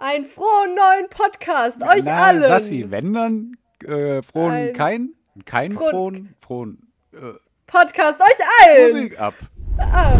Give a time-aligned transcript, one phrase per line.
[0.00, 2.42] einen frohen neuen Podcast, euch Na, allen.
[2.42, 5.10] Sassi, wenn dann äh, frohen, Ein, kein,
[5.44, 7.34] kein frohen, frohen, äh,
[7.66, 8.92] Podcast, euch allen.
[8.92, 9.34] Musik ab.
[9.78, 10.12] Ah.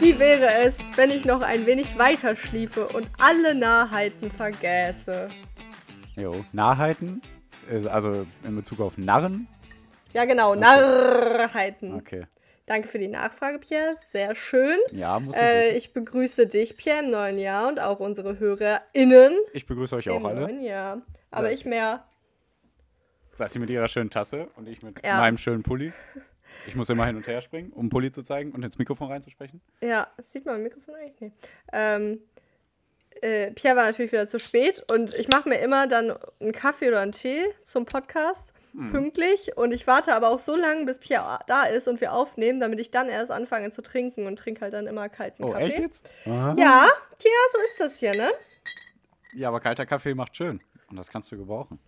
[0.00, 5.28] Wie wäre es, wenn ich noch ein wenig weiter schliefe und alle Nahheiten vergäße?
[6.16, 7.20] Jo, Nahheiten?
[7.90, 9.46] Also in Bezug auf Narren?
[10.12, 10.60] Ja, genau, okay.
[10.60, 11.94] Narrheiten.
[11.94, 12.26] Okay.
[12.66, 13.96] Danke für die Nachfrage, Pierre.
[14.12, 14.76] Sehr schön.
[14.92, 15.42] Ja, muss ich.
[15.42, 19.36] Äh, ich begrüße dich, Pierre, im neuen Jahr und auch unsere HörerInnen.
[19.52, 20.42] Ich begrüße euch auch alle.
[20.42, 21.02] Neuen Jahr.
[21.32, 22.04] Aber das ich mehr.
[23.34, 25.18] Sei sie mit ihrer schönen Tasse und ich mit ja.
[25.18, 25.92] meinem schönen Pulli.
[26.66, 29.60] Ich muss immer hin und her springen, um Pulli zu zeigen und ins Mikrofon reinzusprechen.
[29.80, 31.18] Ja, sieht man im Mikrofon eigentlich?
[31.20, 31.32] Nee.
[31.72, 32.20] Ähm,
[33.22, 36.88] äh, Pierre war natürlich wieder zu spät und ich mache mir immer dann einen Kaffee
[36.88, 38.90] oder einen Tee zum Podcast hm.
[38.90, 42.60] pünktlich und ich warte aber auch so lange, bis Pierre da ist und wir aufnehmen,
[42.60, 45.64] damit ich dann erst anfange zu trinken und trinke halt dann immer kalten oh, Kaffee.
[45.64, 46.10] Echt jetzt?
[46.26, 46.54] Aha.
[46.56, 46.86] Ja,
[47.18, 48.30] Pierre, so ist das hier, ne?
[49.34, 50.60] Ja, aber kalter Kaffee macht schön
[50.90, 51.78] und das kannst du gebrauchen.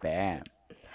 [0.00, 0.42] Bam.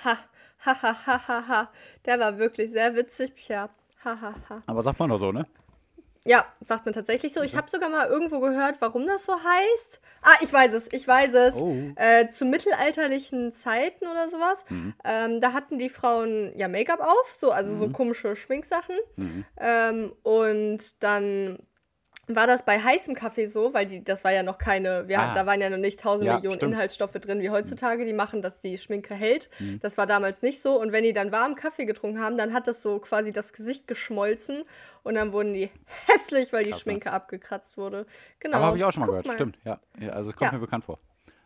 [0.04, 0.18] Ha,
[0.66, 1.72] ha, ha, ha, ha, ha.
[2.06, 3.70] Der war wirklich sehr witzig, Pierre.
[4.06, 4.62] Ha, ha, ha.
[4.66, 5.46] Aber sagt man doch so, ne?
[6.26, 7.42] Ja, sagt man tatsächlich so.
[7.42, 10.00] Ich habe sogar mal irgendwo gehört, warum das so heißt.
[10.22, 11.56] Ah, ich weiß es, ich weiß es.
[11.56, 11.76] Oh.
[11.96, 14.66] Äh, zu mittelalterlichen Zeiten oder sowas.
[14.70, 14.94] Mhm.
[15.06, 17.80] Ähm, da hatten die Frauen ja Make-up auf, so, also mhm.
[17.80, 18.96] so komische Schminksachen.
[19.16, 19.46] Mhm.
[19.58, 21.60] Ähm, und dann
[22.36, 25.34] war das bei heißem Kaffee so, weil die, das war ja noch keine, wir, ah.
[25.34, 26.74] da waren ja noch nicht tausend ja, Millionen stimmt.
[26.74, 29.50] Inhaltsstoffe drin wie heutzutage, die machen, dass die Schminke hält.
[29.60, 29.80] Mhm.
[29.82, 30.80] Das war damals nicht so.
[30.80, 33.88] Und wenn die dann warmen Kaffee getrunken haben, dann hat das so quasi das Gesicht
[33.88, 34.64] geschmolzen
[35.04, 35.70] und dann wurden die
[36.08, 38.06] hässlich, weil die Krass, Schminke abgekratzt wurde.
[38.40, 38.58] Genau.
[38.58, 39.36] Aber habe ich auch schon mal Guck gehört, mal.
[39.36, 39.58] stimmt.
[39.64, 39.80] Ja.
[40.00, 40.58] ja also es kommt ja.
[40.58, 41.00] mir bekannt vor.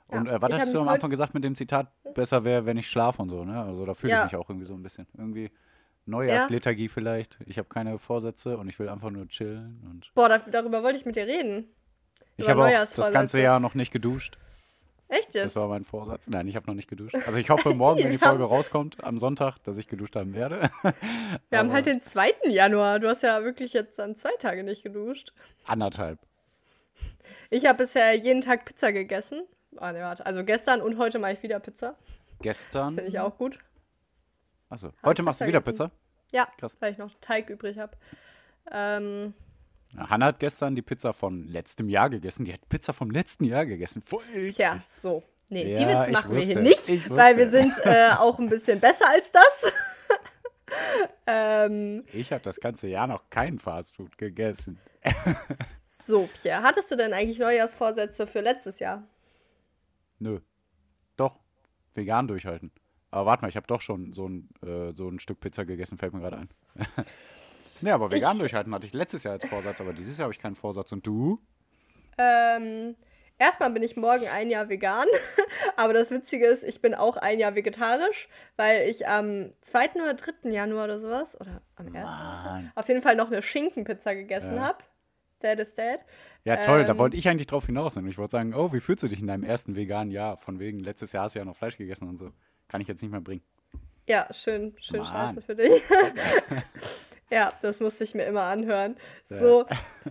[0.08, 0.36] Und ja.
[0.36, 3.22] äh, was hast du am Anfang gesagt mit dem Zitat, besser wäre, wenn ich schlafe
[3.22, 3.62] und so, ne?
[3.62, 5.08] Also da fühle ich mich auch irgendwie so ein bisschen.
[5.18, 5.50] Irgendwie
[6.06, 6.92] Neujahrslethargie ja.
[6.94, 7.38] vielleicht.
[7.46, 9.82] Ich habe keine Vorsätze und ich will einfach nur chillen.
[9.90, 11.68] Und Boah, da, darüber wollte ich mit dir reden.
[12.38, 14.38] Ich habe das ganze Jahr noch nicht geduscht.
[15.14, 15.46] Echt jetzt?
[15.46, 16.28] Das war mein Vorsatz.
[16.28, 17.16] Nein, ich habe noch nicht geduscht.
[17.28, 20.72] Also ich hoffe morgen, wenn die Folge rauskommt, am Sonntag, dass ich geduscht haben werde.
[21.50, 22.34] Wir haben halt den 2.
[22.50, 23.00] Januar.
[23.00, 25.34] Du hast ja wirklich jetzt dann zwei Tage nicht geduscht.
[25.66, 26.18] Anderthalb.
[27.52, 29.44] Ich habe bisher jeden Tag Pizza gegessen.
[29.78, 29.92] Ah.
[30.24, 31.96] Also gestern und heute mache ich wieder Pizza.
[32.42, 32.96] Gestern?
[32.96, 33.60] Finde ich auch gut.
[34.74, 34.92] Achso.
[35.04, 35.92] Heute machst du wieder Pizza?
[36.32, 36.76] Ja, Krass.
[36.80, 37.96] weil ich noch Teig übrig habe.
[38.72, 39.36] Ähm,
[39.96, 42.44] Hanna hat gestern die Pizza von letztem Jahr gegessen.
[42.44, 44.02] Die hat Pizza vom letzten Jahr gegessen.
[44.02, 45.22] Voll Tja, so.
[45.50, 48.80] Nee, ja, die Witze machen wir hier nicht, weil wir sind äh, auch ein bisschen
[48.80, 49.74] besser als das.
[51.28, 54.80] ähm, ich habe das ganze Jahr noch kein Fastfood gegessen.
[55.86, 59.04] so, Pierre, hattest du denn eigentlich Neujahrsvorsätze für letztes Jahr?
[60.18, 60.40] Nö.
[61.16, 61.38] Doch.
[61.94, 62.72] Vegan durchhalten.
[63.14, 66.00] Aber warte mal, ich habe doch schon so ein, äh, so ein Stück Pizza gegessen,
[66.00, 66.50] fällt mir gerade ein.
[67.82, 70.34] nee, aber vegan ich, durchhalten hatte ich letztes Jahr als Vorsatz, aber dieses Jahr habe
[70.34, 70.92] ich keinen Vorsatz.
[70.92, 71.40] Und du?
[72.18, 72.96] Ähm,
[73.38, 75.06] erstmal bin ich morgen ein Jahr vegan.
[75.78, 79.92] aber das Witzige ist, ich bin auch ein Jahr vegetarisch, weil ich am 2.
[80.02, 80.50] oder 3.
[80.50, 82.72] Januar oder sowas, oder am 1.
[82.74, 84.62] auf jeden Fall noch eine Schinkenpizza gegessen ja.
[84.64, 84.80] habe.
[85.40, 86.00] Dad is dead.
[86.46, 87.96] Ja, toll, ähm, da wollte ich eigentlich drauf hinaus.
[87.96, 90.38] Und ich wollte sagen, oh, wie fühlst du dich in deinem ersten veganen Jahr?
[90.38, 92.32] Von wegen, letztes Jahr hast du ja noch Fleisch gegessen und so.
[92.68, 93.44] Kann ich jetzt nicht mehr bringen.
[94.08, 95.82] Ja, schön, schön scheiße für dich.
[97.30, 98.98] ja, das musste ich mir immer anhören.
[99.30, 99.40] Ja.
[99.40, 99.66] So,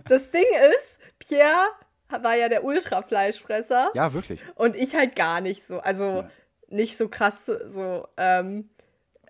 [0.07, 0.45] das Ding
[0.77, 1.67] ist, Pierre
[2.09, 3.91] war ja der Ultra-Fleischfresser.
[3.93, 4.41] Ja, wirklich.
[4.55, 5.79] Und ich halt gar nicht so.
[5.79, 6.29] Also ja.
[6.69, 8.69] nicht so krass, so, ähm,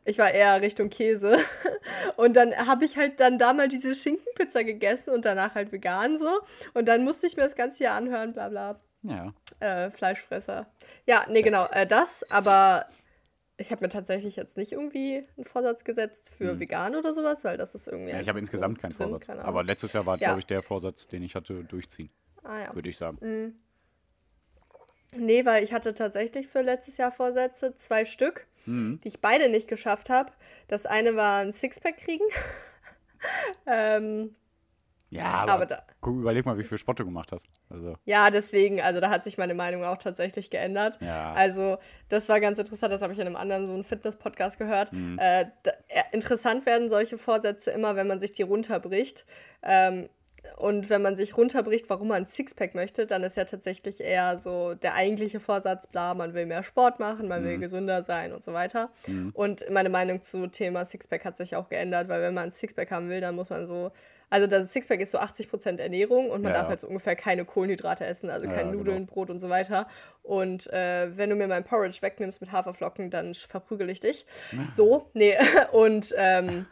[0.06, 1.38] ich war eher Richtung Käse.
[2.18, 6.18] Und dann habe ich halt dann da mal diese Schinkenpizza gegessen und danach halt vegan
[6.18, 6.30] so.
[6.74, 8.80] Und dann musste ich mir das ganze Jahr anhören, bla bla.
[9.04, 9.34] Ja.
[9.60, 10.68] Äh, Fleischfresser.
[11.06, 12.30] Ja, nee, genau, äh, das.
[12.32, 12.86] Aber
[13.58, 16.60] ich habe mir tatsächlich jetzt nicht irgendwie einen Vorsatz gesetzt für hm.
[16.60, 18.12] vegan oder sowas, weil das ist irgendwie.
[18.12, 19.30] Ja, ich habe insgesamt keinen drin, Vorsatz.
[19.30, 20.30] Aber letztes Jahr war, ja.
[20.30, 22.10] glaube ich, der Vorsatz, den ich hatte, durchziehen.
[22.44, 22.76] Ah, ja.
[22.76, 23.18] Würde ich sagen.
[23.22, 23.56] Mhm.
[25.16, 29.00] Nee, weil ich hatte tatsächlich für letztes Jahr Vorsätze, zwei Stück, mhm.
[29.04, 30.32] die ich beide nicht geschafft habe.
[30.68, 32.26] Das eine war ein Sixpack kriegen.
[33.68, 34.36] ähm,
[35.18, 37.46] ja, aber, aber da, guck, überleg mal, wie viel Sport du gemacht hast.
[37.70, 37.96] Also.
[38.06, 41.00] Ja, deswegen, also da hat sich meine Meinung auch tatsächlich geändert.
[41.02, 41.34] Ja.
[41.34, 41.78] Also,
[42.10, 44.92] das war ganz interessant, das habe ich in einem anderen so einen Fitness-Podcast gehört.
[44.94, 45.18] Mhm.
[45.20, 45.72] Äh, da,
[46.12, 49.26] interessant werden solche Vorsätze immer, wenn man sich die runterbricht.
[49.62, 50.10] Ähm,
[50.58, 54.38] und wenn man sich runterbricht, warum man ein Sixpack möchte, dann ist ja tatsächlich eher
[54.38, 57.46] so der eigentliche Vorsatz, bla, man will mehr Sport machen, man mhm.
[57.48, 58.90] will gesünder sein und so weiter.
[59.08, 59.32] Mhm.
[59.34, 62.92] Und meine Meinung zu Thema Sixpack hat sich auch geändert, weil wenn man ein Sixpack
[62.92, 63.92] haben will, dann muss man so
[64.34, 67.46] Also das Sixpack ist so 80% Ernährung und man ja, darf halt so ungefähr keine
[67.46, 69.14] Kohlenhydrate essen, also keine ja, Nudeln, genau.
[69.14, 69.88] Brot und so weiter.
[70.24, 74.26] Und äh, wenn du mir mein Porridge wegnimmst mit Haferflocken, dann verprügel ich dich.
[74.76, 75.38] So, nee.
[75.72, 76.66] Und ähm,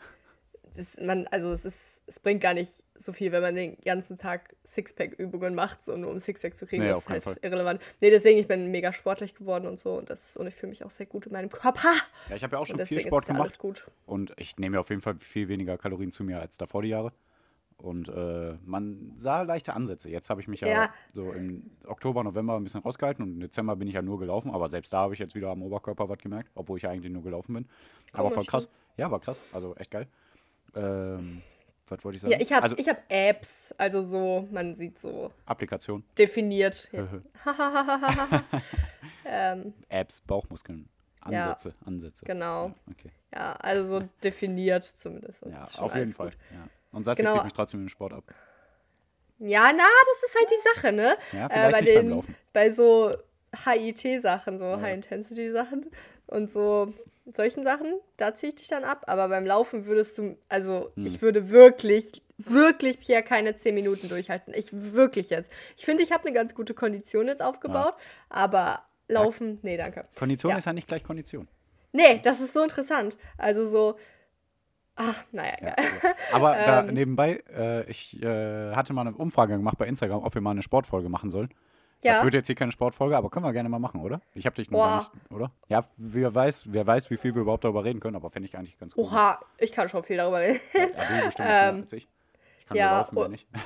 [0.76, 4.18] das, man, also es ist es bringt gar nicht so viel, wenn man den ganzen
[4.18, 6.84] Tag Sixpack-Übungen macht, so nur um Sixpack zu kriegen.
[6.84, 7.38] Nee, das ist halt Fall.
[7.42, 7.82] irrelevant.
[8.02, 10.84] Nee, deswegen, ich bin mega sportlich geworden und so und, das, und ich fühle mich
[10.84, 11.94] auch sehr gut in meinem Körper.
[12.28, 13.58] Ja, ich habe ja auch schon viel Sport gemacht.
[14.06, 16.90] Und ich nehme ja auf jeden Fall viel weniger Kalorien zu mir als davor die
[16.90, 17.14] Jahre.
[17.82, 20.10] Und äh, man sah leichte Ansätze.
[20.10, 23.40] Jetzt habe ich mich ja, ja, so im Oktober, November ein bisschen rausgehalten und im
[23.40, 24.52] Dezember bin ich ja nur gelaufen.
[24.52, 27.12] Aber selbst da habe ich jetzt wieder am Oberkörper was gemerkt, obwohl ich ja eigentlich
[27.12, 27.68] nur gelaufen bin.
[28.14, 28.70] Aber voll krass.
[28.98, 29.40] Ja, war krass.
[29.52, 30.08] Also echt geil.
[30.76, 31.42] Ähm,
[31.88, 32.32] was wollte ich sagen?
[32.34, 35.32] Ja, ich habe also, hab Apps, also so, man sieht so.
[35.46, 36.04] Applikation.
[36.18, 36.90] Definiert.
[39.26, 40.88] ähm, Apps, Bauchmuskeln.
[41.22, 42.26] Ansätze, ja, Ansätze.
[42.26, 42.68] Genau.
[42.68, 43.12] Ja, okay.
[43.34, 45.46] ja, also so definiert zumindest.
[45.46, 46.32] ja, auf jeden Fall.
[46.52, 46.68] Ja.
[46.92, 47.34] Und das genau.
[47.34, 48.24] zieht mich trotzdem im Sport ab.
[49.40, 51.18] Ja, na, das ist halt die Sache, ne?
[51.32, 52.36] Ja, vielleicht äh, bei, den, beim Laufen.
[52.54, 53.16] bei so
[53.66, 54.82] HIT-Sachen, so ja.
[54.82, 55.90] High-Intensity-Sachen
[56.28, 56.94] und so
[57.26, 59.04] solchen Sachen, da ziehe ich dich dann ab.
[59.08, 61.06] Aber beim Laufen würdest du, also hm.
[61.06, 64.54] ich würde wirklich, wirklich Pierre keine 10 Minuten durchhalten.
[64.54, 65.52] Ich wirklich jetzt.
[65.78, 68.04] Ich finde, ich habe eine ganz gute Kondition jetzt aufgebaut, ja.
[68.30, 70.06] aber Laufen, nee, danke.
[70.16, 70.58] Kondition ja.
[70.58, 71.48] ist ja nicht gleich Kondition.
[71.92, 73.18] Nee, das ist so interessant.
[73.38, 73.98] Also so,
[75.02, 75.76] Ach, naja, egal.
[75.80, 76.94] Ja, aber da ähm.
[76.94, 80.64] nebenbei, äh, ich äh, hatte mal eine Umfrage gemacht bei Instagram, ob wir mal eine
[80.64, 81.50] Sportfolge machen sollen.
[82.04, 82.14] Ja.
[82.14, 84.22] Das wird jetzt hier keine Sportfolge, aber können wir gerne mal machen, oder?
[84.34, 85.52] Ich habe dich noch gar nicht, oder?
[85.70, 88.58] Ja, wer weiß, wer weiß, wie viel wir überhaupt darüber reden können, aber fände ich
[88.58, 89.06] eigentlich ganz gut.
[89.06, 90.60] Oha, ich kann schon viel darüber reden.
[90.74, 92.08] Ja, du bestimmt ähm, als ich.
[92.60, 93.48] Ich kann ja, laufen, wenn nicht.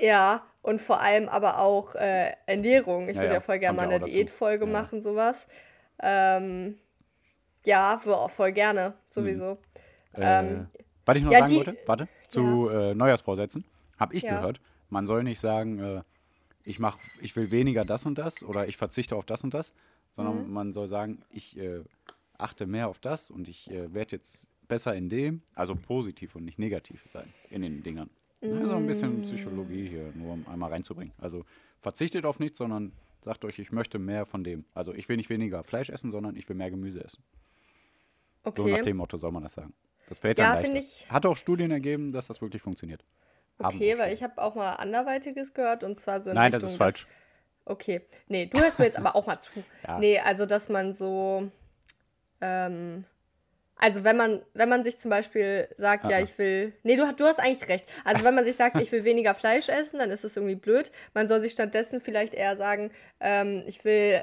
[0.00, 3.08] Ja, und vor allem aber auch äh, Ernährung.
[3.08, 4.70] Ich ja, würde ja, voll gerne mal eine Diätfolge ja.
[4.70, 5.48] machen, sowas.
[6.00, 6.78] Ähm,
[7.66, 9.50] ja, voll gerne, sowieso.
[9.50, 9.58] Hm.
[10.14, 13.64] Ähm, äh, was ich noch sagen die, wollte, warte, zu äh, Neujahrsvorsätzen,
[13.98, 16.02] habe ich gehört, man soll nicht sagen, äh,
[16.64, 19.72] ich mach, ich will weniger das und das oder ich verzichte auf das und das,
[20.12, 20.52] sondern mhm.
[20.52, 21.80] man soll sagen, ich äh,
[22.38, 26.44] achte mehr auf das und ich äh, werde jetzt besser in dem, also positiv und
[26.44, 28.10] nicht negativ sein in den Dingern.
[28.40, 28.58] Mhm.
[28.58, 29.22] Also ein bisschen mm.
[29.22, 31.12] Psychologie hier, nur um einmal reinzubringen.
[31.18, 31.44] Also
[31.78, 34.64] verzichtet auf nichts, sondern sagt euch, ich möchte mehr von dem.
[34.74, 37.22] Also ich will nicht weniger Fleisch essen, sondern ich will mehr Gemüse essen.
[38.42, 38.62] Okay.
[38.62, 39.72] So nach dem Motto soll man das sagen.
[40.12, 40.78] Das fällt ja, dann leichter.
[40.78, 41.10] Ich...
[41.10, 43.02] Hat auch Studien ergeben, dass das wirklich funktioniert.
[43.58, 46.72] Okay, weil ich habe auch mal anderweitiges gehört und zwar so in Nein, Richtung, das
[46.72, 47.06] ist falsch.
[47.64, 49.50] Dass, okay, nee, du hörst mir jetzt aber auch mal zu.
[49.88, 49.98] Ja.
[49.98, 51.50] Nee, also dass man so,
[52.42, 53.06] ähm,
[53.76, 56.10] also wenn man, wenn man sich zum Beispiel sagt, Aha.
[56.10, 57.86] ja, ich will, nee, du, du hast eigentlich recht.
[58.04, 60.92] Also wenn man sich sagt, ich will weniger Fleisch essen, dann ist es irgendwie blöd.
[61.14, 64.22] Man soll sich stattdessen vielleicht eher sagen, ähm, ich will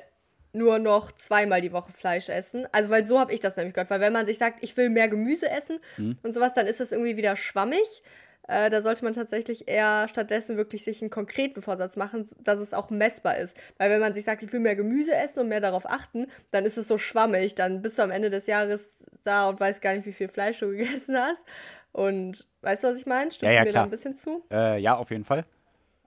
[0.54, 2.68] nur noch zweimal die Woche Fleisch essen.
[2.72, 3.90] Also, weil so habe ich das nämlich gehört.
[3.90, 6.18] Weil wenn man sich sagt, ich will mehr Gemüse essen hm.
[6.24, 8.04] und sowas, dann ist das irgendwie wieder schwammig.
[8.50, 12.74] Äh, da sollte man tatsächlich eher stattdessen wirklich sich einen konkreten Vorsatz machen, dass es
[12.74, 13.56] auch messbar ist.
[13.78, 16.66] Weil wenn man sich sagt, ich will mehr Gemüse essen und mehr darauf achten, dann
[16.66, 17.54] ist es so schwammig.
[17.54, 20.60] Dann bist du am Ende des Jahres da und weißt gar nicht, wie viel Fleisch
[20.60, 21.44] du gegessen hast.
[21.92, 23.32] Und weißt du, was ich meine?
[23.32, 23.84] Stimmst ja, ja, du mir klar.
[23.84, 24.44] da ein bisschen zu?
[24.52, 25.46] Äh, ja, auf jeden Fall.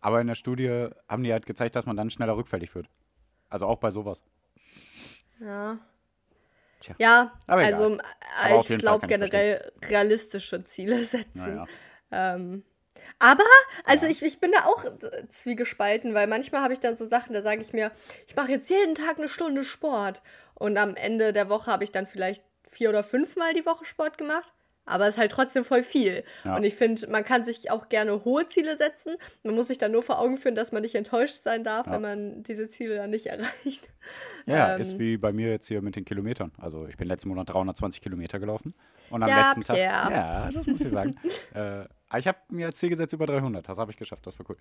[0.00, 2.88] Aber in der Studie haben die halt gezeigt, dass man dann schneller rückfällig wird.
[3.52, 4.22] Also auch bei sowas.
[5.38, 5.78] Ja.
[6.80, 6.94] Tja.
[6.98, 11.28] Ja, also äh, ich glaube generell realistische Ziele setzen.
[11.34, 11.66] Naja.
[12.10, 12.64] Ähm,
[13.18, 13.44] aber,
[13.84, 14.12] also ja.
[14.12, 14.86] ich, ich bin da auch
[15.28, 17.92] zwiegespalten, weil manchmal habe ich dann so Sachen, da sage ich mir,
[18.26, 20.22] ich mache jetzt jeden Tag eine Stunde Sport.
[20.54, 24.16] Und am Ende der Woche habe ich dann vielleicht vier oder fünfmal die Woche Sport
[24.16, 24.52] gemacht.
[24.84, 26.24] Aber es ist halt trotzdem voll viel.
[26.44, 26.56] Ja.
[26.56, 29.14] Und ich finde, man kann sich auch gerne hohe Ziele setzen.
[29.44, 31.92] Man muss sich dann nur vor Augen führen, dass man nicht enttäuscht sein darf, ja.
[31.92, 33.88] wenn man diese Ziele dann nicht erreicht.
[34.46, 36.50] Ja, ähm, ist wie bei mir jetzt hier mit den Kilometern.
[36.58, 38.74] Also ich bin letzten Monat 320 Kilometer gelaufen.
[39.10, 39.92] Und am ja, letzten Pierre.
[39.92, 40.10] Tag.
[40.10, 41.14] Ja, das muss ich sagen.
[41.54, 41.84] äh,
[42.18, 43.68] ich habe mir als Ziel gesetzt über 300.
[43.68, 44.26] Das habe ich geschafft.
[44.26, 44.56] Das war cool.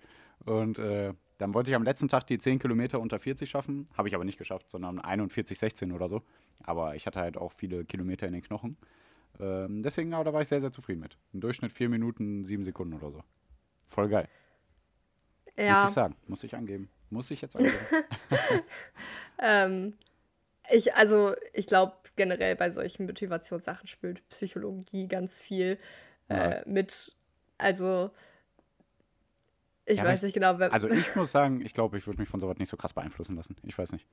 [0.46, 3.86] Und äh, dann wollte ich am letzten Tag die 10 Kilometer unter 40 schaffen.
[3.96, 6.22] Habe ich aber nicht geschafft, sondern 41, 16 oder so.
[6.62, 8.76] Aber ich hatte halt auch viele Kilometer in den Knochen.
[9.42, 11.18] Ähm, deswegen, aber da war ich sehr, sehr zufrieden mit.
[11.32, 13.24] Im Durchschnitt 4 Minuten, 7 Sekunden oder so.
[13.88, 14.28] Voll geil.
[15.56, 15.82] Ja.
[15.82, 16.16] Muss ich sagen.
[16.28, 16.88] Muss ich angeben.
[17.10, 17.76] Muss ich jetzt angeben.
[19.38, 19.94] ähm,
[20.70, 25.76] ich, also, ich glaube, generell bei solchen Motivationssachen spielt Psychologie ganz viel
[26.28, 26.62] äh, ja.
[26.64, 27.16] mit.
[27.58, 28.12] Also,
[29.84, 30.54] ich ja, weiß nicht genau.
[30.54, 33.34] Also, ich muss sagen, ich glaube, ich würde mich von sowas nicht so krass beeinflussen
[33.34, 33.56] lassen.
[33.64, 34.06] Ich weiß nicht.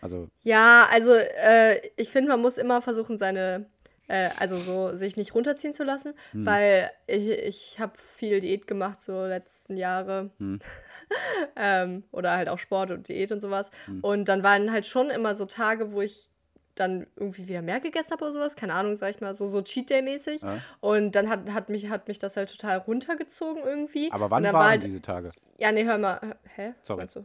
[0.00, 0.30] Also.
[0.42, 3.66] Ja, also, äh, ich finde, man muss immer versuchen, seine
[4.08, 6.46] äh, also so sich nicht runterziehen zu lassen, hm.
[6.46, 10.30] weil ich, ich habe viel Diät gemacht so letzten Jahre.
[10.38, 10.60] Hm.
[11.56, 13.70] ähm, oder halt auch Sport und Diät und sowas.
[13.86, 14.00] Hm.
[14.00, 16.30] Und dann waren halt schon immer so Tage, wo ich
[16.74, 18.56] dann irgendwie wieder mehr gegessen habe oder sowas.
[18.56, 20.42] Keine Ahnung, sag ich mal, so, so Cheat Day-mäßig.
[20.42, 20.58] Ja.
[20.80, 24.10] Und dann hat, hat, mich, hat mich das halt total runtergezogen irgendwie.
[24.12, 25.32] Aber wann waren war halt, diese Tage?
[25.58, 26.36] Ja, nee, hör mal.
[26.54, 26.74] Hä?
[26.82, 27.06] Sorry.
[27.12, 27.24] Du?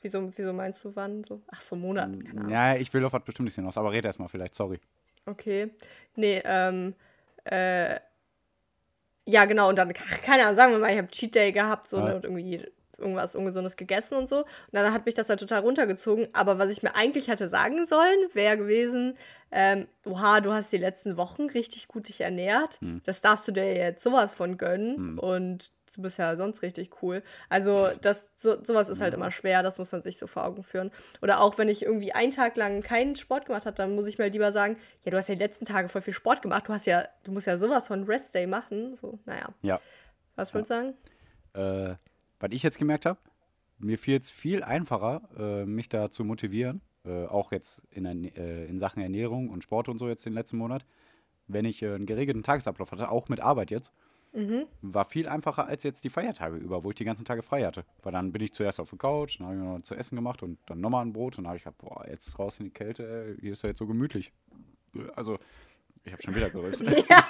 [0.00, 1.42] Wieso, wieso meinst du wann so?
[1.48, 2.52] Ach, vor Monaten, keine Ahnung.
[2.52, 4.80] Ja, ich will auf was Bestimmtes hinaus, aber red erst mal vielleicht, sorry.
[5.30, 5.70] Okay.
[6.16, 6.94] Nee, ähm,
[7.44, 8.00] äh,
[9.24, 11.98] ja, genau, und dann, keine Ahnung, sagen wir mal, ich habe Cheat Day gehabt, so,
[11.98, 12.14] ja.
[12.14, 12.64] und irgendwie
[12.98, 14.38] irgendwas Ungesundes gegessen und so.
[14.38, 16.28] Und dann hat mich das halt total runtergezogen.
[16.32, 19.16] Aber was ich mir eigentlich hätte sagen sollen, wäre gewesen,
[19.52, 22.80] ähm, oha, du hast die letzten Wochen richtig gut dich ernährt.
[22.80, 23.00] Hm.
[23.04, 24.96] Das darfst du dir jetzt sowas von gönnen.
[24.96, 25.18] Hm.
[25.18, 27.22] Und du bist ja sonst richtig cool.
[27.48, 30.62] Also das, so, sowas ist halt immer schwer, das muss man sich so vor Augen
[30.62, 30.90] führen.
[31.22, 34.18] Oder auch wenn ich irgendwie einen Tag lang keinen Sport gemacht habe, dann muss ich
[34.18, 36.72] mir lieber sagen, ja, du hast ja die letzten Tage voll viel Sport gemacht, du
[36.72, 38.96] hast ja, du musst ja sowas von Rest Day machen.
[38.96, 39.48] So, naja.
[39.62, 39.80] Ja.
[40.36, 40.94] Was würdest du sagen?
[41.54, 41.96] Äh,
[42.40, 43.18] was ich jetzt gemerkt habe,
[43.78, 48.64] mir fiel es viel einfacher, äh, mich da zu motivieren, äh, auch jetzt in, äh,
[48.66, 50.84] in, Sachen Ernährung und Sport und so jetzt den letzten Monat,
[51.46, 53.92] wenn ich äh, einen geregelten Tagesablauf hatte, auch mit Arbeit jetzt.
[54.32, 54.66] Mhm.
[54.82, 57.84] War viel einfacher als jetzt die Feiertage über, wo ich die ganzen Tage frei hatte.
[58.02, 60.16] Weil dann bin ich zuerst auf der Couch, dann habe ich mir noch zu essen
[60.16, 62.66] gemacht und dann nochmal ein Brot und dann habe ich gedacht, boah, jetzt raus in
[62.66, 64.32] die Kälte, hier ist ja jetzt so gemütlich.
[65.14, 65.38] Also
[66.04, 66.84] ich habe schon wieder gerülpst.
[67.08, 67.24] Ja.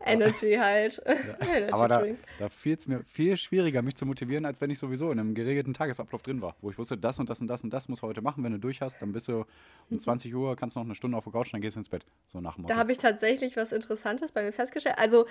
[0.04, 1.02] Energy halt.
[1.06, 1.46] Ja.
[1.56, 2.04] Energy Aber da,
[2.38, 5.34] da fiel es mir viel schwieriger, mich zu motivieren, als wenn ich sowieso in einem
[5.34, 8.02] geregelten Tagesablauf drin war, wo ich wusste, das und das und das und das musst
[8.02, 8.44] du heute machen.
[8.44, 9.44] Wenn du durch hast, dann bist du
[9.90, 12.04] um 20 Uhr, kannst noch eine Stunde auf der Couch, dann gehst du ins Bett.
[12.26, 14.98] So nach dem Da habe ich tatsächlich was Interessantes bei mir festgestellt.
[14.98, 15.26] Also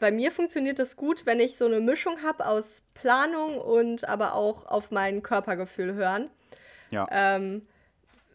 [0.00, 4.34] bei mir funktioniert das gut, wenn ich so eine Mischung habe aus Planung und aber
[4.34, 6.30] auch auf mein Körpergefühl hören.
[6.90, 7.06] Ja.
[7.10, 7.62] Ähm,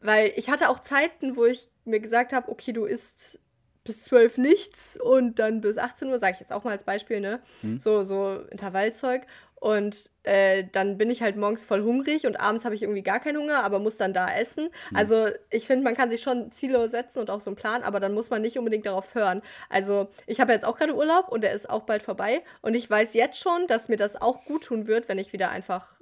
[0.03, 3.39] weil ich hatte auch Zeiten, wo ich mir gesagt habe, okay, du isst
[3.83, 7.19] bis 12 nichts und dann bis 18 Uhr, sage ich jetzt auch mal als Beispiel,
[7.19, 7.41] ne?
[7.61, 7.79] Mhm.
[7.79, 9.25] So, so Intervallzeug.
[9.55, 13.21] Und äh, dann bin ich halt morgens voll hungrig und abends habe ich irgendwie gar
[13.21, 14.65] keinen Hunger, aber muss dann da essen.
[14.91, 14.97] Mhm.
[14.97, 18.01] Also ich finde, man kann sich schon Ziele setzen und auch so einen Plan, aber
[18.01, 19.41] dann muss man nicht unbedingt darauf hören.
[19.69, 22.43] Also ich habe jetzt auch gerade Urlaub und der ist auch bald vorbei.
[22.61, 25.49] Und ich weiß jetzt schon, dass mir das auch gut tun wird, wenn ich wieder
[25.49, 25.95] einfach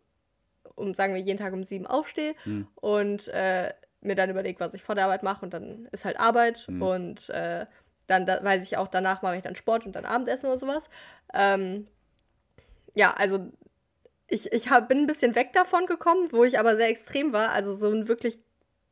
[0.73, 2.67] um, sagen wir, jeden Tag um sieben aufstehe mhm.
[2.75, 6.19] und äh, mir dann überlege, was ich vor der Arbeit mache und dann ist halt
[6.19, 6.81] Arbeit mhm.
[6.81, 7.65] und äh,
[8.07, 10.89] dann da, weiß ich auch, danach mache ich dann Sport und dann Abendessen oder sowas.
[11.33, 11.87] Ähm,
[12.93, 13.51] ja, also
[14.27, 17.51] ich, ich hab, bin ein bisschen weg davon gekommen, wo ich aber sehr extrem war,
[17.51, 18.39] also so einen wirklich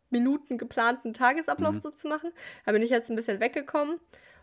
[0.09, 1.81] Minuten geplanten Tagesablauf mhm.
[1.81, 2.31] so zu machen.
[2.65, 3.99] Da bin ich jetzt ein bisschen weggekommen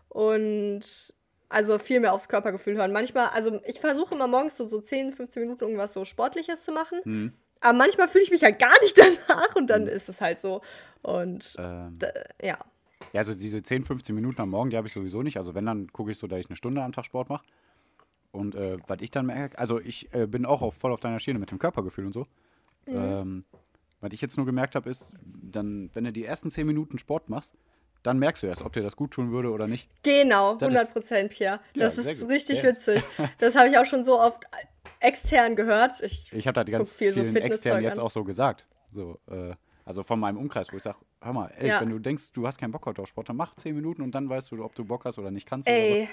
[0.09, 1.13] und
[1.49, 2.91] also viel mehr aufs Körpergefühl hören.
[2.91, 6.71] Manchmal, also ich versuche immer morgens so, so 10, 15 Minuten irgendwas so Sportliches zu
[6.71, 6.99] machen.
[7.03, 7.33] Mhm.
[7.61, 8.97] Aber manchmal fühle ich mich halt gar nicht
[9.27, 9.89] danach und dann mhm.
[9.89, 10.61] ist es halt so.
[11.01, 11.93] Und ähm,
[12.41, 12.57] ja.
[13.13, 15.37] Ja, also diese 10, 15 Minuten am Morgen, die habe ich sowieso nicht.
[15.37, 17.45] Also wenn, dann gucke ich so, dass ich eine Stunde am Tag Sport mache.
[18.31, 21.19] Und äh, was ich dann merke, also ich äh, bin auch auf, voll auf deiner
[21.19, 22.25] Schiene mit dem Körpergefühl und so.
[22.85, 22.95] Mhm.
[22.95, 23.45] Ähm,
[24.01, 27.29] was ich jetzt nur gemerkt habe, ist, dann, wenn du die ersten 10 Minuten Sport
[27.29, 27.55] machst,
[28.03, 29.89] dann merkst du erst, ob dir das gut tun würde oder nicht.
[30.03, 31.59] Genau, 100 Prozent, Pierre.
[31.75, 32.87] Das ja, ist richtig yes.
[32.87, 33.03] witzig.
[33.39, 34.45] Das habe ich auch schon so oft
[34.99, 36.01] extern gehört.
[36.01, 38.65] Ich, ich habe da ganz viel vielen so extern jetzt auch so gesagt.
[38.93, 39.53] So, äh,
[39.85, 41.81] also von meinem Umkreis, wo ich sage, hör mal, ey, ja.
[41.81, 44.13] wenn du denkst, du hast keinen Bock heute auf Sport, dann mach 10 Minuten und
[44.13, 45.67] dann weißt du, ob du Bock hast oder nicht kannst.
[45.67, 46.09] Ey,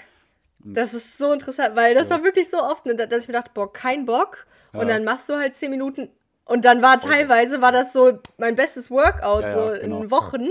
[0.63, 0.73] so.
[0.73, 2.17] das ist so interessant, weil das ja.
[2.17, 4.47] war wirklich so oft, ne, dass ich mir dachte, boah, kein Bock.
[4.73, 4.81] Ja.
[4.81, 6.09] Und dann machst du halt 10 Minuten
[6.45, 10.03] und dann war teilweise, war das so mein bestes Workout, so genau.
[10.03, 10.49] in Wochen.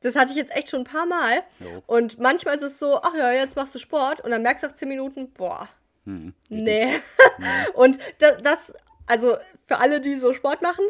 [0.00, 1.42] Das hatte ich jetzt echt schon ein paar Mal.
[1.86, 4.68] Und manchmal ist es so, ach ja, jetzt machst du Sport und dann merkst du
[4.68, 5.68] nach 10 Minuten, boah,
[6.04, 7.00] hm, nee.
[7.74, 8.72] und das, das,
[9.06, 10.84] also für alle, die so Sport machen,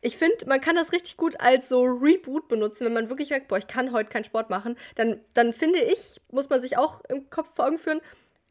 [0.00, 3.48] ich finde, man kann das richtig gut als so Reboot benutzen, wenn man wirklich merkt,
[3.48, 4.76] boah, ich kann heute keinen Sport machen.
[4.96, 8.02] Dann, dann finde ich, muss man sich auch im Kopf vor Augen führen,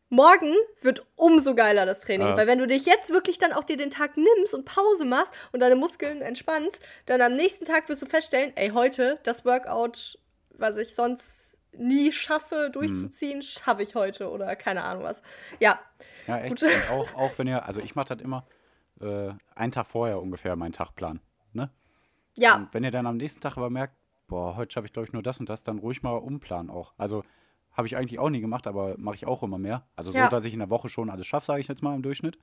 [0.10, 2.28] morgen wird umso geiler das Training.
[2.28, 2.38] Ja.
[2.38, 5.34] Weil wenn du dich jetzt wirklich dann auch dir den Tag nimmst und Pause machst
[5.52, 10.18] und deine Muskeln entspannst, dann am nächsten Tag wirst du feststellen, ey, heute das Workout,
[10.52, 11.43] was ich sonst
[11.78, 13.42] nie schaffe durchzuziehen, hm.
[13.42, 15.22] schaffe ich heute oder keine Ahnung was.
[15.60, 15.80] Ja.
[16.28, 16.64] Ja, echt.
[16.92, 18.46] Auch, auch wenn ihr, also ich mache das immer
[19.02, 21.20] äh, einen Tag vorher ungefähr meinen Tagplan.
[21.52, 21.70] Ne?
[22.36, 22.56] Ja.
[22.56, 23.96] Und wenn ihr dann am nächsten Tag aber merkt,
[24.28, 26.94] boah, heute schaffe ich glaube ich nur das und das, dann ruhig mal umplanen auch.
[26.98, 27.24] Also
[27.74, 29.88] habe ich eigentlich auch nie gemacht, aber mache ich auch immer mehr.
[29.96, 30.26] Also ja.
[30.26, 32.38] so, dass ich in der Woche schon alles schaffe, sage ich jetzt mal im Durchschnitt.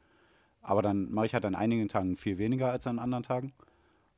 [0.61, 3.53] Aber dann mache ich halt an einigen Tagen viel weniger als an anderen Tagen.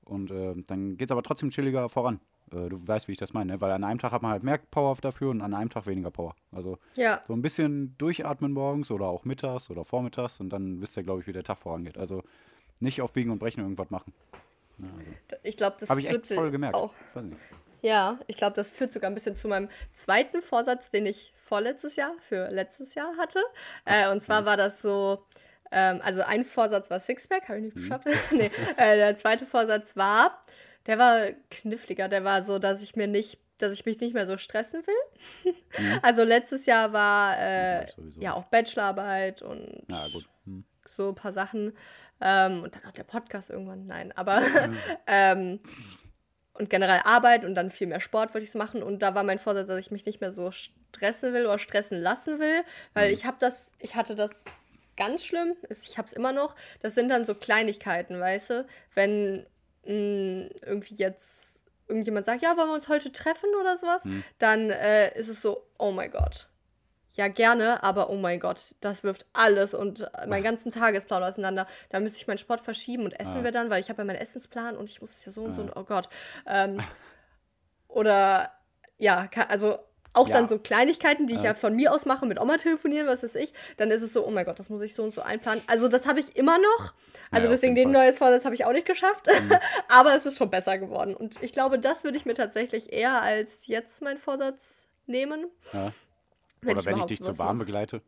[0.04, 2.21] Und äh, dann geht es aber trotzdem chilliger voran.
[2.53, 3.61] Äh, du weißt, wie ich das meine, ne?
[3.61, 6.11] weil an einem Tag hat man halt mehr Power dafür und an einem Tag weniger
[6.11, 6.35] Power.
[6.53, 7.23] Also ja.
[7.27, 11.21] so ein bisschen durchatmen morgens oder auch mittags oder vormittags und dann wisst ihr, glaube
[11.21, 11.99] ich, wie der Tag vorangeht.
[11.99, 12.23] Also
[12.81, 14.13] nicht auf Biegen und Brechen irgendwas machen.
[14.79, 15.11] Ja, also.
[15.43, 16.75] Ich glaube, das habe ich echt voll gemerkt.
[16.75, 16.93] Auch.
[17.83, 21.97] Ja, ich glaube, das führt sogar ein bisschen zu meinem zweiten Vorsatz, den ich vorletztes
[21.97, 23.41] Jahr für letztes Jahr hatte.
[23.85, 25.25] Äh, und zwar war das so,
[25.73, 27.81] ähm, also ein Vorsatz war Sixpack, habe ich nicht mhm.
[27.81, 28.07] geschafft.
[28.31, 30.41] nee, äh, der zweite Vorsatz war,
[30.87, 32.09] Der war kniffliger.
[32.09, 35.53] Der war so, dass ich mir nicht, dass ich mich nicht mehr so stressen will.
[35.53, 35.99] Mhm.
[36.03, 37.87] Also letztes Jahr war äh, ja,
[38.19, 40.07] ja, auch Bachelorarbeit und ja,
[40.45, 40.65] mhm.
[40.87, 41.73] so ein paar Sachen.
[42.21, 43.87] Ähm, und dann auch der Podcast irgendwann.
[43.87, 44.77] Nein, aber mhm.
[45.07, 45.61] ähm,
[46.55, 48.83] und generell Arbeit und dann viel mehr Sport wollte ich machen.
[48.83, 52.01] Und da war mein Vorsatz, dass ich mich nicht mehr so stressen will oder stressen
[52.01, 52.62] lassen will,
[52.95, 53.15] weil mhm.
[53.15, 54.31] ich habe das, ich hatte das
[54.97, 56.55] ganz schlimm, ich habe es immer noch.
[56.81, 59.47] Das sind dann so Kleinigkeiten, weißt du, wenn
[59.85, 61.53] mh, hm, irgendwie jetzt
[61.89, 64.25] irgendjemand sagt, ja, wollen wir uns heute treffen oder sowas, mhm.
[64.39, 66.49] dann äh, ist es so, oh mein Gott.
[67.15, 71.67] Ja, gerne, aber oh mein Gott, das wirft alles und meinen ganzen Tagesplan auseinander.
[71.91, 73.45] Da müsste ich meinen Sport verschieben und essen ah.
[73.45, 75.55] wir dann, weil ich habe ja meinen Essensplan und ich muss es ja so und
[75.55, 76.09] so und oh Gott.
[76.47, 76.79] Ähm,
[77.89, 78.51] oder
[78.97, 79.79] ja, also
[80.14, 80.35] auch ja.
[80.35, 83.35] dann so Kleinigkeiten, die ich ja von mir aus mache, mit Oma telefonieren, was weiß
[83.37, 85.62] ich, dann ist es so, oh mein Gott, das muss ich so und so einplanen.
[85.66, 86.92] Also das habe ich immer noch.
[87.31, 89.26] Also ja, deswegen den neues Vorsatz habe ich auch nicht geschafft.
[89.26, 89.52] Mhm.
[89.88, 91.14] Aber es ist schon besser geworden.
[91.14, 95.47] Und ich glaube, das würde ich mir tatsächlich eher als jetzt mein Vorsatz nehmen.
[95.73, 95.92] Ja.
[96.61, 98.02] Wenn Oder wenn ich dich zur Bahn begleite.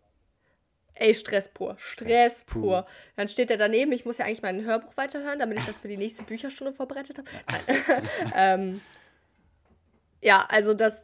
[0.96, 1.74] Ey, Stress pur.
[1.78, 2.86] Stress, Stress pur.
[3.16, 5.88] Dann steht er daneben, ich muss ja eigentlich mein Hörbuch weiterhören, damit ich das für
[5.88, 7.28] die nächste Bücherstunde vorbereitet habe.
[8.36, 8.80] ähm,
[10.20, 11.02] ja, also das,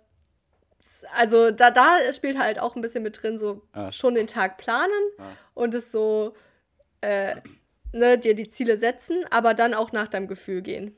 [1.14, 3.92] also da, da spielt halt auch ein bisschen mit drin, so ah.
[3.92, 5.30] schon den Tag planen ah.
[5.54, 6.34] und es so,
[7.00, 7.36] äh,
[7.92, 10.94] ne, dir die Ziele setzen, aber dann auch nach deinem Gefühl gehen.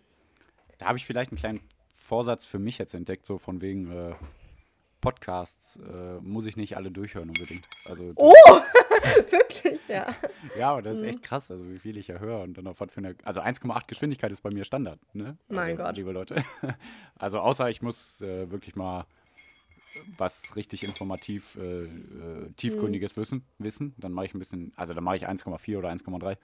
[0.78, 1.60] Da habe ich vielleicht einen kleinen
[1.92, 4.14] Vorsatz für mich jetzt entdeckt, so von wegen äh,
[5.00, 7.66] Podcasts äh, muss ich nicht alle durchhören unbedingt.
[7.88, 8.32] Also, oh,
[9.30, 10.14] wirklich, ja.
[10.58, 11.22] ja, aber das ist echt mhm.
[11.22, 13.86] krass, also wie viel ich ja höre und dann auf was für eine, also 1,8
[13.86, 15.36] Geschwindigkeit ist bei mir Standard, ne?
[15.48, 15.96] Also, mein Gott.
[15.96, 16.42] Liebe Leute.
[17.14, 19.06] Also außer ich muss äh, wirklich mal
[20.16, 23.20] was richtig informativ, äh, äh, tiefgründiges mhm.
[23.20, 26.36] Wissen, wissen, dann mache ich ein bisschen, also dann mache ich 1,4 oder 1,3.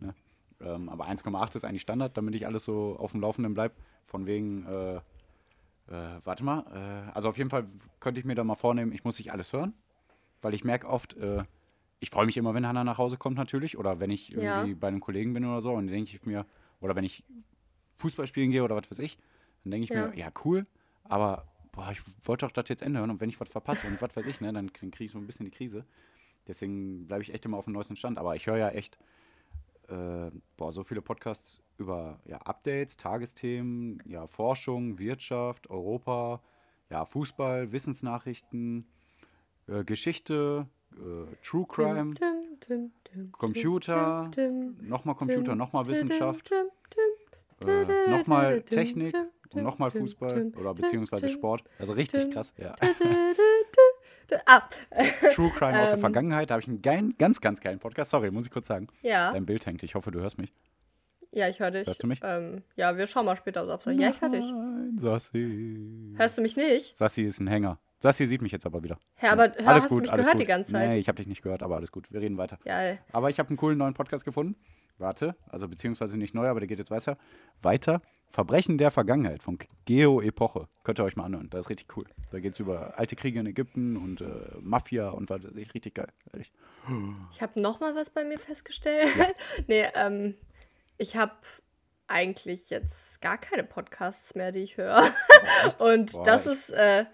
[0.00, 0.14] Ne?
[0.60, 3.74] Ähm, aber 1,8 ist eigentlich Standard, damit ich alles so auf dem Laufenden bleibe.
[4.06, 5.00] Von wegen, äh, äh,
[6.24, 7.66] warte mal, äh, also auf jeden Fall
[8.00, 9.74] könnte ich mir da mal vornehmen, ich muss nicht alles hören,
[10.42, 11.44] weil ich merke oft, äh,
[12.00, 14.76] ich freue mich immer, wenn Hannah nach Hause kommt natürlich, oder wenn ich irgendwie ja.
[14.78, 16.46] bei einem Kollegen bin oder so, und dann denke ich mir,
[16.80, 17.24] oder wenn ich
[17.96, 19.18] Fußball spielen gehe oder was weiß ich,
[19.62, 20.08] dann denke ich ja.
[20.08, 20.66] mir, ja cool,
[21.04, 24.14] aber boah, ich wollte doch das jetzt ändern und wenn ich was verpasse und was
[24.14, 25.84] weiß ich, ne, dann kriege ich so ein bisschen die Krise.
[26.46, 28.18] Deswegen bleibe ich echt immer auf dem neuesten Stand.
[28.18, 28.98] Aber ich höre ja echt
[29.88, 36.40] äh, boah, so viele Podcasts über ja, Updates, Tagesthemen, ja, Forschung, Wirtschaft, Europa,
[36.90, 38.86] ja, Fußball, Wissensnachrichten,
[39.66, 42.14] äh, Geschichte, äh, True Crime,
[43.32, 44.30] Computer,
[44.80, 46.52] nochmal Computer, nochmal Wissenschaft,
[47.66, 49.14] äh, nochmal Technik
[49.54, 51.64] und nochmal Fußball oder beziehungsweise Sport.
[51.78, 52.74] Also richtig krass, ja.
[54.46, 54.62] Ah.
[55.34, 56.00] True Crime aus der ähm.
[56.00, 58.10] Vergangenheit, da habe ich einen geilen, ganz, ganz geilen Podcast.
[58.10, 58.88] Sorry, muss ich kurz sagen.
[59.02, 59.32] Ja.
[59.32, 59.82] Dein Bild hängt.
[59.82, 60.52] Ich hoffe, du hörst mich.
[61.30, 61.86] Ja, ich höre dich.
[61.86, 62.20] Hörst du mich?
[62.22, 64.46] Ähm, ja, wir schauen mal später auf Ja, ich höre dich.
[64.98, 66.14] Sassi.
[66.16, 66.96] Hörst du mich nicht?
[66.96, 67.78] Sassi ist ein Hänger.
[68.00, 68.98] Sassi sieht mich jetzt aber wieder.
[69.20, 70.40] Ja, aber hör, alles hast gut, du mich gehört gut.
[70.40, 70.92] die ganze Zeit?
[70.92, 72.10] Nee, ich habe dich nicht gehört, aber alles gut.
[72.12, 72.58] Wir reden weiter.
[72.64, 72.96] Ja.
[73.12, 74.56] Aber ich habe einen coolen neuen Podcast gefunden.
[74.98, 77.18] Warte, also beziehungsweise nicht neu, aber der geht jetzt weiter.
[77.62, 78.00] Weiter.
[78.34, 80.66] Verbrechen der Vergangenheit von Geo-Epoche.
[80.82, 81.48] Könnt ihr euch mal anhören.
[81.50, 82.04] Das ist richtig cool.
[82.32, 84.26] Da geht es über alte Kriege in Ägypten und äh,
[84.60, 85.72] Mafia und was weiß ich.
[85.72, 86.08] Richtig geil.
[86.32, 86.50] Ehrlich.
[87.32, 89.14] Ich habe noch mal was bei mir festgestellt.
[89.16, 89.28] Ja.
[89.68, 90.34] nee, ähm,
[90.98, 91.36] ich habe
[92.08, 95.12] eigentlich jetzt gar keine Podcasts mehr, die ich höre.
[95.78, 97.04] und Boah, das ist, äh,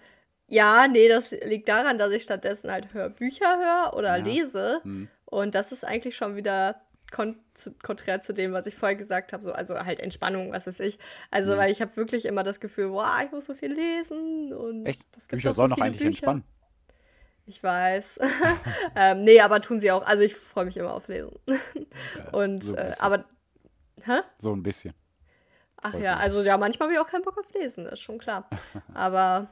[0.47, 4.23] ja, nee, das liegt daran, dass ich stattdessen halt Hörbücher höre oder ja.
[4.23, 4.81] lese.
[4.81, 5.07] Hm.
[5.25, 6.81] Und das ist eigentlich schon wieder
[7.11, 10.67] kon zu, konträr zu dem, was ich vorher gesagt habe, so, also halt Entspannung, was
[10.67, 10.97] weiß ich.
[11.29, 11.57] Also, mhm.
[11.57, 15.03] weil ich habe wirklich immer das Gefühl, wow, ich muss so viel lesen und Echt?
[15.11, 16.07] Das gibt Bücher sollen so doch eigentlich Bücher.
[16.07, 16.43] entspannen.
[17.45, 18.19] Ich weiß.
[18.95, 20.05] ähm, nee, aber tun sie auch.
[20.05, 21.37] Also ich freue mich immer auf Lesen.
[22.31, 23.25] und so äh, aber
[24.03, 24.21] hä?
[24.37, 24.93] So ein bisschen.
[25.83, 28.47] Ach ja, also ja, manchmal habe ich auch keinen Bock auf Lesen, ist schon klar.
[28.93, 29.49] aber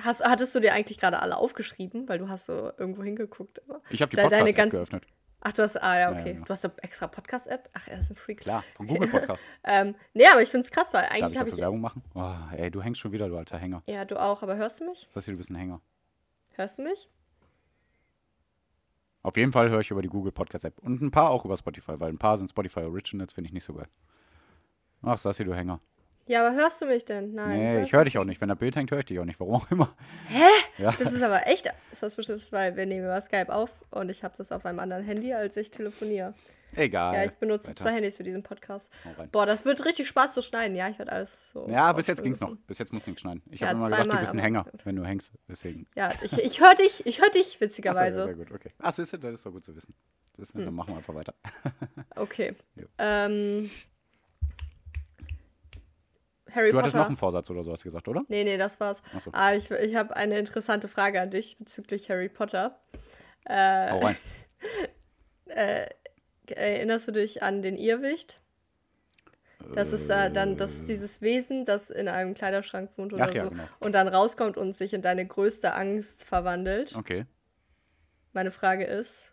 [0.00, 3.60] Hast, hattest du dir eigentlich gerade alle aufgeschrieben, weil du hast so irgendwo hingeguckt?
[3.90, 5.04] Ich habe die Podcast-App geöffnet.
[5.40, 6.18] Ach, du hast, ah ja, okay.
[6.18, 6.44] Ja, genau.
[6.44, 7.70] Du hast eine extra Podcast-App?
[7.72, 8.40] Ach, er ist ein Freak.
[8.40, 9.44] Klar, von Google Podcast.
[9.64, 11.56] ähm, nee, aber ich finde es krass, weil eigentlich habe ich.
[11.56, 12.02] Werbung machen?
[12.14, 13.82] Oh, ey, du hängst schon wieder, du alter Hänger.
[13.86, 15.06] Ja, du auch, aber hörst du mich?
[15.06, 15.80] Das heißt, du bist ein Hänger.
[16.54, 17.08] Hörst du mich?
[19.22, 20.78] Auf jeden Fall höre ich über die Google Podcast-App.
[20.80, 23.64] Und ein paar auch über Spotify, weil ein paar sind Spotify Originals, finde ich nicht
[23.64, 23.88] so geil.
[25.02, 25.80] Ach, Sassi, du Hänger.
[26.28, 27.34] Ja, aber hörst du mich denn?
[27.34, 27.58] Nein.
[27.58, 28.40] Nee, ich höre dich auch nicht.
[28.40, 29.40] Wenn der Bild hängt, höre ich dich auch nicht.
[29.40, 29.94] Warum auch immer.
[30.28, 30.44] Hä?
[30.78, 30.94] Ja.
[30.96, 34.52] Das ist aber echt suspicious, weil wir nehmen über Skype auf und ich habe das
[34.52, 36.34] auf einem anderen Handy, als ich telefoniere.
[36.76, 37.14] Egal.
[37.14, 37.82] Ja, ich benutze Weiter.
[37.82, 38.92] zwei Handys für diesen Podcast.
[39.32, 40.88] Boah, das wird richtig Spaß zu schneiden, ja.
[40.88, 41.66] Ich werde alles so.
[41.68, 42.54] Ja, bis jetzt ging es noch.
[42.68, 43.42] Bis jetzt muss nichts schneiden.
[43.50, 45.32] Ich ja, habe immer gedacht, du bist ein Hänger, wenn du hängst.
[45.48, 45.88] Deswegen.
[45.96, 48.20] Ja, ich, ich höre dich, ich höre dich, witzigerweise.
[48.20, 48.70] Ach, sehr gut, okay.
[48.78, 49.94] Ach, siehst du, das ist doch gut zu wissen.
[50.36, 50.64] Ist, hm.
[50.64, 51.34] Dann machen wir einfach weiter.
[52.14, 52.54] okay.
[52.98, 53.68] Ähm,
[56.54, 56.82] Harry du Potter.
[56.82, 58.22] hattest noch einen Vorsatz oder so, hast du gesagt, oder?
[58.28, 59.02] Nee, nee, das war's.
[59.18, 59.30] So.
[59.32, 62.78] Ah, ich, ich habe eine interessante Frage an dich bezüglich Harry Potter.
[63.44, 64.16] Äh, Hau rein.
[65.46, 65.86] äh,
[66.46, 68.40] erinnerst du dich an den Irrwicht?
[69.74, 73.34] Das ist äh, dann das ist dieses Wesen, das in einem Kleiderschrank wohnt oder Ach,
[73.34, 73.64] ja, so genau.
[73.80, 76.94] und dann rauskommt und sich in deine größte Angst verwandelt.
[76.96, 77.26] Okay.
[78.32, 79.32] Meine Frage ist,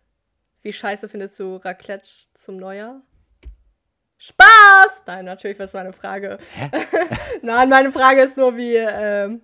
[0.63, 3.01] wie scheiße findest du Raclette zum Neujahr?
[4.17, 5.03] Spaß!
[5.07, 6.37] Nein, natürlich, was ist meine Frage?
[7.41, 9.41] Nein, meine Frage ist nur, wie, ähm,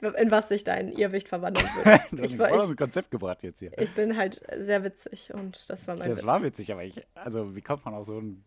[0.00, 2.00] in was sich dein Irrwicht verwandeln wird.
[2.12, 3.76] du hast ich, war ein Konzept gebracht jetzt hier.
[3.78, 6.26] Ich bin halt sehr witzig und das war mein Das Witz.
[6.26, 8.44] war witzig, aber ich, also wie kommt man auf so ein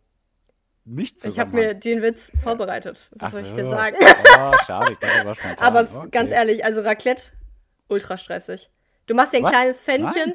[0.85, 3.07] nicht Ich habe mir den Witz vorbereitet.
[3.11, 3.95] Was Ach soll ich dir sagen?
[4.01, 5.57] Oh, schade, ich dachte, war spontan.
[5.65, 6.07] Aber okay.
[6.11, 7.31] ganz ehrlich, also Raclette,
[7.87, 8.69] ultra stressig.
[9.05, 9.51] Du machst dir ein Was?
[9.51, 10.13] kleines Pfännchen.
[10.13, 10.33] Nein?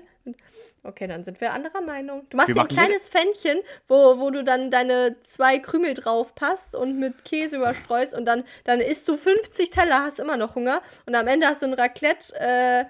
[0.83, 2.27] Okay, dann sind wir anderer Meinung.
[2.31, 6.75] Du machst dir ein kleines Pfännchen, wo, wo du dann deine zwei Krümel drauf passt
[6.75, 10.83] und mit Käse überstreust und dann, dann isst du 50 Teller, hast immer noch Hunger
[11.07, 12.85] und am Ende hast du ein Raclette, äh,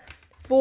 [0.48, 0.57] wo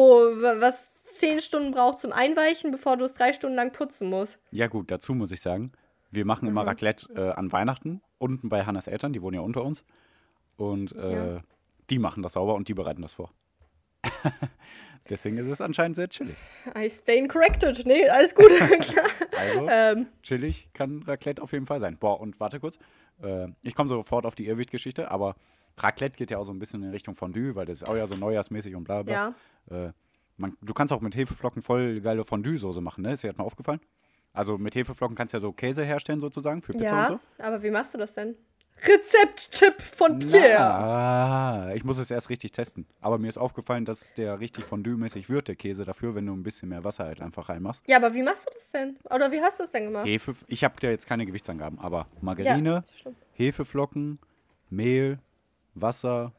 [0.60, 4.38] was 10 Stunden braucht zum Einweichen, bevor du es drei Stunden lang putzen musst.
[4.50, 5.72] Ja gut, dazu muss ich sagen,
[6.10, 6.52] wir machen mhm.
[6.52, 9.84] immer Raclette äh, an Weihnachten, unten bei Hannas Eltern, die wohnen ja unter uns.
[10.56, 11.40] Und äh, ja.
[11.90, 13.32] die machen das sauber und die bereiten das vor.
[15.10, 16.36] Deswegen ist es anscheinend sehr chillig.
[16.76, 17.86] I stay corrected.
[17.86, 18.50] Nee, alles gut.
[19.36, 20.06] also, ähm.
[20.22, 21.96] chillig kann Raclette auf jeden Fall sein.
[21.96, 22.78] Boah, und warte kurz.
[23.22, 25.36] Äh, ich komme sofort auf die Irrwicht-Geschichte, aber
[25.78, 28.06] Raclette geht ja auch so ein bisschen in Richtung Fondue, weil das ist auch ja
[28.06, 29.34] so neujahrsmäßig und bla bla.
[29.70, 29.86] Ja.
[29.86, 29.92] Äh,
[30.36, 33.12] man, du kannst auch mit Hefeflocken voll geile Fondue-Soße machen, ne?
[33.12, 33.80] Ist dir das mal aufgefallen?
[34.34, 37.08] Also mit Hefeflocken kannst du ja so Käse herstellen sozusagen für Pizza ja, und
[37.38, 37.42] so.
[37.42, 38.36] aber wie machst du das denn?
[38.86, 40.58] Rezepttipp von Pierre.
[40.60, 42.86] Ah, ich muss es erst richtig testen.
[43.00, 46.42] Aber mir ist aufgefallen, dass der richtig fondue-mäßig wird, der Käse dafür, wenn du ein
[46.42, 47.82] bisschen mehr Wasser halt einfach reinmachst.
[47.86, 48.96] Ja, aber wie machst du das denn?
[49.04, 50.06] Oder wie hast du es denn gemacht?
[50.06, 54.18] Hefe, ich habe ja jetzt keine Gewichtsangaben, aber Margarine, ja, Hefeflocken,
[54.70, 55.18] Mehl,
[55.74, 56.32] Wasser.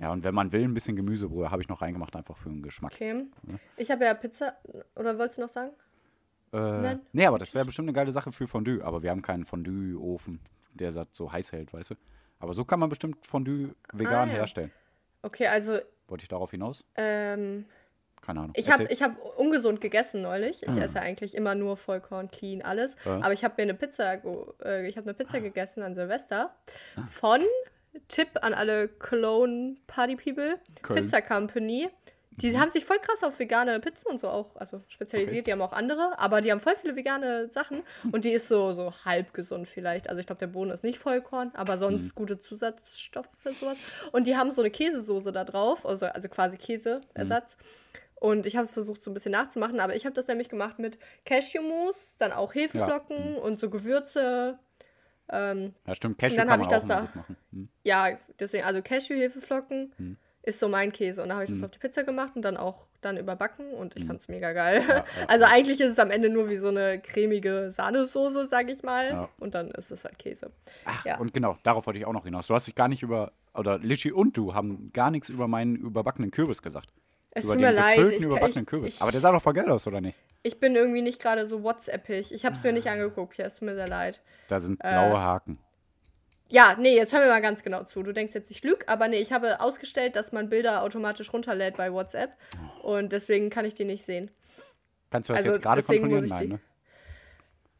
[0.00, 2.62] Ja, und wenn man will, ein bisschen Gemüsebrühe habe ich noch reingemacht, einfach für den
[2.62, 2.92] Geschmack.
[2.94, 3.24] Okay.
[3.46, 3.54] Ja.
[3.76, 4.56] Ich habe ja Pizza,
[4.96, 5.70] oder wolltest du noch sagen?
[6.52, 8.82] Äh, nee, aber das wäre bestimmt eine geile Sache für Fondue.
[8.82, 10.40] Aber wir haben keinen Fondue-Ofen,
[10.72, 11.94] der so heiß hält, weißt du.
[12.38, 14.38] Aber so kann man bestimmt Fondue vegan ah, ja.
[14.38, 14.72] herstellen.
[15.22, 15.78] Okay, also.
[16.08, 16.84] Wollte ich darauf hinaus?
[16.96, 17.66] Ähm.
[18.20, 18.52] Keine Ahnung.
[18.56, 20.62] Ich habe hab ungesund gegessen neulich.
[20.62, 20.78] Ich hm.
[20.78, 22.94] esse eigentlich immer nur Vollkorn, clean, alles.
[23.04, 23.16] Ja.
[23.16, 24.14] Aber ich habe mir eine Pizza,
[24.64, 26.54] äh, ich habe eine Pizza gegessen an Silvester
[26.94, 27.02] ah.
[27.08, 27.40] von
[28.06, 31.02] Tipp an alle Cologne Party People, Köln.
[31.02, 31.88] Pizza Company.
[32.36, 32.60] Die mhm.
[32.60, 35.40] haben sich voll krass auf vegane Pizzen und so auch, also spezialisiert.
[35.40, 35.42] Okay.
[35.44, 38.74] Die haben auch andere, aber die haben voll viele vegane Sachen und die ist so,
[38.74, 40.08] so halb gesund vielleicht.
[40.08, 42.14] Also ich glaube, der Boden ist nicht Vollkorn, aber sonst mhm.
[42.14, 43.76] gute Zusatzstoffe für sowas.
[44.12, 47.56] Und die haben so eine Käsesoße da drauf, also, also quasi Käseersatz.
[47.56, 47.98] Mhm.
[48.14, 50.78] Und ich habe es versucht, so ein bisschen nachzumachen, aber ich habe das nämlich gemacht
[50.78, 53.40] mit Cashewmus, dann auch Hefeflocken ja.
[53.40, 54.58] und so Gewürze.
[55.28, 57.08] Ähm, ja, stimmt, Cashew und dann habe ich das da.
[57.52, 57.68] Hm.
[57.82, 59.92] Ja, deswegen, also Cashew-Hefeflocken.
[59.96, 61.22] Hm ist so mein Käse.
[61.22, 61.64] Und dann habe ich das mhm.
[61.64, 64.08] auf die Pizza gemacht und dann auch dann überbacken und ich mhm.
[64.08, 64.84] fand es mega geil.
[64.86, 68.70] Ja, ja, also eigentlich ist es am Ende nur wie so eine cremige Sahnesoße, sag
[68.70, 69.08] ich mal.
[69.08, 69.28] Ja.
[69.38, 70.50] Und dann ist es halt Käse.
[70.84, 72.46] Ach, und genau, darauf wollte ich auch noch hinaus.
[72.46, 75.76] Du hast dich gar nicht über, oder Lichi und du haben gar nichts über meinen
[75.76, 76.88] überbackenen Kürbis gesagt.
[77.32, 77.98] Es über tut mir leid.
[77.98, 78.94] Ich, überbackenen ich, Kürbis.
[78.94, 80.18] Ich, Aber der sah doch voll geil aus, oder nicht?
[80.42, 82.32] Ich bin irgendwie nicht gerade so WhatsAppig.
[82.32, 83.38] Ich habe es mir nicht angeguckt.
[83.38, 84.20] Ja, es tut mir sehr leid.
[84.48, 85.58] Da sind blaue äh, Haken.
[86.52, 88.02] Ja, nee, jetzt hör mir mal ganz genau zu.
[88.02, 91.78] Du denkst jetzt, ich lüge, aber nee, ich habe ausgestellt, dass man Bilder automatisch runterlädt
[91.78, 92.36] bei WhatsApp.
[92.82, 94.30] Und deswegen kann ich die nicht sehen.
[95.10, 96.26] Kannst du das also, jetzt gerade kontrollieren?
[96.26, 96.60] Nein, ne?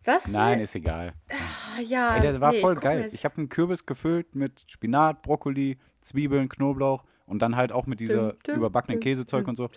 [0.04, 0.26] Was?
[0.26, 1.12] Nein, ist egal.
[1.28, 2.16] Ah, ja.
[2.16, 3.10] Ey, der war nee, voll geil.
[3.12, 8.00] Ich habe einen Kürbis gefüllt mit Spinat, Brokkoli, Zwiebeln, Knoblauch und dann halt auch mit
[8.00, 9.68] dieser dum, überbackenen dum, Käsezeug dum, und so.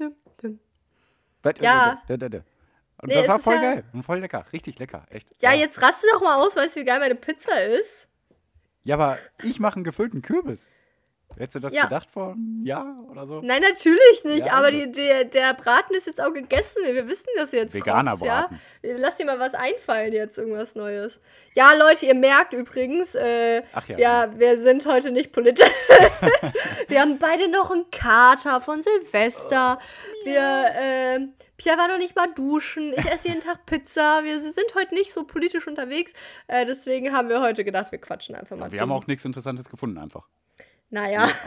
[0.00, 0.10] Ja.
[3.02, 4.46] Und nee, das war voll ja geil und voll lecker.
[4.52, 5.04] Richtig lecker.
[5.10, 5.28] Echt.
[5.42, 8.08] Ja, jetzt raste doch mal aus, weißt du, wie geil meine Pizza ist?
[8.84, 10.70] Ja, aber ich mache einen gefüllten Kürbis.
[11.36, 11.84] Hättest du das ja.
[11.84, 13.40] gedacht vor einem Jahr oder so?
[13.42, 14.46] Nein, natürlich nicht.
[14.46, 14.78] Ja, aber also.
[14.78, 16.76] die, die, der Braten ist jetzt auch gegessen.
[16.84, 18.60] Wir wissen, dass du jetzt Veganer kochst, Braten.
[18.82, 18.94] Ja?
[18.96, 21.20] Lass dir mal was einfallen jetzt, irgendwas Neues.
[21.54, 25.68] Ja, Leute, ihr merkt übrigens, äh, Ach ja, ja, wir sind heute nicht politisch.
[26.88, 29.78] wir haben beide noch einen Kater von Silvester.
[29.80, 31.20] Oh, wir, äh,
[31.56, 32.92] Pierre war noch nicht mal duschen.
[32.96, 34.22] Ich esse jeden Tag Pizza.
[34.24, 36.12] Wir sind heute nicht so politisch unterwegs.
[36.46, 38.72] Äh, deswegen haben wir heute gedacht, wir quatschen einfach mal.
[38.72, 40.28] Wir haben auch nichts Interessantes gefunden, einfach.
[40.94, 41.28] Naja.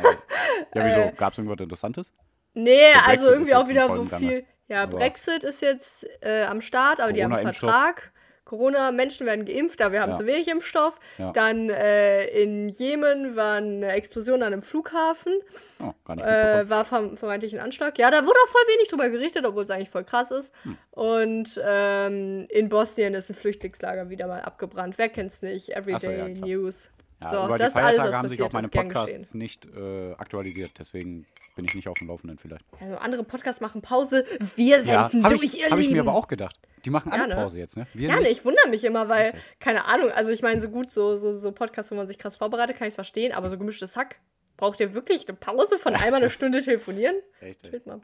[0.73, 0.99] Ja, wieso?
[0.99, 2.13] Äh, Gab es irgendwas Interessantes?
[2.53, 4.45] Nee, also irgendwie auch wieder so viel.
[4.67, 8.11] Ja, aber Brexit ist jetzt äh, am Start, aber die haben einen Vertrag.
[8.43, 10.17] Corona, Menschen werden geimpft, aber wir haben ja.
[10.17, 10.99] zu wenig Impfstoff.
[11.17, 11.31] Ja.
[11.31, 15.33] Dann äh, in Jemen war eine Explosion an einem Flughafen.
[15.79, 17.97] Oh, gar nicht äh, war verm vermeintlich ein Anschlag.
[17.99, 20.53] Ja, da wurde auch voll wenig drüber gerichtet, obwohl es eigentlich voll krass ist.
[20.63, 20.77] Hm.
[20.91, 24.97] Und ähm, in Bosnien ist ein Flüchtlingslager wieder mal abgebrannt.
[24.97, 25.75] Wer kennt's nicht?
[25.75, 26.89] Everyday so, ja, News.
[27.21, 31.25] Ja, so, über die Feiertage haben sich auch meine Podcasts nicht äh, aktualisiert, deswegen
[31.55, 32.63] bin ich nicht auf dem Laufenden vielleicht.
[32.79, 34.23] Also andere Podcasts machen Pause,
[34.55, 35.71] wir senden ja, durch, ich, ihr Lieben.
[35.71, 36.55] Habe ich mir aber auch gedacht.
[36.85, 37.35] Die machen alle ja, ne?
[37.35, 37.87] Pause jetzt, ne?
[37.93, 39.39] Wir ja, ne, ich wundere mich immer, weil, okay.
[39.59, 42.35] keine Ahnung, also ich meine, so gut, so, so, so Podcasts, wo man sich krass
[42.35, 44.17] vorbereitet, kann ich es verstehen, aber so gemischtes Hack,
[44.55, 47.15] braucht ihr wirklich eine Pause von einmal eine Stunde telefonieren?
[47.41, 47.63] Echt?
[47.63, 47.99] Chill mal.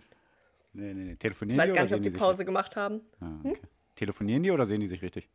[0.74, 1.16] Nee, nee, nee.
[1.16, 3.02] Telefonieren ich weiß gar nicht, ob die Pause gemacht haben.
[3.20, 3.50] Ah, okay.
[3.50, 3.58] hm?
[3.96, 5.30] Telefonieren die oder sehen die sich richtig?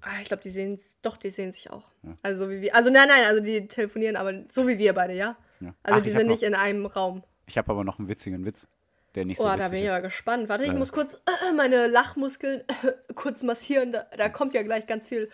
[0.00, 1.84] Ah, ich glaube, die sehen doch, die sehen sich auch.
[2.02, 2.12] Ja.
[2.22, 2.74] Also so wie wir.
[2.74, 5.36] Also nein, nein, also die telefonieren, aber so wie wir beide, ja.
[5.60, 5.74] ja.
[5.82, 7.22] Also Ach, die sind nicht in einem Raum.
[7.46, 8.66] Ich habe aber noch einen witzigen Witz,
[9.14, 10.48] der nicht oh, so Oh, da bin ich aber gespannt.
[10.48, 13.92] Warte, ich muss kurz äh, meine Lachmuskeln äh, kurz massieren.
[13.92, 15.28] Da, da, kommt ja gleich ganz viel.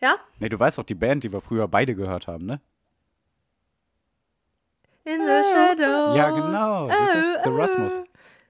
[0.00, 0.16] Ja?
[0.38, 2.60] Nee, du weißt doch die Band, die wir früher beide gehört haben, ne?
[5.04, 6.16] In the shadows.
[6.16, 6.88] Ja, genau.
[6.88, 7.92] Ist The Rasmus.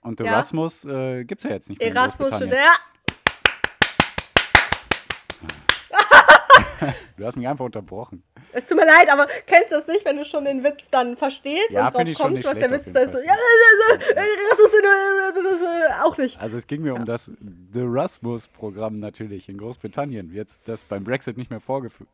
[0.02, 0.26] Und The.
[0.26, 1.88] Rasmus äh, gibt es ja jetzt nicht mehr.
[1.88, 2.74] Erasmus, ja.
[7.16, 8.22] Du hast mich einfach unterbrochen.
[8.52, 11.16] Es tut mir leid, aber kennst du das nicht, wenn du schon den Witz dann
[11.16, 13.14] verstehst ja, und drauf kommst, was der Witz da ist?
[13.14, 13.34] Ja,
[14.50, 14.70] Rasmus
[16.02, 16.40] auch nicht.
[16.40, 16.94] Also es ging mir ja.
[16.94, 17.26] um das
[17.72, 21.60] The Rasmus-Programm natürlich in Großbritannien, jetzt das beim Brexit nicht mehr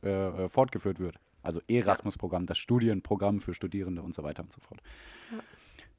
[0.03, 1.17] äh, äh, fortgeführt wird.
[1.43, 4.81] Also Erasmus-Programm, das Studienprogramm für Studierende und so weiter und so fort.
[5.31, 5.39] Ja.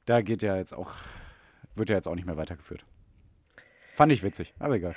[0.04, 0.92] Da geht ja jetzt auch,
[1.74, 2.84] wird ja jetzt auch nicht mehr weitergeführt.
[3.94, 4.94] Fand ich witzig, aber egal.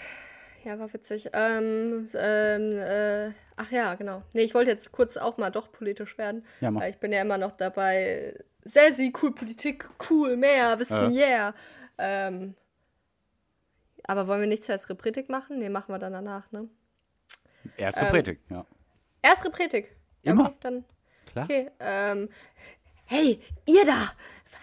[0.63, 1.29] Ja, war witzig.
[1.33, 4.21] Ähm, ähm, äh, ach ja, genau.
[4.33, 6.45] Nee, ich wollte jetzt kurz auch mal doch politisch werden.
[6.59, 6.83] Ja, mach.
[6.85, 8.35] Ich bin ja immer noch dabei.
[8.63, 11.27] Sehr, sehr cool, Politik, cool, mehr, wissen, ja.
[11.27, 11.53] yeah.
[11.97, 12.55] Ähm,
[14.03, 15.57] aber wollen wir nicht zuerst Repretik machen?
[15.57, 16.69] Nee, machen wir dann danach, ne?
[17.77, 18.65] Erst Repretik, ähm, ja.
[19.23, 19.95] Erst Repretik.
[20.21, 20.45] Ja, Immer.
[20.45, 20.85] Okay, dann.
[21.31, 21.45] Klar.
[21.45, 22.29] Okay, ähm,
[23.05, 24.11] hey, ihr da!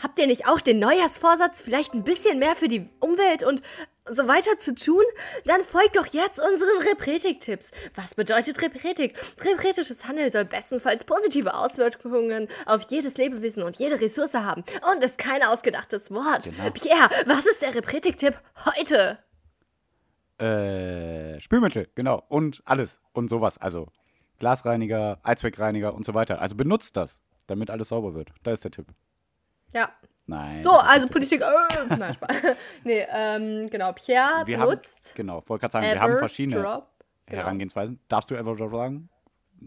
[0.03, 3.63] Habt ihr nicht auch den Neujahrsvorsatz, vielleicht ein bisschen mehr für die Umwelt und
[4.11, 5.03] so weiter zu tun?
[5.45, 7.71] Dann folgt doch jetzt unseren Repretik-Tipps.
[7.95, 9.17] Was bedeutet Repretik?
[9.41, 15.19] Repretisches Handeln soll bestenfalls positive Auswirkungen auf jedes Lebewesen und jede Ressource haben und ist
[15.19, 16.45] kein ausgedachtes Wort.
[16.45, 16.71] Genau.
[16.71, 19.19] Pierre, was ist der Repretik-Tipp heute?
[20.39, 22.23] Äh, Spülmittel, genau.
[22.29, 23.01] Und alles.
[23.13, 23.59] Und sowas.
[23.59, 23.89] Also
[24.39, 26.41] Glasreiniger, Allzweckreiniger und so weiter.
[26.41, 28.31] Also benutzt das, damit alles sauber wird.
[28.43, 28.87] Da ist der Tipp.
[29.73, 29.91] Ja.
[30.29, 30.61] Nein.
[30.63, 31.41] So, also Politik.
[31.41, 32.37] Äh, nein, Spaß.
[32.85, 33.93] nee, ähm, genau.
[33.95, 35.09] Pierre wir benutzt.
[35.09, 36.87] Haben, genau, wollte gerade sagen, wir haben verschiedene Drop,
[37.25, 37.43] genau.
[37.43, 37.99] Herangehensweisen.
[38.09, 39.09] Darfst du Everdrop sagen?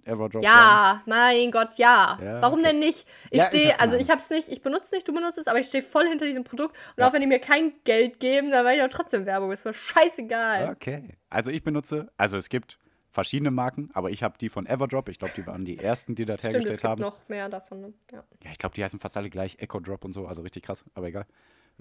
[0.05, 1.01] Everdrop ja, sagen?
[1.07, 2.17] mein Gott, ja.
[2.21, 2.69] ja Warum okay.
[2.69, 3.07] denn nicht?
[3.31, 5.65] Ich ja, stehe, also ich hab's nicht, ich benutze nicht, du benutzt es, aber ich
[5.65, 6.75] stehe voll hinter diesem Produkt.
[6.95, 7.07] Und ja.
[7.07, 9.51] auch wenn die mir kein Geld geben, dann werde ich auch trotzdem Werbung.
[9.51, 10.69] Ist mir scheißegal.
[10.69, 11.17] Okay.
[11.31, 12.77] Also ich benutze, also es gibt
[13.11, 15.09] verschiedene Marken, aber ich habe die von Everdrop.
[15.09, 17.01] Ich glaube, die waren die ersten, die das Stimmt, hergestellt es gibt haben.
[17.01, 17.81] noch mehr davon.
[17.81, 17.93] Ne?
[18.11, 20.63] Ja, ja ich glaube, die heißen fast alle gleich Echo Drop und so, also richtig
[20.63, 21.25] krass, aber egal.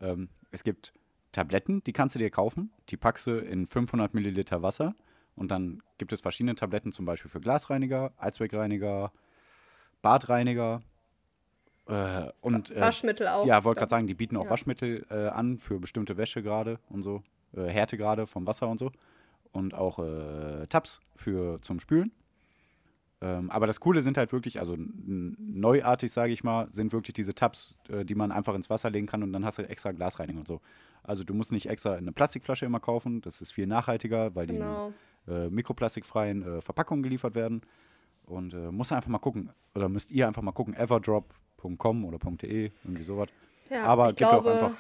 [0.01, 0.93] Ähm, es gibt
[1.33, 2.73] Tabletten, die kannst du dir kaufen.
[2.89, 4.95] Die packst du in 500 Milliliter Wasser
[5.37, 9.13] und dann gibt es verschiedene Tabletten, zum Beispiel für Glasreiniger, Allzweckreiniger,
[10.03, 10.83] Badreiniger.
[11.87, 13.47] Äh, und, äh, Waschmittel auch.
[13.47, 14.51] Ja, wollte gerade sagen, die bieten auch ja.
[14.51, 17.23] Waschmittel äh, an für bestimmte Wäsche gerade und so,
[17.55, 18.91] äh, Härtegrade vom Wasser und so
[19.53, 22.13] und auch äh, Tabs für zum Spülen.
[23.23, 27.35] Ähm, aber das Coole sind halt wirklich, also neuartig, sage ich mal, sind wirklich diese
[27.35, 30.41] Tabs, äh, die man einfach ins Wasser legen kann und dann hast du extra Glasreinigung
[30.41, 30.61] und so.
[31.03, 34.89] Also du musst nicht extra eine Plastikflasche immer kaufen, das ist viel nachhaltiger, weil genau.
[35.27, 37.63] die in äh, mikroplastikfreien äh, Verpackungen geliefert werden.
[38.25, 42.71] Und äh, musst einfach mal gucken, oder müsst ihr einfach mal gucken, everdrop.com oder .de,
[42.85, 43.29] irgendwie sowas.
[43.69, 44.73] Ja, Aber gibt glaube, auch einfach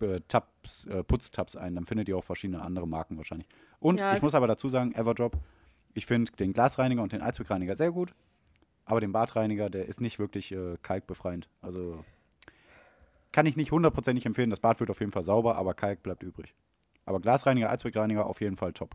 [0.00, 3.48] äh, Tabs, äh, Putztabs ein, dann findet ihr auch verschiedene andere Marken wahrscheinlich.
[3.82, 5.36] Und ja, ich muss aber dazu sagen, Everdrop,
[5.92, 8.14] ich finde den Glasreiniger und den Allzweckreiniger sehr gut,
[8.84, 11.48] aber den Badreiniger, der ist nicht wirklich äh, kalkbefreiend.
[11.62, 12.04] Also
[13.32, 14.50] kann ich nicht hundertprozentig empfehlen.
[14.50, 16.54] Das Bad wird auf jeden Fall sauber, aber Kalk bleibt übrig.
[17.06, 18.94] Aber Glasreiniger, Allzweckreiniger auf jeden Fall top.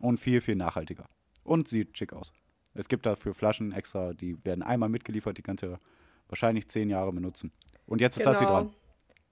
[0.00, 1.06] Und viel, viel nachhaltiger.
[1.42, 2.32] Und sieht schick aus.
[2.74, 5.80] Es gibt dafür Flaschen extra, die werden einmal mitgeliefert, die könnt ihr
[6.28, 7.52] wahrscheinlich zehn Jahre benutzen.
[7.86, 8.32] Und jetzt ist genau.
[8.32, 8.70] das hier dran.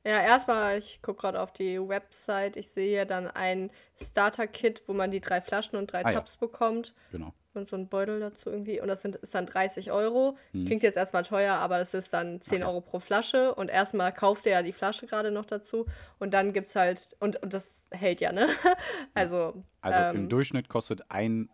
[0.09, 2.57] Ja, erstmal, ich gucke gerade auf die Website.
[2.57, 3.71] Ich sehe hier dann ein
[4.03, 6.47] Starter-Kit, wo man die drei Flaschen und drei ah, Tabs ja.
[6.47, 6.95] bekommt.
[7.13, 7.35] Genau.
[7.53, 8.81] Und so ein Beutel dazu irgendwie.
[8.81, 10.39] Und das sind, ist dann 30 Euro.
[10.55, 10.65] Mhm.
[10.65, 12.69] Klingt jetzt erstmal teuer, aber es ist dann 10 ja.
[12.69, 13.55] Euro pro Flasche.
[13.55, 15.85] Und erstmal kauft er ja die Flasche gerade noch dazu.
[16.19, 18.49] Und dann gibt es halt, und, und das hält ja, ne?
[19.13, 19.63] also.
[19.83, 21.51] Also ähm, im Durchschnitt kostet ein,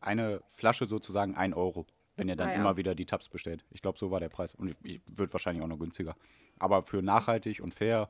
[0.00, 1.84] eine Flasche sozusagen 1 Euro
[2.18, 2.58] wenn ihr dann ah, ja.
[2.58, 3.64] immer wieder die Tabs bestellt.
[3.70, 4.54] Ich glaube, so war der Preis.
[4.54, 6.16] Und wird wahrscheinlich auch noch günstiger.
[6.58, 8.08] Aber für nachhaltig und fair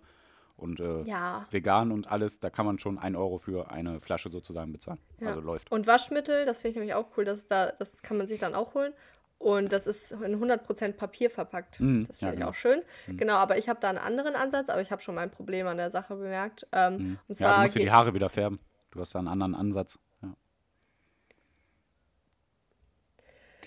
[0.57, 1.47] und äh, ja.
[1.51, 4.99] vegan und alles, da kann man schon ein Euro für eine Flasche sozusagen bezahlen.
[5.21, 5.29] Ja.
[5.29, 5.71] Also läuft.
[5.71, 8.55] Und Waschmittel, das finde ich nämlich auch cool, das, da, das kann man sich dann
[8.55, 8.93] auch holen.
[9.39, 11.79] Und das ist in 100% Papier verpackt.
[11.79, 12.51] Mm, das finde ja, ich genau.
[12.51, 12.83] auch schön.
[13.07, 13.19] Mm.
[13.19, 15.77] Genau, aber ich habe da einen anderen Ansatz, aber ich habe schon mein Problem an
[15.77, 16.67] der Sache bemerkt.
[16.73, 17.19] Ähm, mm.
[17.29, 18.59] und zwar ja, du musst dir die Haare wieder färben.
[18.91, 19.97] Du hast da einen anderen Ansatz.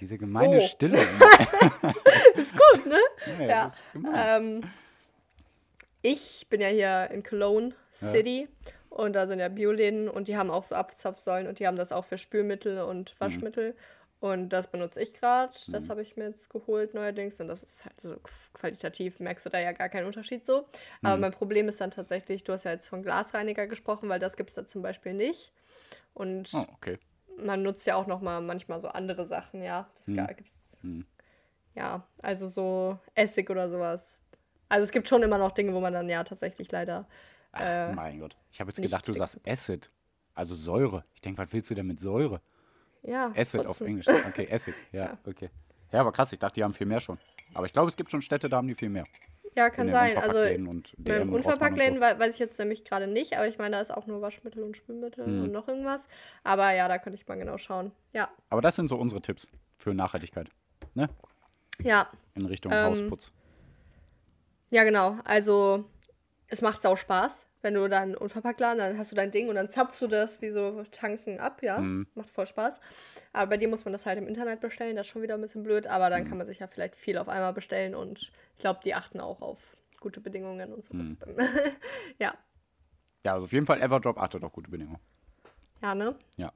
[0.02, 0.68] Diese gemeine so.
[0.68, 0.98] Stille.
[2.36, 3.00] ist gut, ne?
[3.40, 3.46] Ja.
[3.46, 3.66] ja.
[3.68, 3.82] Ist
[4.14, 4.62] ähm,
[6.02, 8.72] ich bin ja hier in Cologne City ja.
[8.90, 11.92] und da sind ja Bioläden und die haben auch so Abzapfsäulen und die haben das
[11.92, 13.20] auch für Spülmittel und mhm.
[13.20, 13.72] Waschmittel.
[13.72, 13.78] Mhm.
[14.22, 15.54] Und das benutze ich gerade.
[15.68, 15.90] Das mhm.
[15.90, 17.40] habe ich mir jetzt geholt neuerdings.
[17.40, 18.16] Und das ist halt so
[18.54, 20.68] qualitativ, merkst du da ja gar keinen Unterschied so.
[21.02, 21.22] Aber mhm.
[21.22, 24.50] mein Problem ist dann tatsächlich, du hast ja jetzt von Glasreiniger gesprochen, weil das gibt
[24.50, 25.52] es da zum Beispiel nicht.
[26.14, 27.00] Und oh, okay.
[27.38, 29.88] Man nutzt ja auch noch mal manchmal so andere Sachen, ja.
[29.96, 30.28] Das mhm.
[30.28, 30.78] gibt's.
[30.82, 31.06] Mhm.
[31.76, 34.06] Ja, also so Essig oder sowas.
[34.70, 37.08] Also es gibt schon immer noch Dinge, wo man dann ja tatsächlich leider.
[37.52, 38.38] Ach, äh, mein Gott.
[38.52, 39.90] Ich habe jetzt gedacht, du sagst Acid.
[40.34, 41.04] Also Säure.
[41.14, 42.42] Ich denke, was willst du denn mit Säure?
[43.04, 43.34] Ja.
[43.36, 44.08] Acid auf Englisch.
[44.28, 44.76] Okay, Acid.
[44.92, 45.50] Ja, ja, okay.
[45.92, 47.18] Ja, aber krass, ich dachte, die haben viel mehr schon.
[47.54, 49.04] Aber ich glaube, es gibt schon Städte, da haben die viel mehr.
[49.56, 50.18] Ja, kann sein.
[50.18, 50.40] Also
[50.98, 52.02] beim Unverpacktläden so.
[52.02, 54.78] weiß ich jetzt nämlich gerade nicht, aber ich meine, da ist auch nur Waschmittel und
[54.78, 55.44] Spülmittel hm.
[55.44, 56.08] und noch irgendwas.
[56.44, 57.92] Aber ja, da könnte ich mal genau schauen.
[58.14, 58.30] Ja.
[58.50, 60.50] Aber das sind so unsere Tipps für Nachhaltigkeit.
[60.94, 61.10] Ne?
[61.84, 62.10] Ja.
[62.36, 63.34] In Richtung ähm, Hausputz.
[64.70, 65.18] Ja, genau.
[65.26, 65.86] Also,
[66.48, 69.56] es macht sau Spaß wenn du dann unverpackt laden, dann hast du dein Ding und
[69.56, 71.80] dann zapfst du das wie so tanken ab, ja.
[71.80, 72.08] Mhm.
[72.16, 72.80] Macht voll Spaß.
[73.34, 75.42] Aber bei dir muss man das halt im Internet bestellen, das ist schon wieder ein
[75.42, 76.30] bisschen blöd, aber dann mhm.
[76.30, 79.42] kann man sich ja vielleicht viel auf einmal bestellen und ich glaube, die achten auch
[79.42, 81.06] auf gute Bedingungen und sowas.
[81.06, 81.18] Mhm.
[82.20, 82.34] ja.
[83.24, 85.00] Ja, also auf jeden Fall Everdrop achtet auf gute Bedingungen.
[85.82, 86.16] Ja, ne?
[86.38, 86.52] Ja.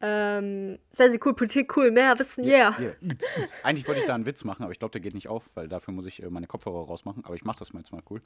[0.00, 2.72] Ähm, sehr, sehr cool, Politik cool, mehr wissen, yeah.
[2.78, 2.94] yeah.
[3.02, 3.48] yeah.
[3.64, 5.66] Eigentlich wollte ich da einen Witz machen, aber ich glaube, der geht nicht auf, weil
[5.66, 7.24] dafür muss ich äh, meine Kopfhörer rausmachen.
[7.24, 8.22] Aber ich mache das mal jetzt mal cool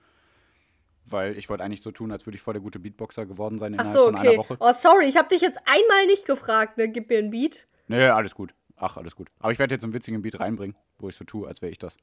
[1.06, 3.74] weil ich wollte eigentlich so tun, als würde ich voll der gute Beatboxer geworden sein
[3.74, 4.16] innerhalb Ach so, okay.
[4.16, 4.56] von einer Woche.
[4.60, 6.88] Oh, sorry, ich habe dich jetzt einmal nicht gefragt, ne?
[6.88, 7.66] Gib mir einen Beat.
[7.88, 8.54] Nee, alles gut.
[8.76, 9.28] Ach, alles gut.
[9.38, 11.78] Aber ich werde jetzt einen witzigen Beat reinbringen, wo ich so tue, als wäre ich
[11.78, 11.96] das.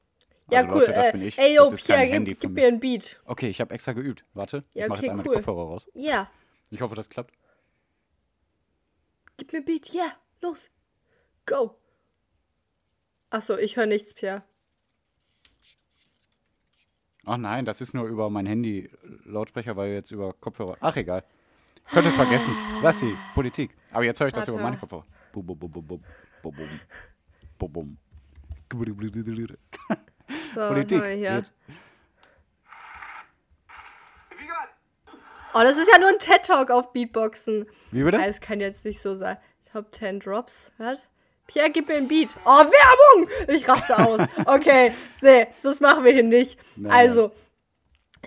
[0.46, 0.80] Also, ja, cool.
[0.80, 1.38] Leute, das äh, bin ich.
[1.38, 3.20] Ey, yo, Pierre, gib, gib mir einen Beat.
[3.24, 4.24] Okay, ich habe extra geübt.
[4.34, 5.32] Warte, ja, ich mache okay, jetzt einmal cool.
[5.32, 5.86] die Kopfhörer raus.
[5.94, 6.30] Ja.
[6.70, 7.34] Ich hoffe, das klappt.
[9.36, 9.88] Gib mir einen Beat.
[9.90, 10.70] Ja, los.
[11.46, 11.76] Go.
[13.30, 14.42] Achso, ich höre nichts, Pierre.
[17.26, 18.90] Ach nein, das ist nur über mein Handy
[19.24, 20.76] Lautsprecher, weil jetzt über Kopfhörer.
[20.80, 21.24] Ach egal.
[21.90, 22.54] Könnt es vergessen.
[22.80, 23.76] Sassi, Politik.
[23.92, 24.52] Aber jetzt höre ich das Warte.
[24.52, 25.04] über meine Kopfhörer.
[25.32, 26.02] Bum, bum, bum, bum, bum,
[26.42, 26.54] bum,
[27.58, 27.98] bum, bum.
[30.54, 31.02] So, Politik.
[35.52, 37.66] Oh, das ist ja nur ein TED-Talk auf Beatboxen.
[37.90, 38.22] Wie bitte?
[38.22, 39.36] Es kann jetzt nicht so sein.
[39.72, 40.72] Top 10 Drops.
[40.78, 41.00] Was?
[41.50, 42.28] Pierre, gib mir ein Beat.
[42.44, 43.28] Oh, Werbung!
[43.48, 44.20] Ich raste aus.
[44.46, 46.56] Okay, nee, das machen wir hier nicht.
[46.76, 47.32] Nein, also,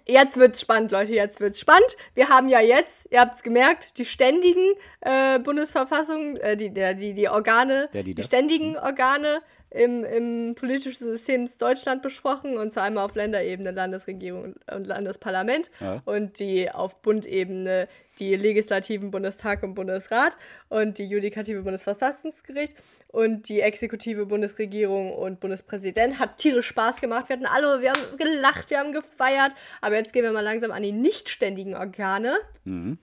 [0.06, 1.96] jetzt wird's spannend, Leute, jetzt wird's spannend.
[2.16, 7.30] Wir haben ja jetzt, ihr habt's gemerkt, die ständigen äh, Bundesverfassungen, äh, die, die, die
[7.30, 8.80] Organe, ja, die, die ständigen mhm.
[8.84, 9.42] Organe
[9.74, 16.02] im, im politischen System Deutschland besprochen, und zwar einmal auf Länderebene, Landesregierung und Landesparlament ja.
[16.06, 17.88] und die auf Bundebene
[18.20, 20.38] die legislativen Bundestag und Bundesrat
[20.70, 22.74] und die judikative Bundesverfassungsgericht
[23.08, 26.20] und die exekutive Bundesregierung und Bundespräsident.
[26.20, 27.30] Hat tierisch Spaß gemacht.
[27.30, 29.52] Wir hatten alle, wir haben gelacht, wir haben gefeiert.
[29.82, 32.36] Aber jetzt gehen wir mal langsam an die nichtständigen Organe.
[32.66, 33.00] Mhm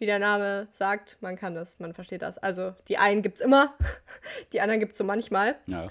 [0.00, 2.38] wie der Name sagt, man kann das, man versteht das.
[2.38, 3.74] Also die einen gibt es immer,
[4.52, 5.56] die anderen gibt es so manchmal.
[5.66, 5.88] Ja.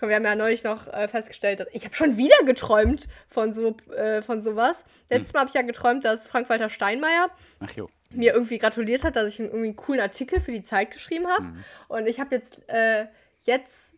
[0.00, 4.22] Wir haben ja neulich noch äh, festgestellt, ich habe schon wieder geträumt von so äh,
[4.22, 4.82] von sowas.
[5.10, 5.32] Letztes hm.
[5.34, 7.28] Mal habe ich ja geträumt, dass Frank-Walter Steinmeier
[8.08, 11.42] mir irgendwie gratuliert hat, dass ich irgendwie einen coolen Artikel für die Zeit geschrieben habe.
[11.44, 11.64] Mhm.
[11.88, 13.08] Und ich habe jetzt, äh,
[13.42, 13.90] jetzt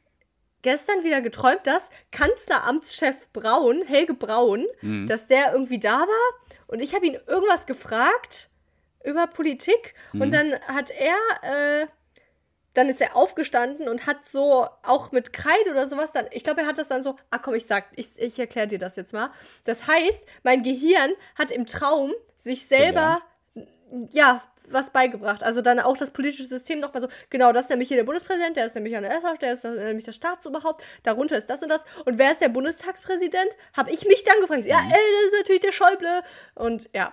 [0.63, 5.07] gestern wieder geträumt, dass Kanzleramtschef Braun, Helge Braun, mhm.
[5.07, 6.57] dass der irgendwie da war.
[6.67, 8.51] Und ich habe ihn irgendwas gefragt
[9.05, 10.21] über Politik mhm.
[10.23, 11.17] und dann hat er,
[11.83, 11.87] äh,
[12.75, 16.63] dann ist er aufgestanden und hat so auch mit Kreide oder sowas dann, ich glaube,
[16.63, 19.13] er hat das dann so, ah komm, ich sag, ich, ich erkläre dir das jetzt
[19.13, 19.31] mal.
[19.65, 23.23] Das heißt, mein Gehirn hat im Traum sich selber,
[23.55, 23.63] ja,
[24.13, 25.43] ja was beigebracht.
[25.43, 28.57] Also dann auch das politische System nochmal so, genau, das ist nämlich hier der Bundespräsident,
[28.57, 31.69] der ist nämlich an der SH, der ist nämlich das Staatsoberhaupt, darunter ist das und
[31.69, 31.85] das.
[32.05, 33.57] Und wer ist der Bundestagspräsident?
[33.75, 34.65] Habe ich mich dann gefragt.
[34.65, 34.91] Ja, mhm.
[34.91, 36.23] ey, das ist natürlich der Schäuble.
[36.55, 37.13] Und ja,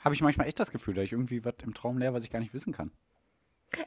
[0.00, 2.30] habe ich manchmal echt das Gefühl, dass ich irgendwie was im Traum lehre, was ich
[2.30, 2.90] gar nicht wissen kann.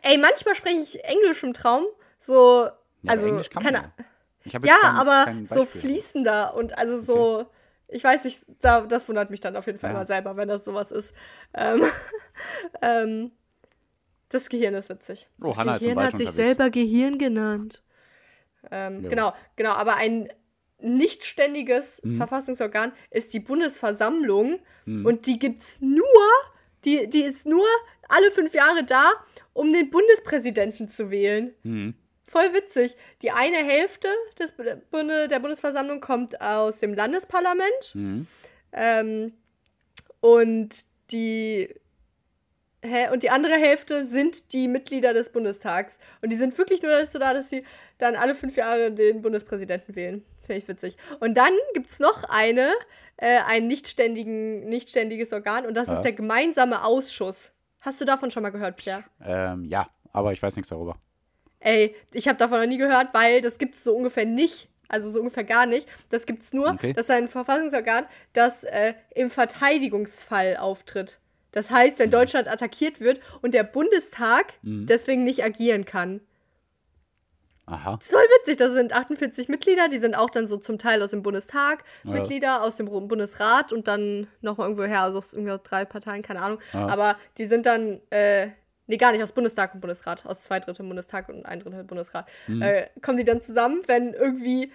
[0.02, 1.86] Ey, manchmal spreche ich Englisch im Traum.
[2.20, 2.66] So,
[3.02, 3.92] ja, also, Englisch kann keine,
[4.46, 7.40] ja, ja kein, aber kein so fließender und also so.
[7.40, 7.50] Okay.
[7.94, 9.98] Ich weiß nicht, da, das wundert mich dann auf jeden Fall ja.
[9.98, 11.14] immer selber, wenn das sowas ist.
[11.54, 11.84] Ähm,
[12.82, 13.32] ähm,
[14.30, 15.28] das Gehirn ist witzig.
[15.42, 16.36] Oh, das Hanna Gehirn hat sich unterwegs.
[16.36, 17.84] selber Gehirn genannt.
[18.70, 20.30] Ähm, genau, genau, aber ein
[20.82, 22.18] nichtständiges mhm.
[22.18, 25.06] Verfassungsorgan ist die Bundesversammlung mhm.
[25.06, 26.04] und die gibt es nur,
[26.86, 27.66] die, die ist nur
[28.08, 29.12] alle fünf Jahre da,
[29.54, 31.54] um den Bundespräsidenten zu wählen.
[31.64, 31.96] Mhm.
[32.28, 32.96] Voll witzig.
[33.22, 34.08] Die eine Hälfte
[34.40, 38.28] des der Bundesversammlung kommt aus dem Landesparlament mhm.
[38.72, 39.34] ähm,
[40.22, 40.70] und
[41.12, 41.74] die?
[43.12, 46.00] Und die andere Hälfte sind die Mitglieder des Bundestags.
[46.24, 47.64] Und die sind wirklich nur dazu da, dass sie
[48.00, 50.26] dann alle fünf Jahre den Bundespräsidenten wählen.
[50.52, 50.98] Finde ich witzig.
[51.22, 52.74] Und dann gibt es noch eine,
[53.16, 55.96] äh, ein nichtständigen, nichtständiges Organ und das ja.
[55.96, 57.52] ist der gemeinsame Ausschuss.
[57.80, 59.06] Hast du davon schon mal gehört, Pierre?
[59.24, 60.98] Ähm, ja, aber ich weiß nichts darüber.
[61.62, 64.68] Ey, ich habe davon noch nie gehört, weil das gibt es so ungefähr nicht.
[64.90, 65.88] Also so ungefähr gar nicht.
[66.10, 66.68] Das gibt es nur.
[66.72, 66.92] Okay.
[66.92, 71.18] Das ist ein Verfassungsorgan, das äh, im Verteidigungsfall auftritt.
[71.54, 72.12] Das heißt, wenn mhm.
[72.12, 74.86] Deutschland attackiert wird und der Bundestag mhm.
[74.86, 76.20] deswegen nicht agieren kann.
[77.72, 77.96] Aha.
[77.98, 78.58] Das ist voll witzig.
[78.58, 82.12] Das sind 48 Mitglieder, die sind auch dann so zum Teil aus dem Bundestag, ja.
[82.12, 86.22] Mitglieder aus dem Bundesrat und dann nochmal irgendwo her, also aus irgendwie aus drei Parteien,
[86.22, 86.60] keine Ahnung.
[86.74, 86.88] Ja.
[86.88, 88.50] Aber die sind dann, äh,
[88.88, 92.28] nee, gar nicht, aus Bundestag und Bundesrat, aus zwei Drittel Bundestag und ein Drittel Bundesrat.
[92.48, 92.62] Mhm.
[92.62, 94.72] Äh, kommen die dann zusammen, wenn irgendwie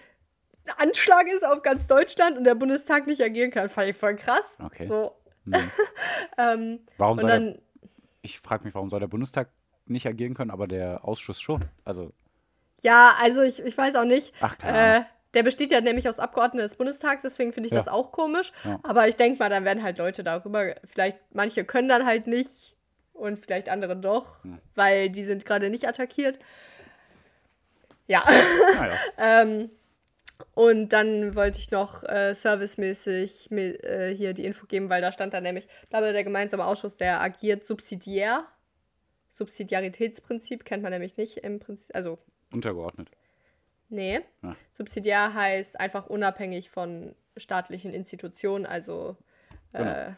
[0.65, 3.69] ein Anschlag ist auf ganz Deutschland und der Bundestag nicht agieren kann.
[3.69, 4.59] Fand ich voll krass.
[4.65, 4.87] Okay.
[4.87, 5.13] So,
[5.47, 5.55] Mhm.
[6.39, 7.63] ähm, warum soll dann, der,
[8.23, 9.51] ich frage mich, warum soll der Bundestag
[9.87, 11.65] nicht agieren können, aber der Ausschuss schon?
[11.85, 12.13] Also.
[12.83, 14.35] Ja, also ich, ich weiß auch nicht.
[14.41, 14.97] Ach, klar.
[14.97, 15.05] Äh,
[15.35, 17.79] der besteht ja nämlich aus Abgeordneten des Bundestags, deswegen finde ich ja.
[17.79, 18.53] das auch komisch.
[18.65, 18.81] Ja.
[18.83, 22.75] Aber ich denke mal, dann werden halt Leute darüber, vielleicht manche können dann halt nicht
[23.13, 24.59] und vielleicht andere doch, hm.
[24.75, 26.39] weil die sind gerade nicht attackiert.
[28.07, 28.25] Ja.
[28.79, 29.43] Ah, ja.
[29.43, 29.71] ähm,
[30.55, 35.33] und dann wollte ich noch äh, servicemäßig äh, hier die Info geben, weil da stand
[35.33, 38.45] da nämlich, da der gemeinsame Ausschuss, der agiert subsidiär.
[39.33, 42.19] Subsidiaritätsprinzip kennt man nämlich nicht im Prinzip, also.
[42.53, 43.11] Untergeordnet.
[43.89, 44.21] Nee.
[44.43, 44.57] Ja.
[44.73, 49.17] Subsidiär heißt einfach unabhängig von staatlichen Institutionen, also
[49.73, 50.13] äh,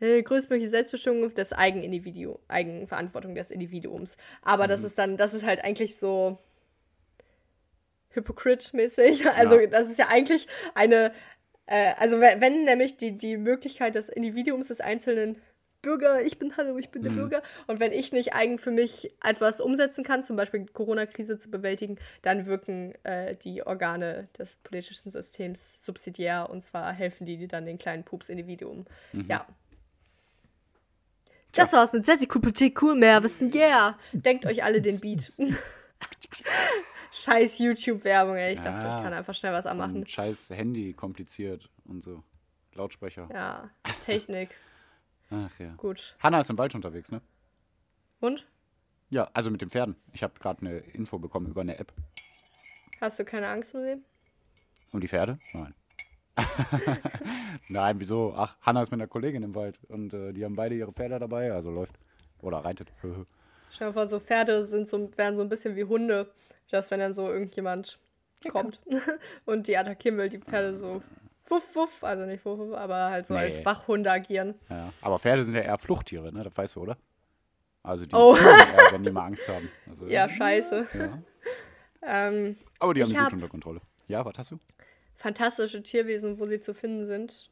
[0.00, 0.22] genau.
[0.22, 4.16] größtmögliche Selbstbestimmung des Eigenindividu Eigenverantwortung des Individuums.
[4.42, 4.68] Aber mhm.
[4.68, 6.38] das ist dann, das ist halt eigentlich so
[8.10, 9.26] Hypocrite-mäßig.
[9.36, 9.66] Also ja.
[9.66, 11.12] das ist ja eigentlich eine,
[11.66, 15.40] äh, also wenn, wenn, nämlich die, die Möglichkeit des Individuums des einzelnen
[15.80, 17.16] Bürger, ich bin Hallo, ich bin der mhm.
[17.16, 17.42] Bürger.
[17.66, 21.50] Und wenn ich nicht eigen für mich etwas umsetzen kann, zum Beispiel die Corona-Krise zu
[21.50, 27.64] bewältigen, dann wirken äh, die Organe des politischen Systems subsidiär und zwar helfen die dann
[27.64, 28.86] den kleinen Pups-Individuum.
[29.12, 29.26] Mhm.
[29.28, 29.46] Ja.
[31.52, 33.98] Das war's mit Sassy Cool Politik, cool mehr, wissen, yeah.
[34.12, 35.32] Denkt euch alle den Beat.
[37.10, 38.52] Scheiß YouTube-Werbung, ey.
[38.52, 40.06] Ich ja, dachte, ich kann einfach schnell was anmachen.
[40.06, 42.22] Scheiß Handy kompliziert und so.
[42.74, 43.28] Lautsprecher.
[43.32, 43.70] Ja,
[44.04, 44.50] Technik.
[45.30, 45.74] Ach ja.
[45.76, 46.16] Gut.
[46.20, 47.20] Hanna ist im Wald unterwegs, ne?
[48.20, 48.46] Und?
[49.10, 49.96] Ja, also mit den Pferden.
[50.12, 51.92] Ich habe gerade eine Info bekommen über eine App.
[53.00, 53.96] Hast du keine Angst um sie?
[54.92, 55.38] Um die Pferde?
[55.52, 55.74] Nein.
[57.68, 58.34] Nein, wieso?
[58.36, 61.18] Ach, Hanna ist mit einer Kollegin im Wald und äh, die haben beide ihre Pferde
[61.18, 61.98] dabei, also läuft.
[62.40, 62.92] Oder reitet.
[63.70, 66.30] Stell dir vor, so Pferde sind so, werden so ein bisschen wie Hunde
[66.70, 67.98] dass wenn dann so irgendjemand
[68.50, 68.80] kommt
[69.46, 71.02] und die attackieren will, die Pferde so
[71.50, 73.40] wuff, wuff, also nicht wuff, wuff aber halt so nee.
[73.40, 74.54] als Wachhunde agieren.
[74.68, 74.92] Ja.
[75.02, 76.42] Aber Pferde sind ja eher Fluchttiere, ne?
[76.42, 76.96] Das weißt du, oder?
[77.82, 78.36] Also die, oh.
[78.36, 79.70] eher, wenn die mal Angst haben.
[79.88, 80.86] Also, ja, scheiße.
[80.94, 81.22] Ja.
[82.28, 83.80] ähm, aber die haben die gut unter Kontrolle.
[84.08, 84.58] Ja, was hast du?
[85.16, 87.50] Fantastische Tierwesen, wo sie zu finden sind.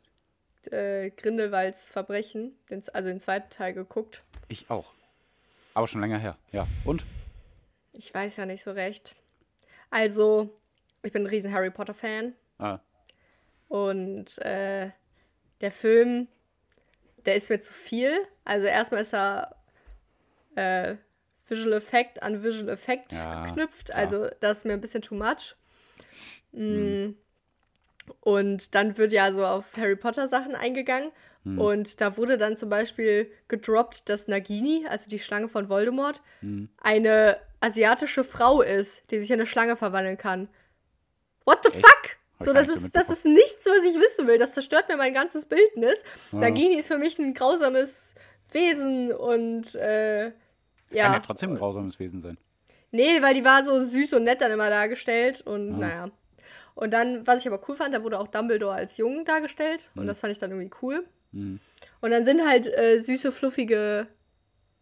[0.71, 2.57] Äh, Grindelwalds Verbrechen,
[2.93, 4.23] also den zweiten Teil geguckt.
[4.49, 4.93] Ich auch.
[5.75, 6.37] Aber schon länger her.
[6.53, 6.67] Ja.
[6.85, 7.05] Und?
[7.93, 9.15] Ich weiß ja nicht so recht.
[9.91, 10.51] Also,
[11.03, 12.35] ich bin ein riesen Harry Potter-Fan.
[12.59, 12.81] Ah.
[13.69, 14.91] Und äh,
[15.61, 16.29] der Film,
[17.25, 18.13] der ist mir zu viel.
[18.45, 19.57] Also erstmal ist er
[20.55, 20.97] äh,
[21.49, 23.87] Visual Effect an Visual Effect ja, geknüpft.
[23.87, 23.99] Klar.
[23.99, 25.57] Also das ist mir ein bisschen too much.
[26.53, 27.17] Mhm.
[28.21, 31.11] Und dann wird ja so auf Harry Potter Sachen eingegangen.
[31.45, 31.61] Mhm.
[31.61, 36.69] Und da wurde dann zum Beispiel gedroppt, dass Nagini, also die Schlange von Voldemort, mhm.
[36.81, 40.49] eine asiatische Frau ist, die sich in eine Schlange verwandeln kann.
[41.45, 41.87] What the Echt?
[41.87, 42.17] fuck?
[42.41, 44.39] So, das ist, das ist nichts, was ich wissen will.
[44.39, 46.03] Das zerstört mir mein ganzes Bildnis.
[46.33, 46.41] Ja.
[46.41, 48.15] Nagini ist für mich ein grausames
[48.53, 50.27] Wesen und äh,
[50.91, 51.05] ja.
[51.05, 52.37] Kann ja trotzdem ein grausames Wesen sein.
[52.93, 55.77] Nee, weil die war so süß und nett dann immer dargestellt und ja.
[55.79, 56.11] naja.
[56.75, 60.03] Und dann, was ich aber cool fand, da wurde auch Dumbledore als Jungen dargestellt mhm.
[60.03, 61.07] und das fand ich dann irgendwie cool.
[61.33, 61.59] Mhm.
[62.01, 64.07] Und dann sind halt äh, süße, fluffige,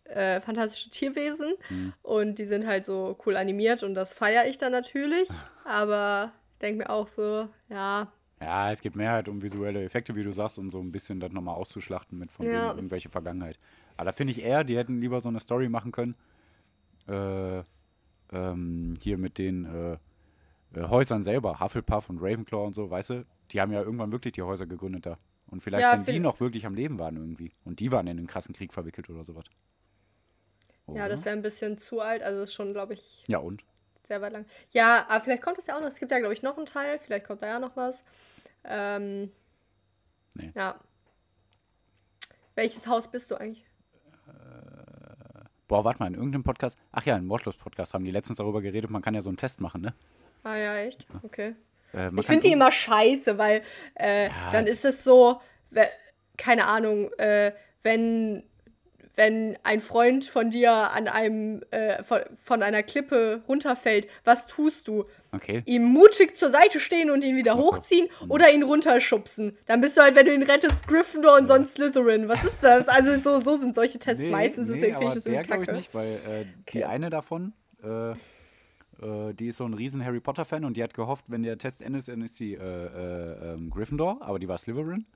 [0.05, 1.55] äh, fantastische Tierwesen.
[1.71, 1.93] Mhm.
[2.03, 5.29] Und die sind halt so cool animiert und das feiere ich dann natürlich.
[5.65, 8.09] Aber ich denke mir auch so, ja.
[8.41, 11.21] Ja, es geht mehr halt um visuelle Effekte, wie du sagst, und so ein bisschen
[11.21, 12.75] das nochmal auszuschlachten mit von ja.
[12.75, 13.59] irgendwelche Vergangenheit.
[13.97, 16.17] Aber da finde ich eher, die hätten lieber so eine Story machen können.
[17.07, 17.63] Äh,
[18.33, 19.93] ähm, hier mit den äh,
[20.79, 24.33] äh, Häusern selber, Hufflepuff und Ravenclaw und so, weißt du, die haben ja irgendwann wirklich
[24.33, 25.19] die Häuser gegründet da.
[25.47, 27.53] Und vielleicht, ja, wenn die noch wirklich am Leben waren irgendwie.
[27.65, 29.45] Und die waren in einen krassen Krieg verwickelt oder sowas.
[30.87, 30.99] Oder?
[31.01, 32.23] Ja, das wäre ein bisschen zu alt.
[32.23, 33.25] Also ist schon, glaube ich.
[33.29, 33.63] Ja, und?
[34.09, 34.47] Sehr weit lang.
[34.71, 35.89] Ja, aber vielleicht kommt es ja auch noch.
[35.89, 36.99] Es gibt ja, glaube ich, noch einen Teil.
[36.99, 38.05] Vielleicht kommt da ja noch was.
[38.65, 39.33] Ähm,
[40.35, 40.53] nee.
[40.55, 40.79] Ja.
[42.55, 43.65] Welches Haus bist du eigentlich?
[45.67, 48.91] Boah, warte mal, in irgendeinem Podcast, ach ja, im Wortlos-Podcast haben die letztens darüber geredet,
[48.91, 49.95] man kann ja so einen Test machen, ne?
[50.43, 51.07] Ah ja, echt?
[51.23, 51.55] Okay.
[51.95, 53.63] Äh, ich finde die immer scheiße, weil
[53.95, 54.51] äh, ja.
[54.53, 55.41] dann ist es so,
[56.37, 57.53] keine Ahnung, äh,
[57.83, 58.43] wenn
[59.17, 64.89] wenn ein Freund von dir an einem äh, von, von, einer Klippe runterfällt, was tust
[64.89, 65.05] du?
[65.33, 65.63] Okay.
[65.67, 68.31] Ihm mutig zur Seite stehen und ihn wieder hochziehen mhm.
[68.31, 69.57] oder ihn runterschubsen?
[69.67, 72.29] Dann bist du halt, wenn du ihn rettest, Gryffindor und sonst Slytherin.
[72.29, 72.89] Was ist das?
[72.89, 74.69] Also so, so sind solche Tests nee, meistens.
[74.69, 76.47] Nee, deswegen aber das der glaube ich nicht, weil äh, okay.
[76.73, 77.53] die eine davon,
[77.83, 81.43] äh, äh, die ist so ein riesen Harry Potter Fan und die hat gehofft, wenn
[81.43, 85.07] der Test endet, dann ist sie äh, äh, ähm, Gryffindor, aber die war Slytherin.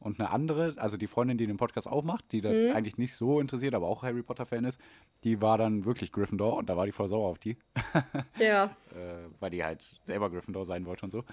[0.00, 2.74] Und eine andere, also die Freundin, die den Podcast auch macht, die da mhm.
[2.74, 4.80] eigentlich nicht so interessiert, aber auch Harry Potter-Fan ist,
[5.24, 7.56] die war dann wirklich Gryffindor und da war die voll sauer auf die.
[8.38, 8.76] ja.
[8.94, 11.24] äh, weil die halt selber Gryffindor sein wollte und so.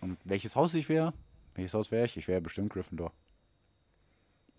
[0.00, 1.12] Und welches Haus ich wäre?
[1.54, 2.16] Welches Haus wäre ich?
[2.16, 3.12] Ich wäre bestimmt Gryffindor.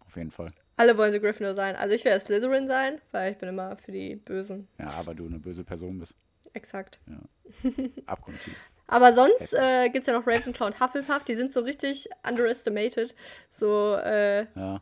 [0.05, 0.51] Auf jeden Fall.
[0.77, 1.75] Alle wollen so Gryffindor sein.
[1.75, 4.67] Also ich wäre Slytherin sein, weil ich bin immer für die Bösen.
[4.77, 6.15] Ja, aber du eine böse Person bist.
[6.53, 6.99] Exakt.
[7.07, 7.71] Ja.
[8.05, 8.55] Abgrundtief.
[8.87, 13.15] Aber sonst äh, gibt es ja noch Ravenclaw und Hufflepuff, die sind so richtig underestimated.
[13.49, 14.81] So, äh, ja.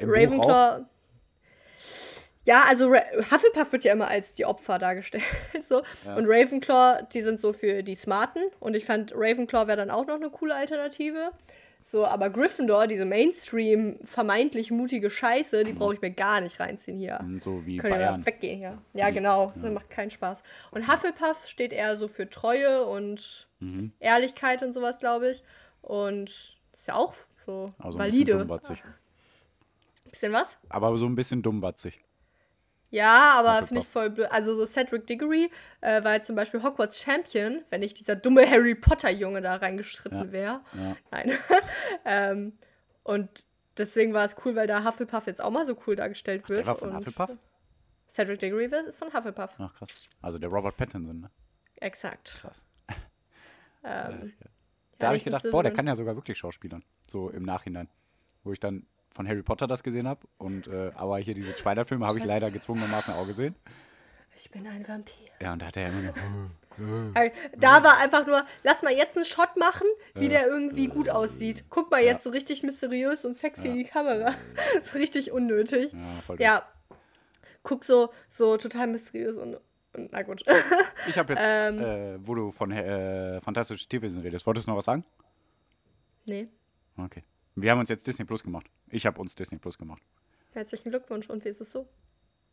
[0.00, 0.84] Ravenclaw.
[2.44, 5.22] Ja, also Ra Hufflepuff wird ja immer als die Opfer dargestellt.
[5.62, 5.82] so.
[6.04, 6.16] Ja.
[6.16, 8.42] Und Ravenclaw, die sind so für die Smarten.
[8.58, 11.30] Und ich fand, Ravenclaw wäre dann auch noch eine coole Alternative.
[11.84, 16.98] So, aber Gryffindor, diese Mainstream vermeintlich mutige Scheiße, die brauche ich mir gar nicht reinziehen
[16.98, 17.20] hier.
[17.22, 18.26] Mhm, so wie Können Bayern.
[18.26, 18.78] weggehen hier.
[18.92, 19.14] Ja, mhm.
[19.14, 19.52] genau.
[19.60, 20.42] Das macht keinen Spaß.
[20.70, 23.92] Und Hufflepuff steht eher so für Treue und mhm.
[23.98, 25.42] Ehrlichkeit und sowas, glaube ich.
[25.82, 26.28] Und
[26.72, 27.14] ist ja auch
[27.46, 28.32] so also valide.
[28.32, 28.82] Ein bisschen dummbatzig.
[30.10, 30.58] Bisschen was?
[30.68, 32.00] Aber so ein bisschen dummbatzig.
[32.90, 34.28] Ja, aber finde ich voll blöd.
[34.30, 38.74] Also so Cedric Diggory äh, war zum Beispiel Hogwarts Champion, wenn nicht dieser dumme Harry
[38.74, 40.32] Potter-Junge da reingeschritten ja.
[40.32, 40.60] wäre.
[40.74, 40.96] Ja.
[41.10, 41.38] Nein.
[42.04, 42.52] ähm,
[43.04, 43.44] und
[43.78, 46.60] deswegen war es cool, weil da Hufflepuff jetzt auch mal so cool dargestellt wird.
[46.60, 47.30] Ach, der war von Hufflepuff?
[48.12, 49.54] Cedric Diggory ist von Hufflepuff.
[49.58, 50.08] Ach krass.
[50.20, 51.30] Also der Robert Pattinson, ne?
[51.76, 52.38] Exakt.
[52.40, 52.62] Krass.
[53.84, 54.32] ähm,
[54.98, 56.84] da habe ich gedacht, boah, der kann ja sogar wirklich Schauspielern.
[57.06, 57.88] So im Nachhinein.
[58.42, 60.20] Wo ich dann von Harry Potter das gesehen habe.
[60.38, 63.54] Und äh, aber hier diese Spider-Filme habe ich leider gezwungenermaßen auch gesehen.
[64.36, 65.28] Ich bin ein Vampir.
[65.40, 66.14] Ja, und da hat er immer nur.
[67.58, 71.64] Da war einfach nur, lass mal jetzt einen Shot machen, wie der irgendwie gut aussieht.
[71.68, 74.34] Guck mal jetzt so richtig mysteriös und sexy in die Kamera.
[74.94, 75.92] richtig unnötig.
[76.28, 76.62] Ja, ja.
[77.64, 79.58] Guck so, so total mysteriös und,
[79.92, 80.42] und na gut.
[81.08, 84.78] ich habe jetzt, ähm, äh, wo du von äh, Fantastische Tierwesen redest, wolltest du noch
[84.78, 85.04] was sagen?
[86.24, 86.46] Nee.
[86.96, 87.24] Okay.
[87.62, 88.66] Wir haben uns jetzt Disney Plus gemacht.
[88.88, 90.02] Ich habe uns Disney Plus gemacht.
[90.54, 91.28] Herzlichen Glückwunsch.
[91.28, 91.86] Und wie ist es so?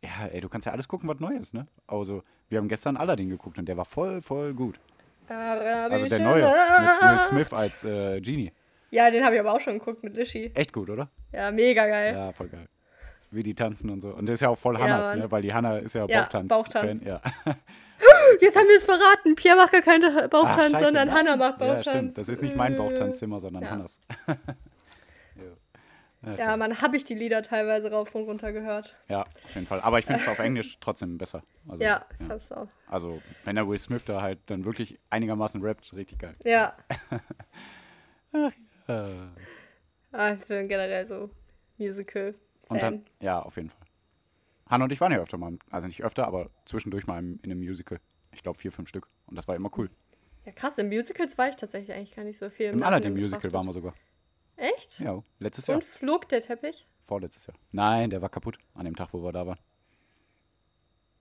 [0.04, 1.68] Ja, ey, du kannst ja alles gucken, was neu ist, ne?
[1.88, 4.80] Also, wir haben gestern Aladdin geguckt und der war voll, voll gut.
[5.28, 8.52] Arabische also der neue mit Will Smith als äh, Genie.
[8.92, 10.52] Ja, den habe ich aber auch schon geguckt mit Lishi.
[10.54, 11.10] Echt gut, oder?
[11.34, 12.14] Ja, mega geil.
[12.14, 12.68] Ja, voll geil.
[13.32, 14.10] Wie die tanzen und so.
[14.10, 15.32] Und der ist ja auch voll Hannas, ja, ne?
[15.32, 16.48] Weil die Hanna ist ja, ja Bauchtanz.
[16.48, 17.04] Bauchtanz.
[17.04, 17.20] Ja.
[18.42, 19.36] Jetzt haben wir es verraten.
[19.36, 21.86] Pierre macht gar keinen Bauchtanz, Ach, sondern Hanna macht Bauchtanz.
[21.86, 22.18] Ja, stimmt.
[22.18, 23.72] Das ist nicht mein Bauchtanzzimmer, sondern ja.
[23.72, 24.00] Hannas.
[26.28, 28.96] Ja, ja man habe ich die Lieder teilweise rauf und runter gehört.
[29.08, 29.82] Ja, auf jeden Fall.
[29.82, 31.44] Aber ich finde es auf Englisch trotzdem besser.
[31.68, 32.28] Also, ja, ja.
[32.28, 32.68] das auch.
[32.88, 36.36] Also, wenn der Will Smith da halt dann wirklich einigermaßen rappt, richtig geil.
[36.44, 36.76] Ja.
[38.34, 38.52] Ach
[38.88, 39.32] ja.
[40.12, 41.30] Ah, ich bin generell so
[41.78, 42.34] Musical.
[42.64, 42.70] -Fan.
[42.70, 43.88] Und dann, ja, auf jeden Fall.
[44.70, 47.60] Hannah und ich waren ja öfter mal, also nicht öfter, aber zwischendurch mal in einem
[47.60, 48.00] Musical.
[48.32, 49.08] Ich glaube vier, fünf Stück.
[49.26, 49.90] Und das war immer cool.
[50.46, 50.78] Ja, krass.
[50.78, 52.68] In Musicals war ich tatsächlich eigentlich gar nicht so viel.
[52.68, 53.94] Im, Im Aladdin Musical waren wir sogar.
[54.58, 55.00] Echt?
[55.00, 55.78] Ja, letztes Jahr.
[55.78, 56.88] Und flog der Teppich?
[57.04, 57.56] Vorletztes Jahr.
[57.72, 59.60] Nein, der war kaputt an dem Tag, wo wir da waren.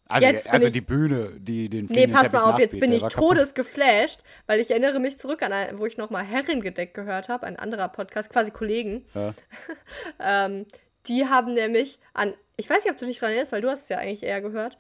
[0.09, 4.61] Also, also die Bühne, die den Nee, pass mal auf, jetzt bin ich todesgeflasht, weil
[4.61, 8.31] ich erinnere mich zurück an, ein, wo ich nochmal Herrengedeck gehört habe, ein anderer Podcast,
[8.31, 9.05] quasi Kollegen.
[9.15, 9.35] Ja.
[10.47, 10.67] ähm,
[11.07, 13.83] die haben nämlich an, ich weiß nicht, ob du dich dran erinnerst, weil du hast
[13.83, 14.79] es ja eigentlich eher gehört.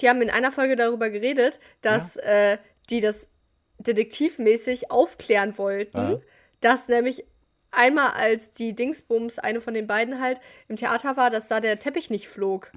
[0.00, 2.52] Die haben in einer Folge darüber geredet, dass ja.
[2.52, 2.58] äh,
[2.90, 3.28] die das
[3.78, 6.20] detektivmäßig aufklären wollten, ja.
[6.60, 7.24] dass nämlich
[7.76, 11.78] einmal als die Dingsbums, eine von den beiden halt, im Theater war, dass da der
[11.78, 12.72] Teppich nicht flog.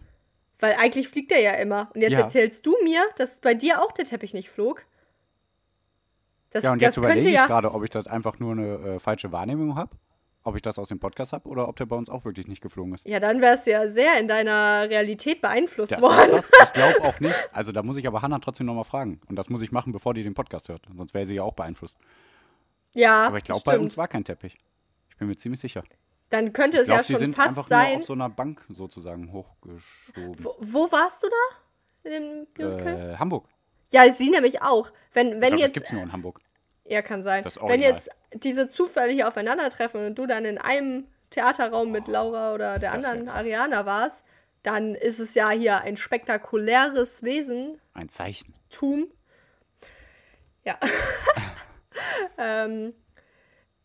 [0.59, 1.89] Weil eigentlich fliegt er ja immer.
[1.93, 2.21] Und jetzt ja.
[2.21, 4.85] erzählst du mir, dass bei dir auch der Teppich nicht flog.
[6.51, 8.99] Das, ja, und jetzt überlege ich ja gerade, ob ich das einfach nur eine äh,
[8.99, 9.91] falsche Wahrnehmung habe.
[10.43, 12.61] Ob ich das aus dem Podcast habe oder ob der bei uns auch wirklich nicht
[12.61, 13.05] geflogen ist.
[13.05, 16.39] Ja, dann wärst du ja sehr in deiner Realität beeinflusst das worden.
[16.63, 17.35] Ich glaube auch nicht.
[17.51, 19.19] Also da muss ich aber Hannah trotzdem nochmal fragen.
[19.27, 20.83] Und das muss ich machen, bevor die den Podcast hört.
[20.95, 21.99] Sonst wäre sie ja auch beeinflusst.
[22.93, 23.27] Ja.
[23.27, 24.57] Aber ich glaube, bei uns war kein Teppich.
[25.17, 25.83] Ich bin mir ziemlich sicher.
[26.29, 27.93] Dann könnte es glaub, ja schon sind fast einfach sein.
[27.93, 30.35] Nur auf so einer Bank sozusagen hochgeschoben.
[30.37, 32.11] Wo, wo warst du da?
[32.11, 33.13] In dem Musical?
[33.13, 33.47] Äh, Hamburg.
[33.91, 34.91] Ja, sie nämlich auch.
[35.13, 36.39] Wenn, wenn ich glaub, jetzt, das gibt's nur in Hamburg.
[36.85, 37.43] Ja, kann sein.
[37.63, 42.77] Wenn jetzt diese Zufälle hier aufeinandertreffen und du dann in einem Theaterraum mit Laura oder
[42.77, 44.23] der anderen Ariana warst,
[44.61, 47.81] dann ist es ja hier ein spektakuläres Wesen.
[47.95, 48.53] Ein Zeichen.
[48.69, 49.07] Tum.
[50.63, 50.77] Ja.
[52.37, 52.93] ähm,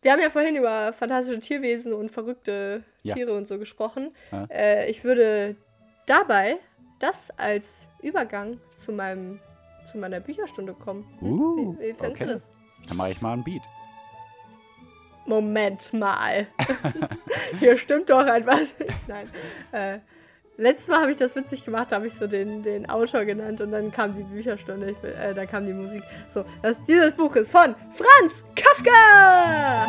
[0.03, 3.15] wir haben ja vorhin über fantastische Tierwesen und verrückte ja.
[3.15, 4.15] Tiere und so gesprochen.
[4.31, 4.47] Ja.
[4.51, 5.57] Äh, ich würde
[6.07, 6.59] dabei
[6.99, 9.41] das als Übergang zu meinem
[9.85, 11.05] zu meiner Bücherstunde kommen.
[11.21, 12.27] Uh, wie, wie findest okay.
[12.27, 12.49] du das?
[12.89, 13.63] Dann mache ich mal ein Beat.
[15.27, 16.47] Moment mal.
[17.59, 18.75] Hier stimmt doch etwas.
[19.07, 19.31] Nein.
[19.73, 19.99] Äh,
[20.57, 23.61] letztes Mal habe ich das witzig gemacht, da habe ich so den, den Autor genannt
[23.61, 26.03] und dann kam die Bücherstunde, ich, äh, da kam die Musik.
[26.31, 29.87] So, das, dieses Buch ist von Franz Kafka!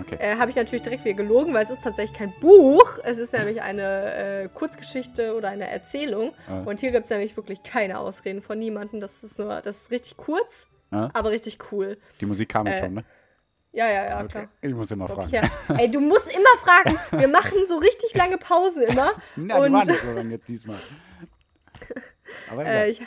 [0.00, 0.16] Okay.
[0.20, 2.98] Äh, Habe ich natürlich direkt wieder gelogen, weil es ist tatsächlich kein Buch.
[3.04, 4.14] Es ist nämlich eine
[4.44, 6.32] äh, Kurzgeschichte oder eine Erzählung.
[6.48, 6.62] Ah.
[6.64, 9.00] Und hier gibt es nämlich wirklich keine Ausreden von niemandem.
[9.00, 11.10] Das ist nur, das ist richtig kurz, ah.
[11.12, 11.98] aber richtig cool.
[12.22, 13.04] Die Musik kam jetzt äh, schon, ne?
[13.72, 14.28] Ja, ja, ja, okay.
[14.28, 14.48] klar.
[14.62, 15.30] Ich muss immer fragen.
[15.30, 15.42] Ja.
[15.76, 16.98] Ey, du musst immer fragen.
[17.10, 19.12] Wir machen so richtig lange Pausen immer.
[19.36, 20.78] Na, die waren nicht so lang jetzt diesmal.
[22.50, 23.00] Aber äh, ich,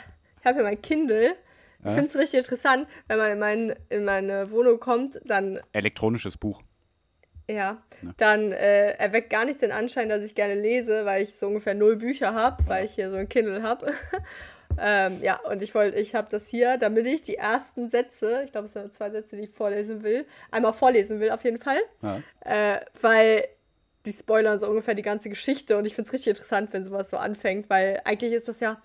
[0.44, 1.36] habe hier mein Kindle.
[1.84, 5.60] Ich finde es richtig interessant, wenn man in, mein, in meine Wohnung kommt, dann.
[5.72, 6.62] Elektronisches Buch.
[7.50, 8.14] Ja, ne?
[8.18, 11.74] dann äh, erweckt gar nicht den Anschein, dass ich gerne lese, weil ich so ungefähr
[11.74, 13.92] null Bücher habe, weil ich hier so ein Kindle habe.
[14.80, 18.52] Ähm, ja, und ich wollte, ich habe das hier, damit ich die ersten Sätze, ich
[18.52, 21.78] glaube, es sind zwei Sätze, die ich vorlesen will, einmal vorlesen will auf jeden Fall,
[22.02, 22.22] ja.
[22.40, 23.44] äh, weil
[24.04, 27.10] die spoilern so ungefähr die ganze Geschichte und ich finde es richtig interessant, wenn sowas
[27.10, 28.82] so anfängt, weil eigentlich ist das ja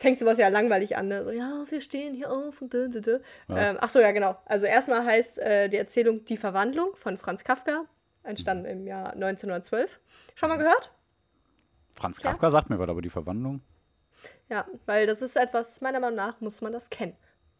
[0.00, 1.08] fängt sowas ja langweilig an.
[1.08, 1.24] Ne?
[1.24, 3.18] So, ja, wir stehen hier auf und dö, dö, dö.
[3.48, 3.70] Ja.
[3.70, 4.34] Ähm, ach so, ja, genau.
[4.46, 7.84] Also erstmal heißt äh, die Erzählung Die Verwandlung von Franz Kafka,
[8.22, 10.00] entstanden im Jahr 1912.
[10.34, 10.90] Schon mal gehört?
[11.92, 12.50] Franz Kafka ja.
[12.50, 13.60] sagt mir was, aber die Verwandlung?
[14.48, 17.16] Ja, weil das ist etwas, meiner Meinung nach muss man das kennen.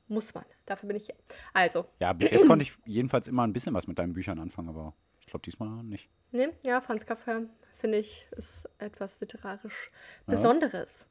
[0.08, 0.44] Muss man.
[0.66, 1.14] Dafür bin ich hier.
[1.52, 1.86] Also.
[2.00, 4.94] Ja, bis jetzt konnte ich jedenfalls immer ein bisschen was mit deinen Büchern anfangen, aber
[5.20, 6.08] ich glaube diesmal nicht.
[6.32, 7.42] Nee, ja, Franz Kafka,
[7.72, 9.90] finde ich, ist etwas literarisch
[10.26, 10.34] ja.
[10.34, 11.06] Besonderes.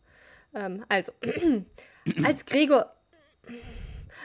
[0.53, 1.13] Ähm, also,
[2.23, 2.93] als Gregor,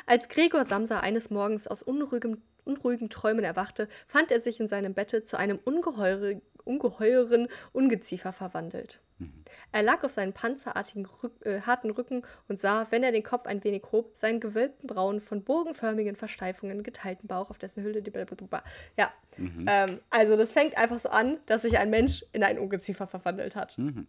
[0.07, 4.95] als Gregor Samsa eines Morgens aus unruhigem, unruhigen Träumen erwachte, fand er sich in seinem
[4.95, 9.01] Bette zu einem ungeheure, ungeheuren Ungeziefer verwandelt.
[9.19, 9.45] Mhm.
[9.73, 13.47] Er lag auf seinem panzerartigen Rück, äh, harten Rücken und sah, wenn er den Kopf
[13.47, 18.11] ein wenig hob, seinen gewölbten Brauen von bogenförmigen Versteifungen geteilten Bauch, auf dessen Hülle die
[18.11, 18.62] Blablabla.
[18.97, 19.67] Ja, mhm.
[19.69, 23.57] ähm, also das fängt einfach so an, dass sich ein Mensch in ein Ungeziefer verwandelt
[23.57, 23.77] hat.
[23.79, 24.07] Mhm.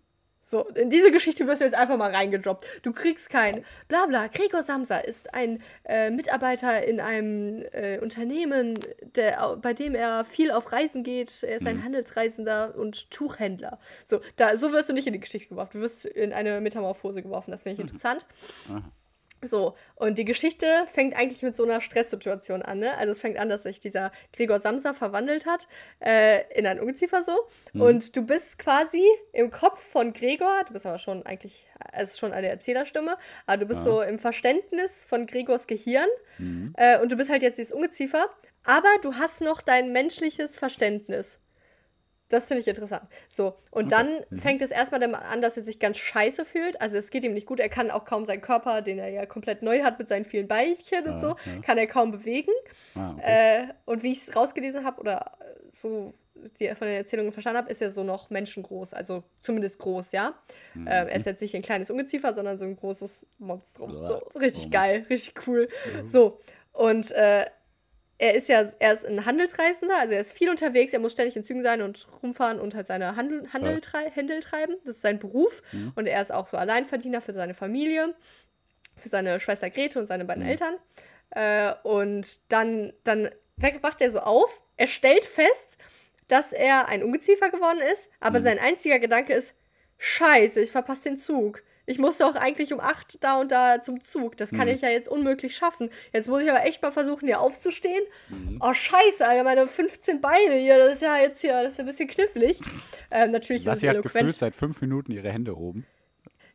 [0.48, 2.66] So, in diese Geschichte wirst du jetzt einfach mal reingedroppt.
[2.84, 4.28] Du kriegst kein Blabla.
[4.28, 8.80] Gregor Samsa ist ein äh, Mitarbeiter in einem äh, Unternehmen,
[9.16, 11.42] der, bei dem er viel auf Reisen geht.
[11.42, 11.84] Er ist ein mhm.
[11.84, 13.80] Handelsreisender und Tuchhändler.
[14.06, 15.72] So, da, so wirst du nicht in die Geschichte geworfen.
[15.74, 17.50] Du wirst in eine Metamorphose geworfen.
[17.50, 17.86] Das finde ich mhm.
[17.86, 18.26] interessant.
[18.70, 18.84] Mhm.
[19.44, 22.80] So, und die Geschichte fängt eigentlich mit so einer Stresssituation an.
[22.80, 22.98] Ne?
[22.98, 25.68] Also es fängt an, dass sich dieser Gregor Samsa verwandelt hat
[26.00, 27.48] äh, in ein Ungeziefer so.
[27.74, 27.82] Mhm.
[27.82, 32.20] Und du bist quasi im Kopf von Gregor, du bist aber schon eigentlich, es ist
[32.20, 33.84] schon eine Erzählerstimme, aber du bist ja.
[33.86, 36.10] so im Verständnis von Gregors Gehirn.
[36.38, 36.74] Mhm.
[36.78, 38.26] Äh, und du bist halt jetzt dieses Ungeziefer,
[38.64, 41.40] aber du hast noch dein menschliches Verständnis.
[42.30, 43.04] Das finde ich interessant.
[43.30, 43.88] So, und okay.
[43.90, 44.40] dann mhm.
[44.40, 46.82] fängt es erstmal damit an, dass er sich ganz scheiße fühlt.
[46.82, 47.60] Also es geht ihm nicht gut.
[47.60, 50.48] Er kann auch kaum seinen Körper, den er ja komplett neu hat mit seinen vielen
[50.48, 51.62] Beinchen und so, ja.
[51.62, 52.52] kann er kaum bewegen.
[52.96, 53.68] Ah, okay.
[53.68, 55.38] äh, und wie ich es rausgelesen habe oder
[55.72, 56.14] so
[56.60, 60.36] die von den Erzählungen verstanden habe, ist er so noch menschengroß, also zumindest groß, ja.
[60.74, 60.82] Mhm.
[60.82, 63.92] Ähm, er ist jetzt nicht ein kleines Ungeziefer, sondern so ein großes Monstrum.
[63.92, 64.72] So, richtig oh.
[64.72, 65.70] geil, richtig cool.
[65.94, 66.08] Mhm.
[66.08, 66.40] So,
[66.74, 67.46] und äh,
[68.18, 71.36] er ist ja, er ist ein Handelsreisender, also er ist viel unterwegs, er muss ständig
[71.36, 74.76] in Zügen sein und rumfahren und halt seine Handel, Handel, trei Händel treiben.
[74.86, 75.62] Das ist sein Beruf.
[75.74, 75.92] Mhm.
[75.96, 78.16] Und er ist auch so Alleinverdiener für seine Familie,
[78.96, 80.50] für seine Schwester Grete und seine beiden mhm.
[80.50, 80.76] Eltern.
[81.32, 83.30] Äh, und dann, dann
[83.82, 85.78] wacht er so auf, er stellt fest,
[86.30, 88.44] dass er ein Ungeziefer geworden ist, aber mhm.
[88.44, 89.54] sein einziger Gedanke ist,
[89.98, 94.04] scheiße, ich verpasse den Zug ich muss doch eigentlich um 8 da und da zum
[94.04, 94.38] Zug.
[94.38, 94.76] Das kann mhm.
[94.76, 95.90] ich ja jetzt unmöglich schaffen.
[96.14, 98.04] Jetzt muss ich aber echt mal versuchen, hier aufzustehen.
[98.30, 98.60] Mhm.
[98.62, 101.86] Oh, scheiße, Alter, meine 15 Beine hier, das ist ja jetzt hier, das ist ein
[101.86, 102.60] bisschen knifflig.
[103.12, 105.86] Ähm, natürlich Lassi hat gefühlt seit fünf Minuten ihre Hände oben.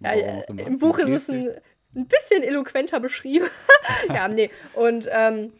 [0.01, 1.49] Ja, ja im Buch ist es ein,
[1.95, 3.47] ein bisschen eloquenter beschrieben.
[4.09, 4.51] ja, nee.
[4.75, 5.53] Und ähm,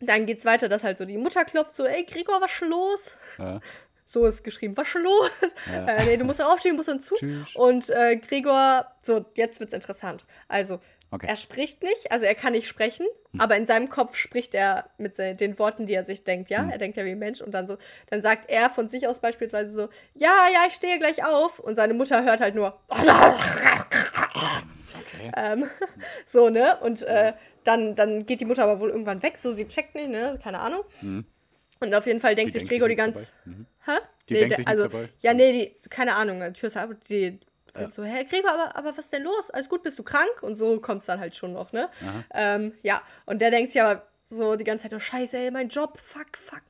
[0.00, 3.16] dann geht's weiter, dass halt so die Mutter klopft, so, ey, Gregor, was ist los?
[3.38, 3.60] Ja
[4.14, 5.30] so ist geschrieben, was schon los?
[5.70, 5.86] Ja.
[5.86, 7.16] Äh, nee, du musst dann aufstehen, musst dann zu.
[7.16, 7.54] Tschüss.
[7.54, 10.24] Und äh, Gregor, so, jetzt wird's interessant.
[10.48, 11.26] Also, okay.
[11.28, 13.40] er spricht nicht, also er kann nicht sprechen, hm.
[13.40, 16.60] aber in seinem Kopf spricht er mit den Worten, die er sich denkt, ja?
[16.60, 16.70] Hm.
[16.70, 17.76] Er denkt ja wie ein Mensch und dann so,
[18.08, 21.58] dann sagt er von sich aus beispielsweise so, ja, ja, ich stehe gleich auf.
[21.58, 22.78] Und seine Mutter hört halt nur.
[25.14, 25.32] Okay.
[25.36, 25.68] ähm,
[26.26, 26.78] so, ne?
[26.80, 27.32] Und äh,
[27.64, 30.38] dann, dann geht die Mutter aber wohl irgendwann weg, so sie checkt nicht, ne?
[30.42, 30.82] Keine Ahnung.
[31.00, 31.24] Mhm.
[31.84, 33.26] Und auf jeden Fall denkt die sich Gregor die ganze.
[33.44, 33.66] Mhm.
[33.84, 33.98] Hä?
[34.28, 35.08] Die nee, denkt sich also, dabei.
[35.20, 37.38] Ja, nee, die, keine Ahnung, die Tür ist ab, die
[37.76, 37.90] ja.
[37.90, 39.50] so, hä, Gregor, aber, aber was ist denn los?
[39.50, 40.42] Alles gut, bist du krank?
[40.42, 41.90] Und so kommt es dann halt schon noch, ne?
[42.32, 45.68] Ähm, ja, und der denkt sich aber so die ganze Zeit, oh scheiße, ey, mein
[45.68, 46.62] Job, fuck, fuck.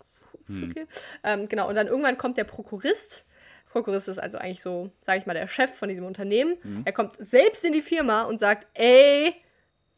[0.47, 0.71] Hm.
[0.71, 0.87] Okay.
[1.23, 3.25] Ähm, genau, und dann irgendwann kommt der Prokurist.
[3.71, 6.57] Prokurist ist also eigentlich so, sage ich mal, der Chef von diesem Unternehmen.
[6.63, 6.83] Hm.
[6.85, 9.35] Er kommt selbst in die Firma und sagt, ey,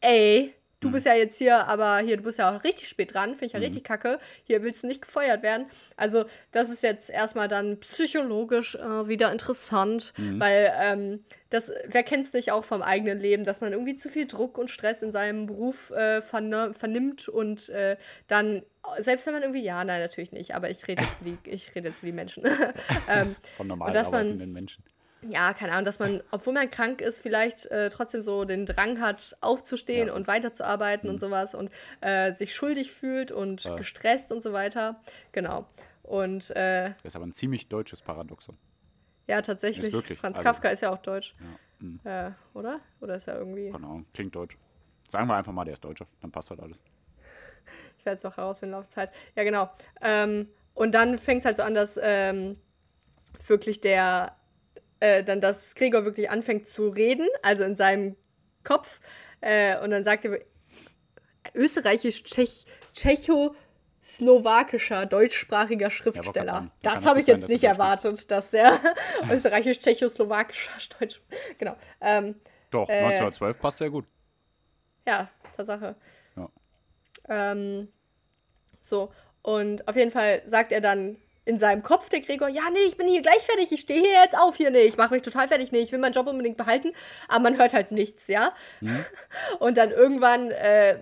[0.01, 0.91] ey, Du mhm.
[0.91, 3.53] bist ja jetzt hier, aber hier, du bist ja auch richtig spät dran, finde ich
[3.53, 3.65] ja mhm.
[3.65, 4.19] richtig kacke.
[4.43, 5.65] Hier willst du nicht gefeuert werden.
[5.95, 10.39] Also, das ist jetzt erstmal dann psychologisch äh, wieder interessant, mhm.
[10.39, 14.09] weil ähm, das, wer kennt es nicht auch vom eigenen Leben, dass man irgendwie zu
[14.09, 17.97] viel Druck und Stress in seinem Beruf äh, vernimmt und äh,
[18.27, 18.61] dann,
[18.99, 21.73] selbst wenn man irgendwie, ja, nein, natürlich nicht, aber ich rede jetzt für die, ich
[21.73, 22.43] rede jetzt für die Menschen.
[23.09, 24.83] ähm, Von normal arbeitenden Menschen
[25.29, 28.99] ja, keine Ahnung, dass man, obwohl man krank ist, vielleicht äh, trotzdem so den Drang
[28.99, 30.13] hat, aufzustehen ja.
[30.13, 31.15] und weiterzuarbeiten mhm.
[31.15, 31.71] und sowas und
[32.01, 33.75] äh, sich schuldig fühlt und ja.
[33.75, 35.01] gestresst und so weiter.
[35.31, 35.67] Genau.
[36.03, 38.57] Und äh, das ist aber ein ziemlich deutsches Paradoxon.
[39.27, 39.91] Ja, tatsächlich.
[40.17, 41.33] Franz also, Kafka ist ja auch deutsch.
[41.39, 41.45] Ja.
[41.79, 41.99] Mhm.
[42.03, 42.79] Äh, oder?
[43.01, 43.71] Oder ist er irgendwie.
[43.71, 44.57] Keine Ahnung, klingt deutsch.
[45.07, 46.81] Sagen wir einfach mal, der ist Deutscher, dann passt halt alles.
[47.97, 49.11] Ich werde es noch herausfinden, Laufzeit.
[49.35, 49.69] Ja, genau.
[50.01, 52.57] Ähm, und dann fängt es halt so an, dass ähm,
[53.45, 54.36] wirklich der
[54.99, 58.15] äh, dann, dass Gregor wirklich anfängt zu reden, also in seinem
[58.63, 58.99] Kopf.
[59.41, 60.39] Äh, und dann sagt er,
[61.53, 63.55] österreichisch, Tschech, Tschecho,
[64.03, 66.53] slowakischer, deutschsprachiger Schriftsteller.
[66.53, 68.79] Ja, das habe ich jetzt sein, nicht erwartet, dass er
[69.31, 71.21] österreichisch, tschechosslowakischer, deutsch.
[71.57, 71.75] Genau.
[72.01, 72.35] Ähm,
[72.71, 74.05] Doch, 1912 äh, passt sehr gut.
[75.05, 75.95] Ja, Tatsache.
[76.35, 76.49] Ja.
[77.29, 77.89] Ähm,
[78.81, 81.17] so, und auf jeden Fall sagt er dann
[81.47, 84.21] in seinem Kopf, der Gregor, ja, nee, ich bin hier gleich fertig, ich stehe hier
[84.21, 86.57] jetzt auf hier, nee, ich mache mich total fertig, nee, ich will meinen Job unbedingt
[86.57, 86.91] behalten,
[87.29, 88.51] aber man hört halt nichts, ja.
[88.81, 89.05] Mhm.
[89.59, 90.97] Und dann irgendwann äh,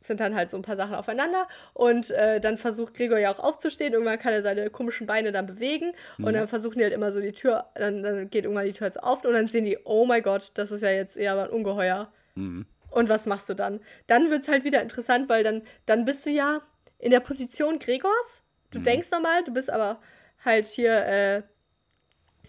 [0.00, 3.38] sind dann halt so ein paar Sachen aufeinander und äh, dann versucht Gregor ja auch
[3.38, 6.24] aufzustehen, irgendwann kann er seine komischen Beine dann bewegen mhm.
[6.24, 8.86] und dann versuchen die halt immer so die Tür, dann, dann geht irgendwann die Tür
[8.86, 11.50] jetzt auf und dann sehen die, oh mein Gott, das ist ja jetzt eher ein
[11.50, 12.10] Ungeheuer.
[12.34, 12.66] Mhm.
[12.90, 13.78] Und was machst du dann?
[14.08, 16.62] Dann wird es halt wieder interessant, weil dann, dann bist du ja
[16.98, 18.39] in der Position Gregors
[18.70, 18.84] Du mhm.
[18.84, 20.00] denkst normal, du bist aber
[20.44, 21.42] halt hier äh,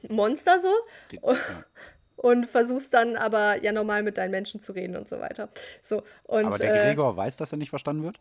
[0.09, 0.73] Monster so.
[1.11, 1.63] Die, und, ja.
[2.15, 5.49] und, versuchst dann aber ja normal mit deinen Menschen zu reden und so weiter.
[5.81, 8.19] So, und, aber der Gregor äh, weiß, dass er nicht verstanden wird?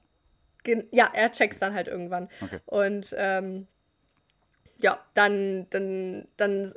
[0.90, 2.28] Ja, er checkt's dann halt irgendwann.
[2.40, 2.60] Okay.
[2.66, 3.66] Und ähm,
[4.78, 6.74] ja, dann, dann, dann,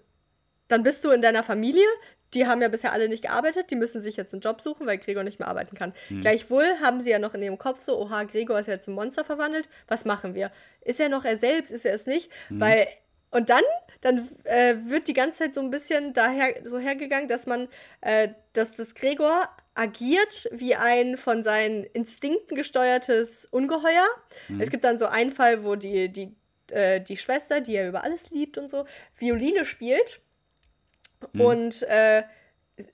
[0.67, 1.85] dann bist du in deiner Familie,
[2.33, 4.97] die haben ja bisher alle nicht gearbeitet, die müssen sich jetzt einen Job suchen, weil
[4.97, 5.93] Gregor nicht mehr arbeiten kann.
[6.07, 6.21] Hm.
[6.21, 9.23] Gleichwohl haben sie ja noch in ihrem Kopf so, oha, Gregor ist jetzt ein Monster
[9.23, 10.51] verwandelt, was machen wir?
[10.81, 12.31] Ist er noch er selbst, ist er es nicht?
[12.47, 12.59] Hm.
[12.59, 12.87] Weil,
[13.31, 13.63] und dann,
[14.01, 17.67] dann äh, wird die ganze Zeit so ein bisschen daher so hergegangen, dass man,
[18.01, 24.07] äh, dass das Gregor agiert wie ein von seinen Instinkten gesteuertes Ungeheuer.
[24.47, 24.61] Hm.
[24.61, 26.35] Es gibt dann so einen Fall, wo die, die,
[26.71, 28.85] äh, die Schwester, die er über alles liebt und so,
[29.17, 30.21] Violine spielt
[31.33, 31.41] Mhm.
[31.41, 32.23] Und äh,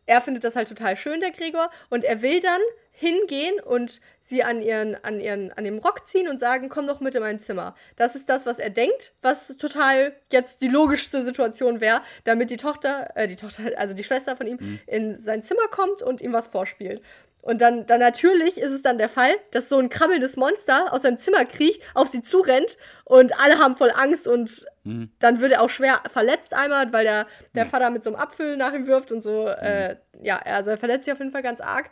[0.06, 1.70] er findet das halt total schön, der Gregor.
[1.90, 2.62] Und er will dann
[2.92, 7.00] hingehen und sie an ihren, an ihren, an dem Rock ziehen und sagen, komm doch
[7.00, 7.74] mit in mein Zimmer.
[7.96, 12.58] Das ist das, was er denkt, was total jetzt die logischste Situation wäre, damit die
[12.58, 14.80] Tochter, äh, die Tochter, also die Schwester von ihm, mhm.
[14.86, 17.02] in sein Zimmer kommt und ihm was vorspielt.
[17.42, 21.04] Und dann, dann natürlich ist es dann der Fall, dass so ein krabbelndes Monster aus
[21.04, 25.10] seinem Zimmer kriecht, auf sie zurennt und alle haben voll Angst und mhm.
[25.20, 27.70] dann wird er auch schwer verletzt einmal, weil der, der mhm.
[27.70, 29.44] Vater mit so einem Apfel nach ihm wirft und so.
[29.44, 29.66] Mhm.
[29.66, 31.90] Äh, ja, also er verletzt sich auf jeden Fall ganz arg.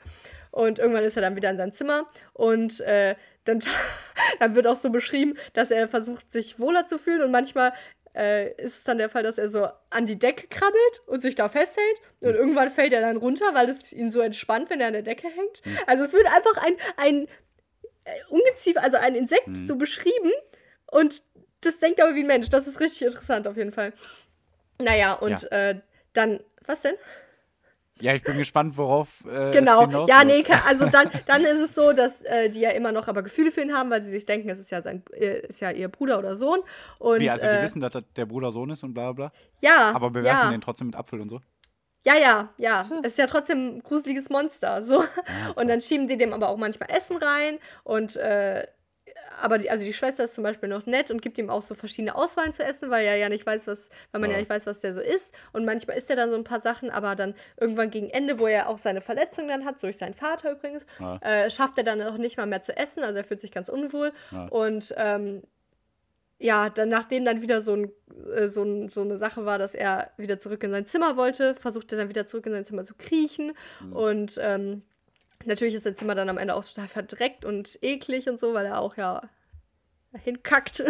[0.51, 3.59] Und irgendwann ist er dann wieder in seinem Zimmer und äh, dann,
[4.39, 7.73] dann wird auch so beschrieben, dass er versucht, sich wohler zu fühlen und manchmal
[8.17, 11.35] äh, ist es dann der Fall, dass er so an die Decke krabbelt und sich
[11.35, 12.35] da festhält und mhm.
[12.35, 15.27] irgendwann fällt er dann runter, weil es ihn so entspannt, wenn er an der Decke
[15.27, 15.65] hängt.
[15.65, 15.77] Mhm.
[15.85, 17.27] Also es wird einfach ein, ein
[18.05, 19.67] äh, Ungeziefer, also ein Insekt mhm.
[19.67, 20.31] so beschrieben
[20.87, 21.21] und
[21.61, 22.49] das denkt aber wie ein Mensch.
[22.49, 23.93] Das ist richtig interessant auf jeden Fall.
[24.79, 25.69] Naja, und ja.
[25.69, 25.81] äh,
[26.13, 26.95] dann, was denn?
[28.01, 29.25] Ja, ich bin gespannt, worauf.
[29.25, 30.05] Äh, genau.
[30.05, 33.23] Ja, nee, also dann, dann ist es so, dass äh, die ja immer noch aber
[33.23, 35.71] Gefühle für ihn haben, weil sie sich denken, es ist ja sein, äh, ist ja
[35.71, 36.59] ihr Bruder oder Sohn.
[36.99, 39.31] Und, Wie, also die äh, wissen, dass das der Bruder Sohn ist und bla bla.
[39.59, 39.91] Ja.
[39.93, 40.51] Aber bewerfen ja.
[40.51, 41.41] den trotzdem mit Apfel und so.
[42.05, 42.87] Ja, ja, ja.
[43.03, 44.83] Es ist ja trotzdem ein gruseliges Monster.
[44.83, 45.03] So.
[45.03, 45.09] Ja,
[45.55, 48.65] und dann schieben die dem aber auch manchmal Essen rein und äh,
[49.41, 51.75] aber die, also die Schwester ist zum Beispiel noch nett und gibt ihm auch so
[51.75, 54.35] verschiedene Auswahlen zu essen, weil er ja nicht weiß, was, weil man ja.
[54.35, 55.33] ja nicht weiß, was der so isst.
[55.53, 58.47] Und manchmal isst er dann so ein paar Sachen, aber dann irgendwann gegen Ende, wo
[58.47, 61.17] er auch seine Verletzung dann hat, durch seinen Vater übrigens, ja.
[61.17, 63.03] äh, schafft er dann auch nicht mal mehr zu essen.
[63.03, 64.13] Also er fühlt sich ganz unwohl.
[64.31, 64.47] Ja.
[64.47, 65.43] Und ähm,
[66.39, 67.91] ja, dann nachdem dann wieder so, ein,
[68.35, 71.55] äh, so, ein, so, eine Sache war, dass er wieder zurück in sein Zimmer wollte,
[71.55, 73.53] versucht er dann wieder zurück in sein Zimmer zu kriechen.
[73.81, 73.93] Mhm.
[73.93, 74.83] Und ähm,
[75.45, 78.65] Natürlich ist sein Zimmer dann am Ende auch total verdreckt und eklig und so, weil
[78.65, 79.29] er auch ja
[80.23, 80.83] hinkackt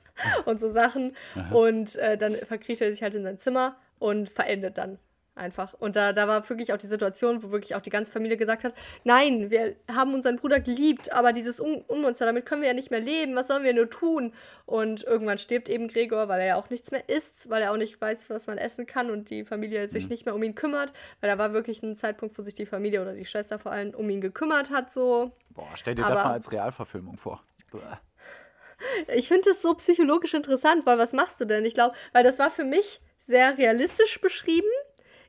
[0.44, 1.16] und so Sachen.
[1.34, 1.54] Aha.
[1.54, 4.98] Und äh, dann verkriecht er sich halt in sein Zimmer und verendet dann
[5.34, 5.72] Einfach.
[5.78, 8.64] Und da, da war wirklich auch die Situation, wo wirklich auch die ganze Familie gesagt
[8.64, 8.74] hat,
[9.04, 13.00] nein, wir haben unseren Bruder geliebt, aber dieses Unmonster, damit können wir ja nicht mehr
[13.00, 14.34] leben, was sollen wir nur tun?
[14.66, 17.78] Und irgendwann stirbt eben Gregor, weil er ja auch nichts mehr isst, weil er auch
[17.78, 20.10] nicht weiß, was man essen kann und die Familie sich mhm.
[20.10, 23.00] nicht mehr um ihn kümmert, weil da war wirklich ein Zeitpunkt, wo sich die Familie
[23.00, 25.32] oder die Schwester vor allem um ihn gekümmert hat, so.
[25.48, 27.42] Boah, stell dir aber, das mal als Realverfilmung vor.
[29.14, 31.64] Ich finde es so psychologisch interessant, weil was machst du denn?
[31.64, 34.68] Ich glaube, weil das war für mich sehr realistisch beschrieben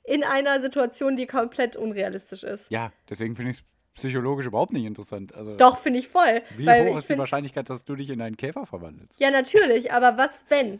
[0.03, 2.69] in einer Situation, die komplett unrealistisch ist.
[2.69, 5.33] Ja, deswegen finde ich es psychologisch überhaupt nicht interessant.
[5.33, 6.41] Also, Doch, finde ich voll.
[6.57, 9.19] Wie hoch ist die Wahrscheinlichkeit, dass du dich in einen Käfer verwandelst?
[9.19, 10.79] Ja, natürlich, aber was wenn?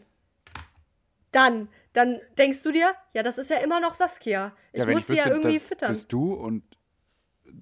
[1.32, 4.54] Dann, dann denkst du dir, ja, das ist ja immer noch Saskia.
[4.72, 5.90] Ich ja, muss sie ja irgendwie das füttern.
[5.90, 6.64] bist du und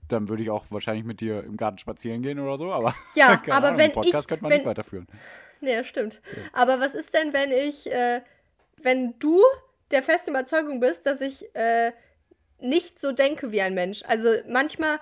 [0.08, 3.42] dann würde ich auch wahrscheinlich mit dir im Garten spazieren gehen oder so, aber ja,
[3.50, 5.08] aber Ahnung, wenn Podcast ich, könnte man wenn, nicht weiterführen.
[5.62, 6.22] Nee, stimmt.
[6.36, 6.44] Ja.
[6.54, 8.22] Aber was ist denn, wenn ich, äh,
[8.82, 9.40] wenn du
[9.92, 11.92] der festen Überzeugung bist, dass ich äh,
[12.60, 14.04] nicht so denke wie ein Mensch.
[14.08, 15.00] Also manchmal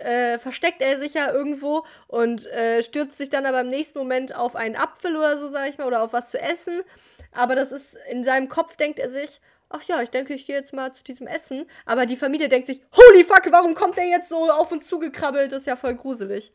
[0.00, 4.34] äh, versteckt er sich ja irgendwo und äh, stürzt sich dann aber im nächsten Moment
[4.34, 6.82] auf einen Apfel oder so, sag ich mal, oder auf was zu essen.
[7.32, 10.56] Aber das ist, in seinem Kopf denkt er sich, ach ja, ich denke, ich gehe
[10.56, 11.66] jetzt mal zu diesem Essen.
[11.86, 15.52] Aber die Familie denkt sich, holy fuck, warum kommt der jetzt so auf uns zugekrabbelt?
[15.52, 16.52] Das ist ja voll gruselig.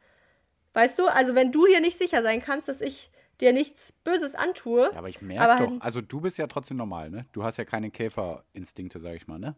[0.74, 3.10] Weißt du, also wenn du dir nicht sicher sein kannst, dass ich
[3.42, 4.90] dir nichts Böses antue.
[4.92, 7.26] Ja, aber ich merke doch, halt, also du bist ja trotzdem normal, ne?
[7.34, 9.56] Du hast ja keine Käferinstinkte, sag ich mal, ne?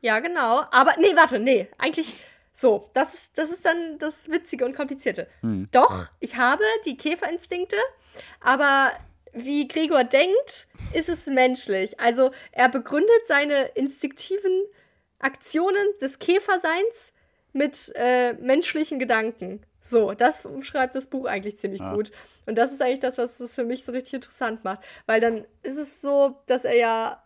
[0.00, 0.62] Ja, genau.
[0.70, 1.68] Aber, nee, warte, nee.
[1.78, 5.28] Eigentlich, so, das ist, das ist dann das Witzige und Komplizierte.
[5.40, 5.68] Hm.
[5.70, 7.76] Doch, ich habe die Käferinstinkte,
[8.40, 8.92] aber
[9.32, 12.00] wie Gregor denkt, ist es menschlich.
[12.00, 14.64] Also, er begründet seine instinktiven
[15.18, 17.12] Aktionen des Käferseins
[17.52, 19.62] mit äh, menschlichen Gedanken.
[19.88, 21.94] So, das umschreibt das Buch eigentlich ziemlich ja.
[21.94, 22.10] gut.
[22.46, 24.80] Und das ist eigentlich das, was es für mich so richtig interessant macht.
[25.06, 27.22] Weil dann ist es so, dass er ja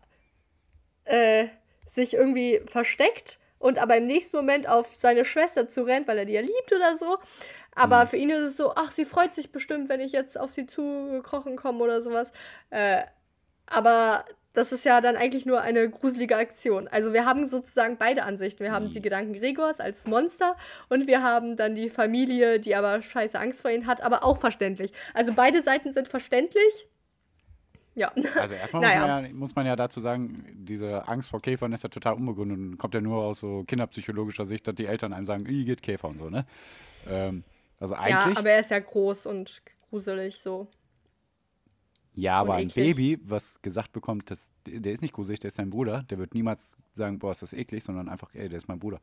[1.04, 1.46] äh,
[1.86, 6.24] sich irgendwie versteckt und aber im nächsten Moment auf seine Schwester zu rennt, weil er
[6.24, 7.18] die ja liebt oder so.
[7.74, 8.08] Aber mhm.
[8.08, 10.66] für ihn ist es so, ach, sie freut sich bestimmt, wenn ich jetzt auf sie
[10.66, 12.30] zugekrochen komme oder sowas.
[12.70, 13.02] Äh,
[13.66, 14.24] aber
[14.54, 16.88] das ist ja dann eigentlich nur eine gruselige Aktion.
[16.88, 18.60] Also wir haben sozusagen beide Ansichten.
[18.60, 19.02] Wir haben die mhm.
[19.02, 20.56] Gedanken Gregors als Monster
[20.88, 24.38] und wir haben dann die Familie, die aber scheiße Angst vor ihm hat, aber auch
[24.38, 24.92] verständlich.
[25.14, 26.86] Also beide Seiten sind verständlich.
[27.94, 28.10] Ja.
[28.36, 29.00] Also erstmal naja.
[29.00, 32.14] muss, man ja, muss man ja dazu sagen, diese Angst vor Käfern ist ja total
[32.14, 35.82] unbegründet und kommt ja nur aus so kinderpsychologischer Sicht, dass die Eltern einem sagen, geht
[35.82, 36.46] Käfer und so, ne?
[37.08, 37.44] Ähm,
[37.78, 38.34] also eigentlich.
[38.34, 40.68] Ja, aber er ist ja groß und gruselig so.
[42.14, 45.70] Ja, aber ein Baby, was gesagt bekommt, das, der ist nicht gruselig, der ist dein
[45.70, 48.78] Bruder, der wird niemals sagen, boah, ist das eklig, sondern einfach, ey, der ist mein
[48.78, 49.00] Bruder.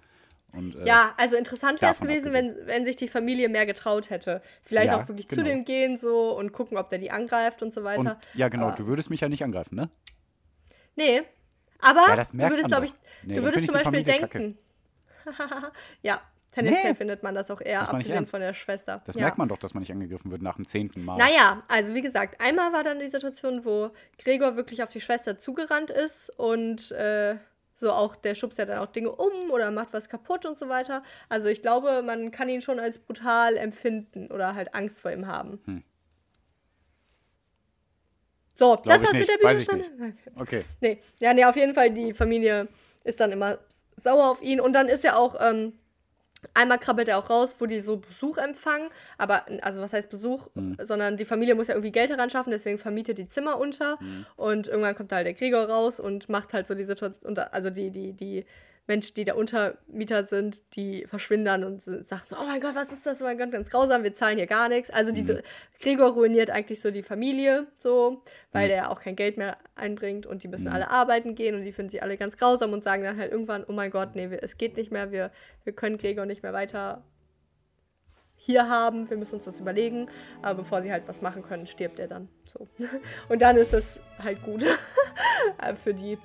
[0.54, 4.10] Und, äh, ja, also interessant wäre es gewesen, wenn, wenn sich die Familie mehr getraut
[4.10, 4.42] hätte.
[4.64, 5.42] Vielleicht ja, auch wirklich genau.
[5.42, 8.16] zu dem gehen so und gucken, ob der die angreift und so weiter.
[8.16, 9.90] Und, ja, genau, aber, du würdest mich ja nicht angreifen, ne?
[10.96, 11.22] Nee,
[11.80, 12.94] aber ja, du würdest, glaube ich,
[13.24, 14.58] nee, du würdest zum Beispiel denken.
[16.02, 16.22] ja,
[16.52, 16.98] Tendenziell nee.
[16.98, 19.02] findet man das auch eher, das abgesehen von der Schwester.
[19.06, 19.22] Das ja.
[19.22, 21.18] merkt man doch, dass man nicht angegriffen wird nach dem zehnten Mal.
[21.18, 25.38] Naja, also wie gesagt, einmal war dann die Situation, wo Gregor wirklich auf die Schwester
[25.38, 27.38] zugerannt ist und äh,
[27.76, 30.70] so auch, der schubst ja dann auch Dinge um oder macht was kaputt und so
[30.70, 31.04] weiter.
[31.30, 35.28] Also ich glaube, man kann ihn schon als brutal empfinden oder halt Angst vor ihm
[35.28, 35.62] haben.
[35.66, 35.84] Hm.
[38.56, 39.86] So, Glaube das war's mit der Bibelstunde.
[40.36, 40.42] Okay.
[40.42, 40.64] okay.
[40.82, 42.68] Nee, ja, nee, auf jeden Fall, die Familie
[43.06, 43.60] ist dann immer
[44.04, 45.36] sauer auf ihn und dann ist ja auch.
[45.40, 45.74] Ähm,
[46.54, 50.48] Einmal krabbelt er auch raus, wo die so Besuch empfangen, aber, also was heißt Besuch,
[50.56, 50.78] mhm.
[50.82, 54.26] sondern die Familie muss ja irgendwie Geld heranschaffen, deswegen vermietet die Zimmer unter mhm.
[54.38, 57.70] und irgendwann kommt da halt der Gregor raus und macht halt so die Situation, also
[57.70, 58.46] die, die, die
[58.90, 63.06] Menschen, die der Untermieter sind, die verschwinden und sagen so, oh mein Gott, was ist
[63.06, 63.22] das?
[63.22, 64.90] Oh mein Gott, ganz grausam, wir zahlen hier gar nichts.
[64.90, 65.40] Also diese, mhm.
[65.80, 68.70] Gregor ruiniert eigentlich so die Familie so, weil mhm.
[68.72, 70.74] der auch kein Geld mehr einbringt und die müssen mhm.
[70.74, 73.64] alle arbeiten gehen und die finden sie alle ganz grausam und sagen dann halt irgendwann,
[73.68, 75.30] oh mein Gott, nee, wir, es geht nicht mehr, wir,
[75.64, 77.04] wir können Gregor nicht mehr weiter
[78.36, 80.10] hier haben, wir müssen uns das überlegen,
[80.42, 82.68] aber bevor sie halt was machen können, stirbt er dann so.
[83.30, 84.66] Und dann ist es halt gut
[85.84, 86.18] für die.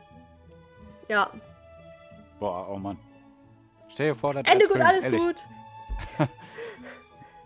[1.10, 1.30] Ja,
[2.44, 2.98] Boah, oh Mann.
[3.88, 5.18] Stell dir vor, das Ende gut, Film, alles ehrlich.
[5.18, 5.36] gut.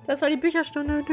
[0.09, 1.05] das war die Bücherstunde.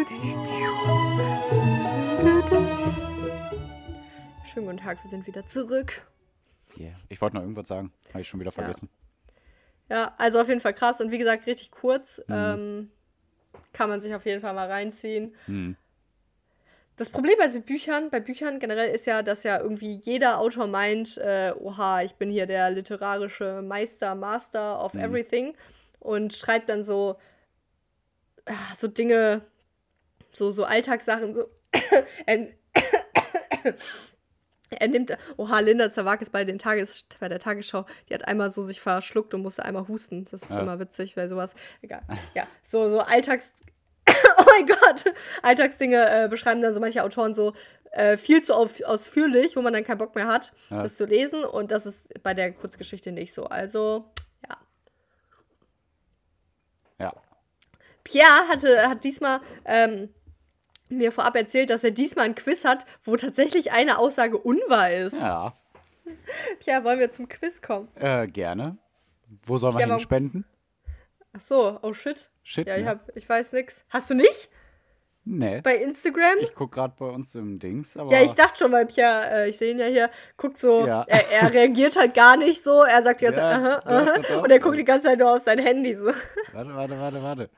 [4.43, 6.01] Schönen guten Tag, wir sind wieder zurück.
[6.79, 6.95] Yeah.
[7.09, 8.89] Ich wollte noch irgendwas sagen, habe ich schon wieder vergessen.
[9.88, 9.95] Ja.
[9.95, 10.15] ja.
[10.17, 12.17] also auf jeden Fall krass und wie gesagt, richtig kurz.
[12.27, 12.33] Mhm.
[12.36, 12.91] Ähm,
[13.71, 15.36] kann man sich auf jeden Fall mal reinziehen.
[15.45, 15.77] Mhm.
[16.98, 20.68] Das Problem bei so Büchern, bei Büchern generell ist ja, dass ja irgendwie jeder Autor
[20.68, 25.02] meint, äh, oha, ich bin hier der literarische Meister, Master of mhm.
[25.02, 25.56] everything.
[26.00, 27.18] und schreibt dann so,
[28.46, 29.41] ah, so Dinge,
[30.34, 31.50] so, so Alltagssachen, so.
[34.70, 38.52] er, nimmt, oha, Linda Zawak ist bei, den Tages, bei der Tagesschau, die hat einmal
[38.52, 40.26] so sich verschluckt und musste einmal husten.
[40.32, 40.60] Das ist ja.
[40.60, 42.04] immer witzig, weil sowas, egal.
[42.34, 43.52] Ja, so, so Alltags,
[44.56, 47.53] mein Gott, Alltagsdinge äh, beschreiben dann so manche Autoren so
[47.91, 50.84] äh, viel zu auf, ausführlich, wo man dann keinen Bock mehr hat, ja.
[50.84, 51.43] das zu lesen.
[51.43, 53.45] Und das ist bei der Kurzgeschichte nicht so.
[53.45, 54.12] Also,
[54.47, 54.58] ja.
[56.99, 57.14] Ja.
[58.03, 60.10] Pierre hatte, hat diesmal ähm,
[60.89, 65.14] mir vorab erzählt, dass er diesmal ein Quiz hat, wo tatsächlich eine Aussage unwahr ist.
[65.14, 65.53] Ja.
[66.60, 67.88] Pierre, wollen wir zum Quiz kommen?
[67.95, 68.78] Äh, gerne.
[69.43, 70.45] Wo sollen wir hin spenden?
[71.36, 72.29] Ach so, oh shit.
[72.43, 72.67] Shit.
[72.67, 72.89] Ja, ich, ne?
[72.89, 73.83] hab, ich weiß nix.
[73.89, 74.49] Hast du nicht?
[75.25, 75.59] Nee.
[75.61, 76.38] Bei Instagram?
[76.39, 78.11] Ich guck gerade bei uns im Dings, aber.
[78.11, 81.03] Ja, ich dachte schon, weil Pierre, äh, ich sehe ihn ja hier, guckt so, ja.
[81.07, 84.43] er, er, reagiert halt gar nicht so, er sagt die ganze ja, Zeit, aha, aha,
[84.43, 86.11] und er guckt die ganze Zeit nur auf sein Handy so.
[86.53, 87.49] Warte, warte, warte, warte.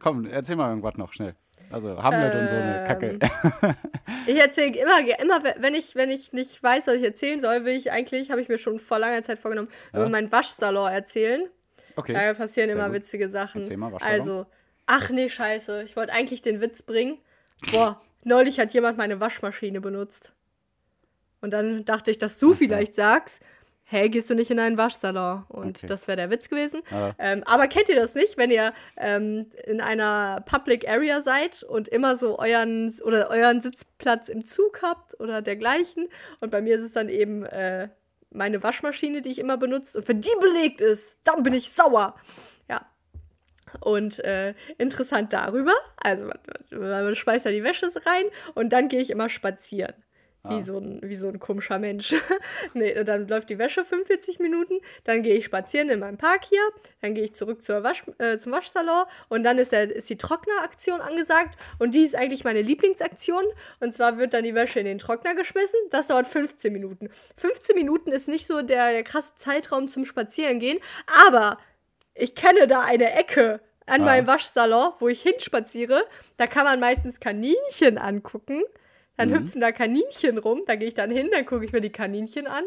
[0.00, 1.36] Komm, erzähl mal irgendwas noch schnell.
[1.70, 3.18] Also Hamlet ähm, und so eine Kacke.
[3.20, 3.74] Ähm,
[4.26, 7.74] ich erzähle immer, immer, wenn ich, wenn ich nicht weiß, was ich erzählen soll, will
[7.74, 10.00] ich eigentlich, habe ich mir schon vor langer Zeit vorgenommen, ja.
[10.00, 11.48] über meinen Waschsalon erzählen.
[11.96, 12.12] Okay.
[12.12, 12.96] Da passieren Sehr immer gut.
[13.02, 13.66] witzige Sachen.
[13.78, 13.94] Mal.
[14.00, 14.46] Also,
[14.86, 15.82] ach nee, scheiße.
[15.82, 17.18] Ich wollte eigentlich den Witz bringen.
[17.72, 20.32] Boah, neulich hat jemand meine Waschmaschine benutzt.
[21.40, 23.40] Und dann dachte ich, dass du vielleicht sagst,
[23.84, 25.44] hey, gehst du nicht in einen Waschsalon?
[25.48, 25.86] Und okay.
[25.86, 26.82] das wäre der Witz gewesen.
[26.90, 27.14] Ja.
[27.18, 31.88] Ähm, aber kennt ihr das nicht, wenn ihr ähm, in einer Public Area seid und
[31.88, 36.08] immer so euren oder euren Sitzplatz im Zug habt oder dergleichen?
[36.40, 37.88] Und bei mir ist es dann eben äh,
[38.30, 39.98] meine Waschmaschine, die ich immer benutze.
[39.98, 42.16] Und wenn die belegt ist, dann bin ich sauer.
[42.68, 42.86] Ja.
[43.80, 46.26] Und äh, interessant darüber, also
[46.70, 48.24] man, man schmeißt ja die Wäsche rein
[48.54, 49.94] und dann gehe ich immer spazieren.
[50.48, 50.62] Wie, ah.
[50.62, 52.14] so ein, wie so ein komischer Mensch.
[52.74, 56.62] nee, dann läuft die Wäsche 45 Minuten, dann gehe ich spazieren in meinem Park hier,
[57.00, 60.18] dann gehe ich zurück zur Wasch, äh, zum Waschsalon und dann ist, der, ist die
[60.18, 63.44] Trockneraktion angesagt und die ist eigentlich meine Lieblingsaktion.
[63.80, 65.78] Und zwar wird dann die Wäsche in den Trockner geschmissen.
[65.90, 67.08] Das dauert 15 Minuten.
[67.36, 70.78] 15 Minuten ist nicht so der, der krasse Zeitraum zum Spazierengehen,
[71.28, 71.58] aber
[72.14, 74.04] ich kenne da eine Ecke an ah.
[74.04, 76.04] meinem Waschsalon, wo ich hinspaziere.
[76.36, 78.62] Da kann man meistens Kaninchen angucken.
[79.16, 79.34] Dann mhm.
[79.34, 80.62] hüpfen da Kaninchen rum.
[80.66, 82.64] Da gehe ich dann hin, dann gucke ich mir die Kaninchen an.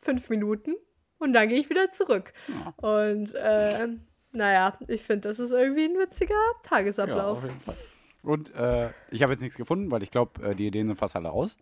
[0.00, 0.74] Fünf Minuten.
[1.18, 2.32] Und dann gehe ich wieder zurück.
[2.48, 2.88] Ja.
[2.88, 3.88] Und äh,
[4.32, 7.18] naja, ich finde, das ist irgendwie ein witziger Tagesablauf.
[7.18, 7.76] Ja, auf jeden Fall.
[8.22, 11.16] Und äh, ich habe jetzt nichts gefunden, weil ich glaube, äh, die Ideen sind fast
[11.16, 11.56] alle aus.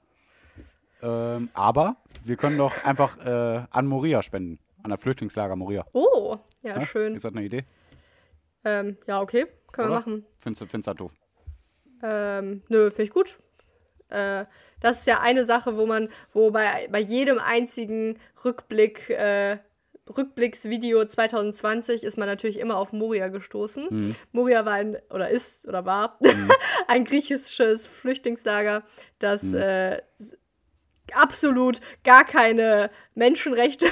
[1.02, 4.58] Ähm, aber wir können doch einfach äh, an Moria spenden.
[4.82, 5.86] An der Flüchtlingslager Moria.
[5.92, 6.86] Oh, ja, ja?
[6.86, 7.14] schön.
[7.14, 7.64] Ist das eine Idee?
[8.64, 9.46] Ähm, ja, okay.
[9.72, 9.96] Können Oder?
[9.96, 10.26] wir machen.
[10.38, 11.12] Findest du, findest du das doof?
[12.02, 13.38] Ähm, nö, finde ich gut.
[14.08, 14.44] Äh,
[14.80, 19.58] das ist ja eine Sache, wo man, wo bei, bei jedem einzigen Rückblick, äh,
[20.14, 23.86] Rückblicksvideo 2020 ist man natürlich immer auf Moria gestoßen.
[23.88, 24.14] Mhm.
[24.32, 26.50] Moria war ein, oder ist, oder war mhm.
[26.88, 28.82] ein griechisches Flüchtlingslager,
[29.18, 29.54] das mhm.
[29.56, 30.02] äh,
[31.12, 33.86] absolut gar keine Menschenrechte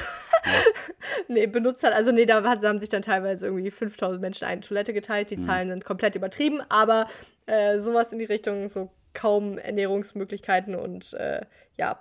[1.28, 1.92] nee, benutzt hat.
[1.92, 5.30] Also nee, da haben sich dann teilweise irgendwie 5000 Menschen eine Toilette geteilt.
[5.30, 5.44] Die mhm.
[5.44, 7.06] Zahlen sind komplett übertrieben, aber
[7.46, 11.42] äh, sowas in die Richtung, so kaum Ernährungsmöglichkeiten und äh,
[11.76, 12.00] ja,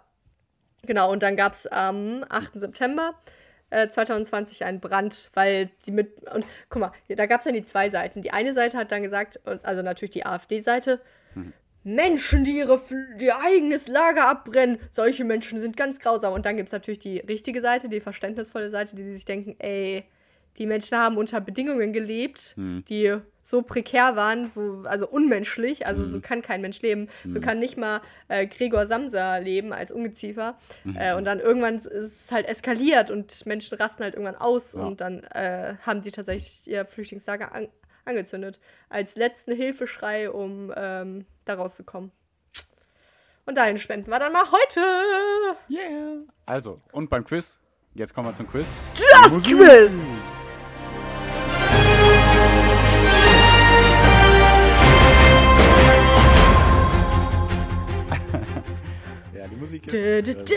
[0.84, 1.12] genau.
[1.12, 2.54] Und dann gab es am 8.
[2.56, 3.16] September
[3.72, 7.64] 2020 äh, einen Brand, weil die mit, und guck mal, da gab es dann die
[7.64, 8.22] zwei Seiten.
[8.22, 11.00] Die eine Seite hat dann gesagt, also natürlich die AfD-Seite,
[11.36, 11.54] mhm.
[11.84, 12.80] Menschen, die ihre,
[13.20, 16.34] ihr eigenes Lager abbrennen, solche Menschen sind ganz grausam.
[16.34, 20.04] Und dann gibt es natürlich die richtige Seite, die verständnisvolle Seite, die sich denken, ey,
[20.58, 22.84] die Menschen haben unter Bedingungen gelebt, mhm.
[22.88, 23.18] die
[23.52, 26.10] so prekär waren, wo, also unmenschlich, also mhm.
[26.10, 27.34] so kann kein Mensch leben, mhm.
[27.34, 30.58] so kann nicht mal äh, Gregor Samsa leben als Ungeziefer.
[30.86, 30.96] Mhm.
[30.96, 34.80] Äh, und dann irgendwann ist es halt eskaliert und Menschen rasten halt irgendwann aus ja.
[34.80, 37.68] und dann äh, haben sie tatsächlich ihr Flüchtlingslager an
[38.04, 38.60] angezündet.
[38.90, 42.12] Als letzten Hilfeschrei, um ähm, da rauszukommen.
[43.46, 44.80] Und dahin spenden wir dann mal heute.
[45.70, 46.24] Yeah.
[46.48, 47.60] Also, und beim Quiz,
[47.94, 48.68] jetzt kommen wir zum Quiz.
[48.96, 49.92] Just Quiz!
[59.62, 60.52] Musik jetzt.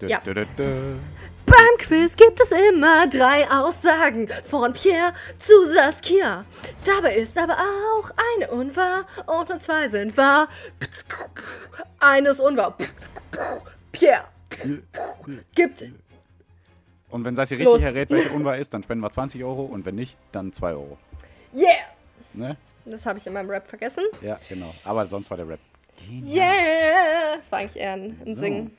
[0.00, 0.20] Ja.
[0.24, 6.44] Beim Quiz gibt es immer drei Aussagen von Pierre zu Saskia.
[6.84, 10.48] Dabei ist aber auch eine unwahr und nur zwei sind wahr.
[12.00, 12.76] Eines unwahr.
[13.92, 14.24] Pierre.
[15.54, 15.84] Gibt.
[17.10, 19.94] Und wenn Saskia richtig errät, welche unwahr ist, dann spenden wir 20 Euro und wenn
[19.94, 20.98] nicht, dann 2 Euro.
[21.54, 21.86] Yeah!
[22.34, 22.56] Ne?
[22.84, 24.04] Das habe ich in meinem Rap vergessen.
[24.20, 24.72] Ja, genau.
[24.84, 25.60] Aber sonst war der Rap
[26.08, 27.36] Yeah!
[27.36, 28.40] Das war eigentlich eher ein, ein so.
[28.40, 28.70] Singen.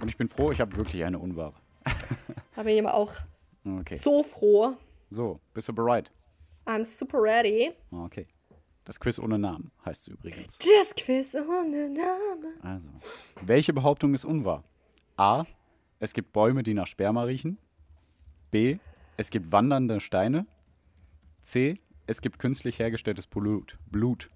[0.00, 1.54] Und ich bin froh, ich habe wirklich eine unwahre.
[2.56, 3.12] habe ich aber auch
[3.64, 3.96] Okay.
[3.96, 4.76] So froh.
[5.10, 6.10] So, bist du bereit?
[6.66, 7.72] I'm super ready.
[7.90, 8.26] Okay.
[8.84, 10.58] Das Quiz ohne Namen heißt es übrigens.
[10.58, 12.60] Das Quiz ohne Namen.
[12.62, 12.90] Also,
[13.40, 14.62] welche Behauptung ist unwahr?
[15.16, 15.44] A.
[16.00, 17.56] Es gibt Bäume, die nach Sperma riechen.
[18.50, 18.78] B.
[19.16, 20.46] Es gibt wandernde Steine.
[21.40, 21.80] C.
[22.06, 23.78] Es gibt künstlich hergestelltes Blut.
[23.90, 24.28] Blut.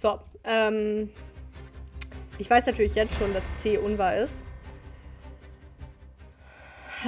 [0.00, 1.10] So, ähm,
[2.38, 4.44] ich weiß natürlich jetzt schon, dass C unwahr ist.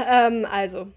[0.09, 0.89] Ähm, also,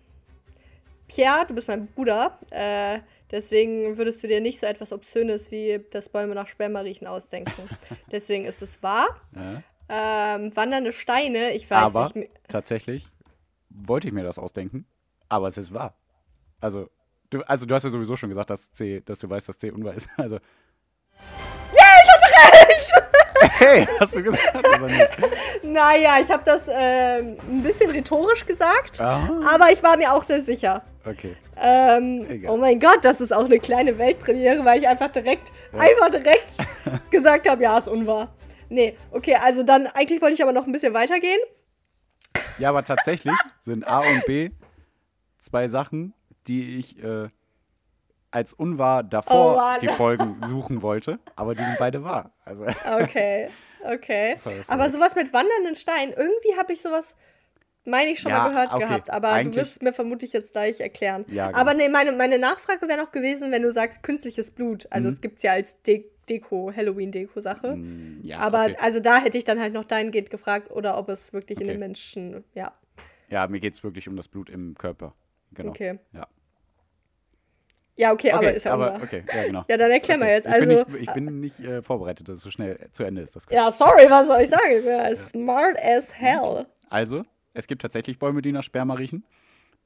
[1.08, 2.40] Pierre, du bist mein Bruder.
[2.50, 7.06] Äh, deswegen würdest du dir nicht so etwas Obszönes wie das Bäume nach Sperma riechen
[7.06, 7.70] ausdenken.
[8.12, 9.06] deswegen ist es wahr.
[9.36, 9.62] Ja.
[9.88, 12.32] Ähm, wandernde Steine, ich weiß aber nicht.
[12.48, 13.04] Tatsächlich
[13.70, 14.88] wollte ich mir das ausdenken,
[15.30, 15.96] aber es ist wahr.
[16.60, 16.90] Also,
[17.30, 19.70] du, also du hast ja sowieso schon gesagt, dass C, dass du weißt, dass C
[19.70, 20.10] unwahr ist.
[20.18, 20.40] Also.
[22.34, 22.94] Recht!
[23.60, 25.10] Hey, hast du gesagt oder nicht?
[25.64, 29.40] naja, ich habe das äh, ein bisschen rhetorisch gesagt, Aha.
[29.54, 30.82] aber ich war mir auch sehr sicher.
[31.06, 31.36] Okay.
[31.58, 35.80] Ähm, oh mein Gott, das ist auch eine kleine Weltpremiere, weil ich einfach direkt, ja.
[35.80, 36.48] einfach direkt
[37.12, 38.34] gesagt habe, ja, ist unwahr.
[38.70, 41.40] Nee, okay, also dann, eigentlich wollte ich aber noch ein bisschen weitergehen.
[42.58, 44.50] Ja, aber tatsächlich sind A und B
[45.40, 46.14] zwei Sachen,
[46.48, 47.30] die ich äh,
[48.34, 52.32] als unwahr davor oh die Folgen suchen wollte, aber die sind beide wahr.
[52.46, 52.66] Also
[53.00, 53.50] okay,
[53.84, 54.38] okay.
[54.68, 57.16] Aber sowas mit wandernden Steinen, irgendwie habe ich sowas,
[57.86, 58.84] meine ich schon ja, mal gehört okay.
[58.84, 61.26] gehabt, aber Eigentlich, du wirst es mir vermutlich jetzt gleich erklären.
[61.28, 61.60] Ja, genau.
[61.60, 64.88] Aber nee, meine, meine Nachfrage wäre noch gewesen, wenn du sagst künstliches Blut.
[64.90, 65.14] Also mhm.
[65.14, 67.76] es gibt es ja als De Deko, Halloween-Deko-Sache.
[67.76, 68.78] Mm, ja, aber okay.
[68.80, 71.66] also da hätte ich dann halt noch dahingehend gefragt, oder ob es wirklich okay.
[71.66, 72.72] in den Menschen, ja.
[73.30, 75.14] Ja, mir geht es wirklich um das Blut im Körper.
[75.52, 75.72] Genau.
[75.72, 76.00] Okay.
[76.14, 76.28] Ja.
[77.96, 79.66] Ja, okay, okay, aber ist ja aber, Okay, ja, genau.
[79.68, 80.30] Ja, dann erklären okay.
[80.30, 80.48] wir jetzt.
[80.48, 83.22] Ich also, bin nicht, ich bin nicht äh, vorbereitet, dass es so schnell zu Ende
[83.22, 83.36] ist.
[83.36, 84.80] Das ja, sorry, was soll ich sagen?
[84.80, 85.16] Ich ja.
[85.16, 86.66] smart as hell.
[86.90, 87.24] Also,
[87.54, 89.24] es gibt tatsächlich Bäume, die nach Sperma riechen.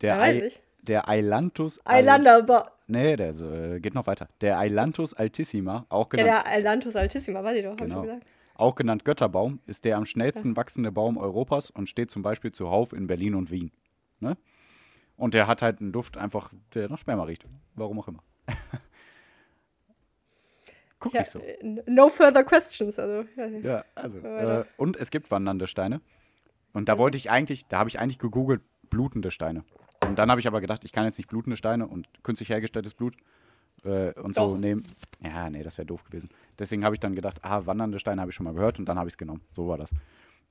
[0.02, 0.62] Der, ja, weiß ich.
[0.84, 1.80] der Ailanthus.
[1.86, 2.72] Eilander.
[2.88, 4.30] Nee, der äh, geht noch weiter.
[4.40, 6.28] Der Ailanthus altissima, auch genannt.
[6.30, 7.98] Ja, der Ailanthus altissima, weiß ich doch, genau.
[7.98, 8.38] hab ich schon gesagt.
[8.56, 12.94] Auch genannt Götterbaum, ist der am schnellsten wachsende Baum Europas und steht zum Beispiel zuhauf
[12.94, 13.72] in Berlin und Wien.
[14.20, 14.36] Ne?
[15.18, 17.46] Und der hat halt einen Duft einfach, der nach Sperma riecht.
[17.76, 18.24] Warum auch immer.
[21.00, 21.40] Guck ja, nicht so.
[21.40, 22.98] Äh, no further questions.
[23.00, 23.26] Also,
[23.64, 24.20] ja, also.
[24.20, 26.02] Äh, und es gibt wandernde Steine.
[26.74, 29.64] Und da wollte ich eigentlich, da habe ich eigentlich gegoogelt, blutende Steine.
[30.06, 32.94] Und dann habe ich aber gedacht, ich kann jetzt nicht blutende Steine und künstlich hergestelltes
[32.94, 33.16] Blut
[33.84, 34.50] äh, und Doch.
[34.50, 34.88] so nehmen.
[35.24, 36.30] Ja, nee, das wäre doof gewesen.
[36.60, 38.98] Deswegen habe ich dann gedacht, ah, wandernde Steine habe ich schon mal gehört und dann
[38.98, 39.42] habe ich es genommen.
[39.54, 39.92] So war das.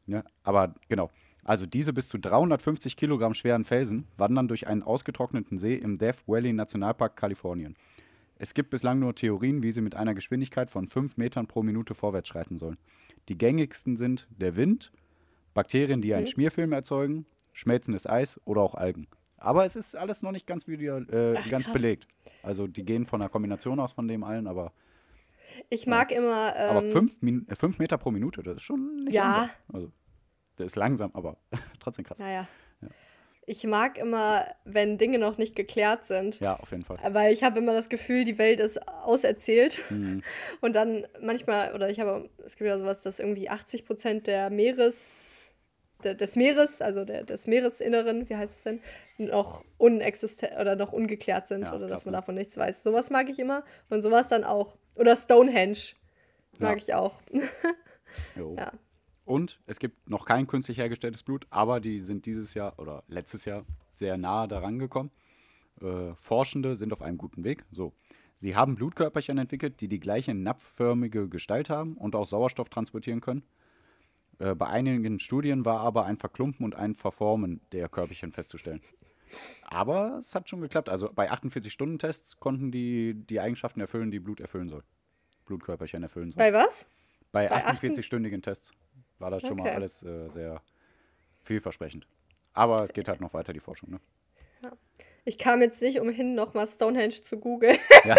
[0.06, 1.10] Ja, aber genau.
[1.46, 6.26] Also diese bis zu 350 Kilogramm schweren Felsen wandern durch einen ausgetrockneten See im Death
[6.26, 7.76] Valley Nationalpark Kalifornien.
[8.36, 11.94] Es gibt bislang nur Theorien, wie sie mit einer Geschwindigkeit von 5 Metern pro Minute
[11.94, 12.78] vorwärts schreiten sollen.
[13.28, 14.90] Die gängigsten sind der Wind,
[15.54, 16.26] Bakterien, die einen.
[16.26, 19.06] Schmierfilm erzeugen, schmelzendes Eis oder auch Algen.
[19.38, 22.08] Aber es ist alles noch nicht ganz, wieder, äh, Ach, ganz belegt.
[22.42, 24.72] Also die gehen von einer Kombination aus von dem allen, aber.
[25.70, 26.54] Ich mag äh, immer.
[26.56, 29.48] Ähm, aber fünf, Min fünf Meter pro Minute, das ist schon Ja.
[29.72, 29.92] Also,
[30.58, 31.36] der ist langsam, aber
[31.80, 32.18] trotzdem krass.
[32.18, 32.48] Naja.
[32.80, 32.88] Ja.
[33.48, 36.40] Ich mag immer, wenn Dinge noch nicht geklärt sind.
[36.40, 36.98] Ja, auf jeden Fall.
[37.10, 39.80] Weil ich habe immer das Gefühl, die Welt ist auserzählt.
[39.88, 40.24] Mhm.
[40.60, 44.50] Und dann manchmal, oder ich habe, es gibt ja sowas, dass irgendwie 80 Prozent der
[44.50, 45.42] Meeres,
[46.02, 48.80] der, des Meeres, also der, des Meeresinneren, wie heißt es denn,
[49.18, 52.82] noch unexistent oder noch ungeklärt sind ja, oder dass man davon nichts weiß.
[52.82, 53.64] Sowas mag ich immer.
[53.90, 54.76] Und sowas dann auch.
[54.96, 55.94] Oder Stonehenge
[56.58, 56.82] mag ja.
[56.82, 57.20] ich auch.
[58.34, 58.56] jo.
[58.58, 58.72] Ja.
[59.26, 63.44] Und es gibt noch kein künstlich hergestelltes Blut, aber die sind dieses Jahr oder letztes
[63.44, 65.10] Jahr sehr nahe daran gekommen.
[65.82, 67.64] Äh, Forschende sind auf einem guten Weg.
[67.72, 67.92] So.
[68.36, 73.42] Sie haben Blutkörperchen entwickelt, die die gleiche napfförmige Gestalt haben und auch Sauerstoff transportieren können.
[74.38, 78.80] Äh, bei einigen Studien war aber ein Verklumpen und ein Verformen der Körperchen festzustellen.
[79.64, 80.88] Aber es hat schon geklappt.
[80.88, 84.84] Also bei 48-Stunden-Tests konnten die die Eigenschaften erfüllen, die Blut erfüllen soll.
[85.46, 86.38] Blutkörperchen erfüllen soll.
[86.38, 86.86] Bei was?
[87.32, 88.72] Bei, bei 48-stündigen Tests
[89.18, 89.48] war das okay.
[89.48, 90.62] schon mal alles äh, sehr
[91.42, 92.06] vielversprechend.
[92.52, 93.90] Aber es geht halt noch weiter, die Forschung.
[93.90, 94.00] Ne?
[94.62, 94.72] Ja.
[95.24, 97.78] Ich kam jetzt nicht umhin, nochmal Stonehenge zu googeln.
[98.04, 98.14] Ja.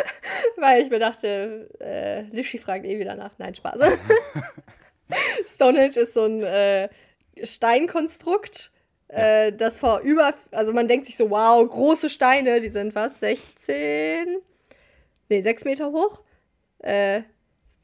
[0.56, 3.32] Weil ich mir dachte, äh, Lischi fragt eh wieder nach.
[3.38, 3.78] Nein, Spaß.
[5.46, 6.88] Stonehenge ist so ein äh,
[7.42, 8.72] Steinkonstrukt,
[9.10, 9.46] ja.
[9.46, 13.20] äh, das vor über, also man denkt sich so, wow, große Steine, die sind was,
[13.20, 14.38] 16,
[15.28, 16.22] nee, 6 Meter hoch.
[16.78, 17.22] Äh,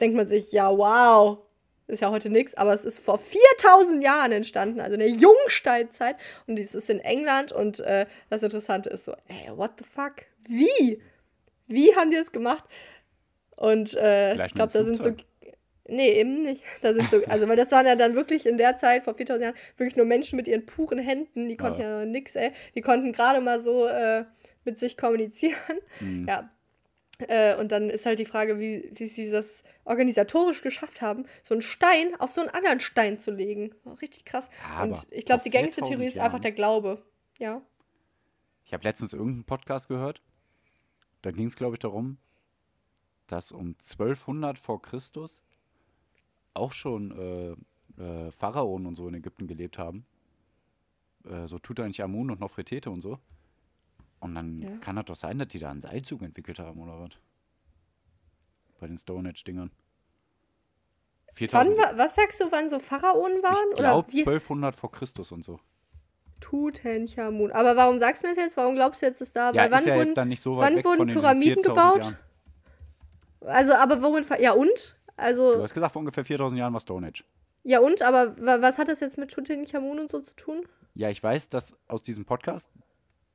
[0.01, 1.39] denkt man sich, ja, wow,
[1.87, 6.17] ist ja heute nichts, aber es ist vor 4000 Jahren entstanden, also in der Jungsteinzeit.
[6.47, 10.25] Und dies ist in England und äh, das Interessante ist so, ey, what the fuck?
[10.49, 11.03] Wie?
[11.67, 12.65] Wie haben die das gemacht?
[13.57, 15.15] Und äh, ich glaube, da sind so.
[15.89, 16.63] Nee, eben nicht.
[16.81, 19.43] Da sind so, also, weil das waren ja dann wirklich in der Zeit, vor 4000
[19.43, 21.49] Jahren, wirklich nur Menschen mit ihren puren Händen.
[21.49, 22.53] Die konnten ja, ja nix, ey.
[22.75, 24.25] Die konnten gerade mal so äh,
[24.65, 25.57] mit sich kommunizieren.
[26.01, 26.27] Mhm.
[26.29, 26.51] Ja.
[27.29, 31.55] Äh, und dann ist halt die Frage, wie, wie sie das organisatorisch geschafft haben, so
[31.55, 33.75] einen Stein auf so einen anderen Stein zu legen.
[34.01, 34.51] Richtig krass.
[34.63, 37.03] Ja, und ich glaube, die gängigste Theorie ist einfach der Glaube.
[37.39, 37.63] Ja.
[38.65, 40.23] Ich habe letztens irgendeinen Podcast gehört.
[41.23, 42.19] Da ging es, glaube ich, darum,
[43.27, 45.45] dass um 1200 vor Christus
[46.55, 47.57] auch schon
[47.99, 50.07] äh, äh, Pharaonen und so in Ägypten gelebt haben.
[51.25, 53.19] Äh, so Tutanchamun und Nofretete und so.
[54.23, 54.71] Und dann ja.
[54.77, 57.11] kann das doch sein, dass die da einen Seilzug entwickelt haben, oder was?
[58.79, 59.73] Bei den Stonehenge-Dingern.
[61.35, 63.71] was sagst du, wann so Pharaonen waren?
[63.73, 65.59] Ich glaube 1200 vor Christus und so.
[66.39, 67.51] Tutanchamun.
[67.51, 68.57] Aber warum sagst du mir das jetzt?
[68.57, 69.51] Warum glaubst du jetzt, dass da?
[69.51, 72.03] Ja, Weil wann ja wurden, dann so wann wurden Pyramiden gebaut?
[72.05, 72.19] Jahren.
[73.41, 74.25] Also, aber worin.
[74.39, 74.97] Ja, und?
[75.17, 77.25] Also, du hast gesagt, vor ungefähr 4000 Jahren war Stonehenge.
[77.65, 78.03] Ja, und?
[78.03, 80.65] Aber was hat das jetzt mit Tutanchamun und so zu tun?
[80.95, 82.71] Ja, ich weiß, dass aus diesem Podcast,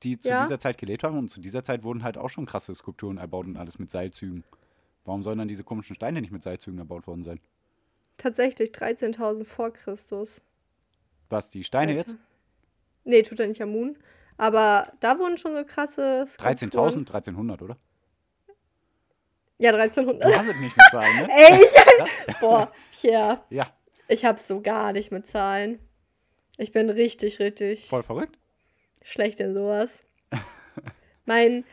[0.04, 0.44] die zu ja.
[0.44, 3.46] dieser Zeit gelebt haben, und zu dieser Zeit wurden halt auch schon krasse Skulpturen erbaut
[3.46, 4.44] und alles mit Seilzügen.
[5.06, 7.40] Warum sollen dann diese komischen Steine nicht mit Seilzügen erbaut worden sein?
[8.18, 10.42] Tatsächlich 13.000 vor Christus.
[11.30, 12.12] Was, die Steine Alter.
[12.12, 12.16] jetzt?
[13.04, 13.98] Nee, Tutanchamun.
[14.38, 17.78] Aber da wurden schon so krasse 13.000, 1300, oder?
[19.60, 20.24] Ja, 1300.
[20.24, 21.30] Du hast es nicht mit Zahlen, ne?
[21.36, 22.72] Ey, ich, boah,
[23.02, 23.44] ja.
[23.50, 23.74] Ja.
[24.08, 25.80] Ich hab's so gar nicht mit Zahlen.
[26.58, 27.88] Ich bin richtig, richtig.
[27.88, 28.38] Voll verrückt.
[29.02, 30.02] Schlecht in sowas.
[31.26, 31.66] mein,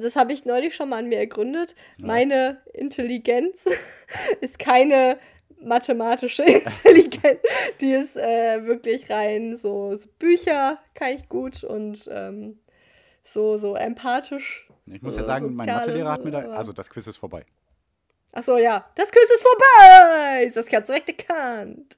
[0.00, 1.74] das habe ich neulich schon mal an mir ergründet.
[1.98, 2.06] Ja.
[2.06, 3.56] Meine Intelligenz
[4.40, 5.18] ist keine
[5.60, 7.40] mathematische Intelligenz.
[7.80, 12.58] Die ist äh, wirklich rein so, so, Bücher kann ich gut und ähm,
[13.22, 16.40] so, so empathisch ich muss ja sagen, mein Mathelehrer hat mir da.
[16.50, 17.44] Also, das Quiz ist vorbei.
[18.32, 18.86] Achso, ja.
[18.94, 20.44] Das Quiz ist vorbei!
[20.44, 21.96] Ist das ganz direkt erkannt.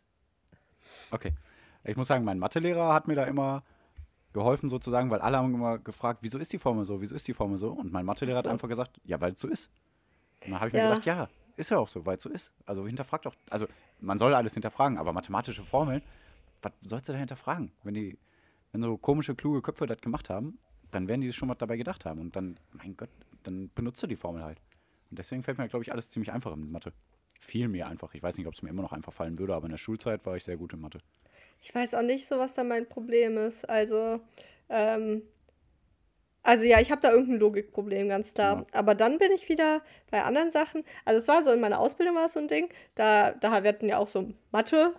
[1.11, 1.33] Okay.
[1.85, 3.65] Ich muss sagen, mein Mathelehrer hat mir da immer
[4.33, 7.35] geholfen, sozusagen, weil alle haben immer gefragt, wieso ist die Formel so, wieso ist die
[7.35, 7.71] Formel so?
[7.71, 8.45] Und mein Mathelehrer so.
[8.45, 9.71] hat einfach gesagt, ja, weil es so ist.
[10.45, 10.85] Und dann habe ich ja.
[10.85, 12.53] mir gedacht, ja, ist ja auch so, weil es so ist.
[12.65, 13.67] Also hinterfragt doch, also
[14.01, 16.03] man soll alles hinterfragen, aber mathematische Formeln,
[16.63, 17.73] was sollst du da hinterfragen?
[17.83, 18.19] Wenn die,
[18.73, 20.59] wenn so komische, kluge Köpfe das gemacht haben,
[20.91, 22.21] dann werden die schon was dabei gedacht haben.
[22.21, 23.11] Und dann, mein Gott,
[23.43, 24.61] dann benutzt du die Formel halt.
[25.11, 26.93] Und deswegen fällt mir, glaube ich, alles ziemlich einfach in Mathe.
[27.41, 28.15] Viel mehr einfach.
[28.15, 30.25] Ich weiß nicht, ob es mir immer noch einfach fallen würde, aber in der Schulzeit
[30.27, 31.01] war ich sehr gut in Mathe.
[31.63, 33.69] Ich weiß auch nicht so, was da mein Problem ist.
[33.69, 34.21] Also,
[34.69, 35.23] ähm,
[36.43, 38.59] also ja, ich habe da irgendein Logikproblem, ganz klar.
[38.59, 38.79] Ja.
[38.79, 39.81] Aber dann bin ich wieder
[40.11, 40.85] bei anderen Sachen.
[41.05, 42.69] Also es war so, in meiner Ausbildung war es so ein Ding.
[42.97, 44.93] Da, da wir hatten ja auch so Mathe.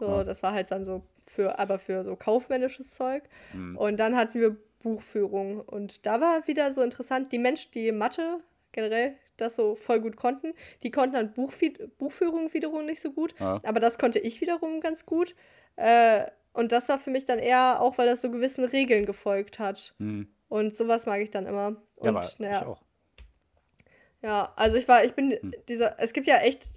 [0.00, 0.24] So, ja.
[0.24, 3.22] Das war halt dann so für, aber für so kaufmännisches Zeug.
[3.52, 3.76] Mhm.
[3.76, 5.60] Und dann hatten wir Buchführung.
[5.60, 8.40] Und da war wieder so interessant, die Menschen, die Mathe
[8.72, 10.52] generell das so voll gut konnten,
[10.82, 13.34] die konnten dann Buchfi Buchführung wiederum nicht so gut.
[13.38, 13.58] Ja.
[13.62, 15.34] Aber das konnte ich wiederum ganz gut.
[15.76, 19.58] Äh, und das war für mich dann eher auch, weil das so gewissen Regeln gefolgt
[19.58, 19.94] hat.
[19.98, 20.28] Mhm.
[20.48, 21.76] Und sowas mag ich dann immer.
[21.96, 22.82] Und, ja, naja, ich auch.
[24.22, 25.54] Ja, also ich war, ich bin hm.
[25.68, 26.68] dieser, es gibt ja echt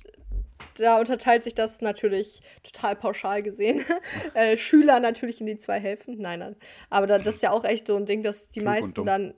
[0.75, 3.83] da unterteilt sich das natürlich total pauschal gesehen.
[4.33, 6.17] äh, Schüler natürlich in die zwei Hälften.
[6.19, 6.55] Nein, nein.
[6.89, 9.33] Aber da, das ist ja auch echt so ein Ding, dass die Klug meisten dann.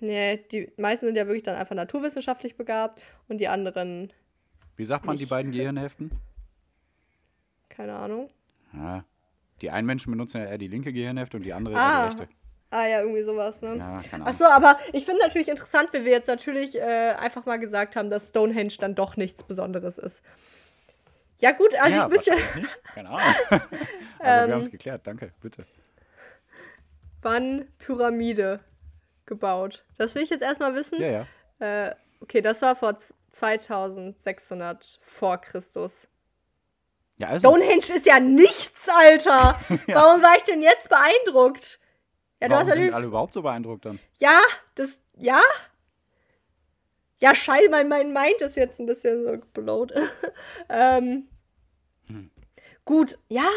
[0.00, 4.12] Nee, die meisten sind ja wirklich dann einfach naturwissenschaftlich begabt und die anderen.
[4.76, 5.26] Wie sagt man nicht.
[5.26, 6.12] die beiden Gehirnhälften?
[7.68, 8.28] Keine Ahnung.
[8.72, 9.04] Ja.
[9.60, 12.02] Die einen Menschen benutzen ja eher die linke Gehirnhälfte und die andere ah.
[12.02, 12.34] die rechte.
[12.70, 13.76] Ah ja, irgendwie sowas, ne?
[13.76, 14.26] Ja, keine Ahnung.
[14.26, 18.10] Achso, aber ich finde natürlich interessant, wie wir jetzt natürlich äh, einfach mal gesagt haben,
[18.10, 20.20] dass Stonehenge dann doch nichts Besonderes ist.
[21.38, 22.32] Ja, gut, also ja, ich müsste.
[22.94, 23.22] Keine Ahnung.
[24.18, 25.64] also, wir haben es geklärt, danke, bitte.
[27.22, 28.60] Wann Pyramide
[29.28, 29.84] gebaut?
[29.96, 31.00] Das will ich jetzt erstmal wissen.
[31.00, 31.26] Ja,
[31.60, 31.86] ja.
[31.86, 32.96] Äh, okay, das war vor
[33.30, 36.08] 2600 vor Christus.
[37.18, 37.48] Ja, also.
[37.48, 39.60] Stonehenge ist ja nichts, Alter.
[39.86, 39.94] ja.
[39.94, 41.78] Warum war ich denn jetzt beeindruckt?
[42.40, 44.00] Ja, Warum du hast sind alle überhaupt so beeindruckt dann?
[44.18, 44.40] Ja,
[44.74, 45.40] das, ja,
[47.20, 49.92] ja, scheiße, mein, mein Mind ist jetzt ein bisschen so geblowt.
[50.68, 51.28] ähm,
[52.06, 52.30] hm.
[52.84, 53.48] Gut, ja.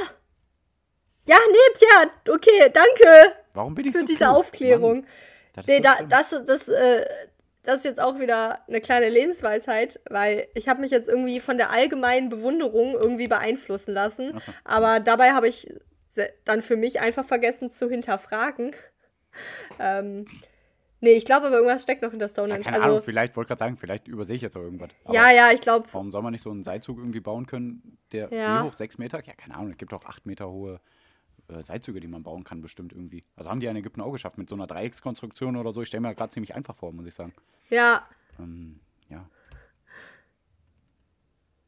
[1.27, 3.35] Ja, nee, Pierre, okay, danke.
[3.53, 4.29] Warum bin ich für so diese klug?
[4.29, 5.05] Aufklärung.
[5.53, 7.05] Das, nee, da, das, das, äh,
[7.63, 11.57] das ist jetzt auch wieder eine kleine Lebensweisheit, weil ich habe mich jetzt irgendwie von
[11.57, 14.39] der allgemeinen Bewunderung irgendwie beeinflussen lassen.
[14.39, 14.51] So.
[14.63, 15.73] Aber dabei habe ich
[16.43, 18.75] dann für mich einfach vergessen zu hinterfragen.
[19.79, 20.25] ähm,
[21.03, 22.59] Nee, ich glaube aber irgendwas steckt noch hinter Stonehenge.
[22.59, 24.91] Ja, keine also, Ahnung, vielleicht, wollte gerade sagen, vielleicht übersehe ich jetzt auch irgendwas.
[25.03, 25.87] Aber ja, ja, ich glaube.
[25.91, 28.61] Warum soll man nicht so einen Seilzug irgendwie bauen können, der ja.
[28.61, 28.73] wie hoch?
[28.73, 29.19] Sechs Meter?
[29.25, 30.79] Ja, keine Ahnung, es gibt auch acht Meter hohe
[31.51, 33.23] äh, Seilzüge, die man bauen kann, bestimmt irgendwie.
[33.35, 35.81] Also haben die in Ägypten auch geschafft mit so einer Dreieckskonstruktion oder so.
[35.81, 37.33] Ich stelle mir gerade ziemlich einfach vor, muss ich sagen.
[37.69, 38.07] Ja.
[38.39, 38.79] Ähm,
[39.09, 39.29] ja.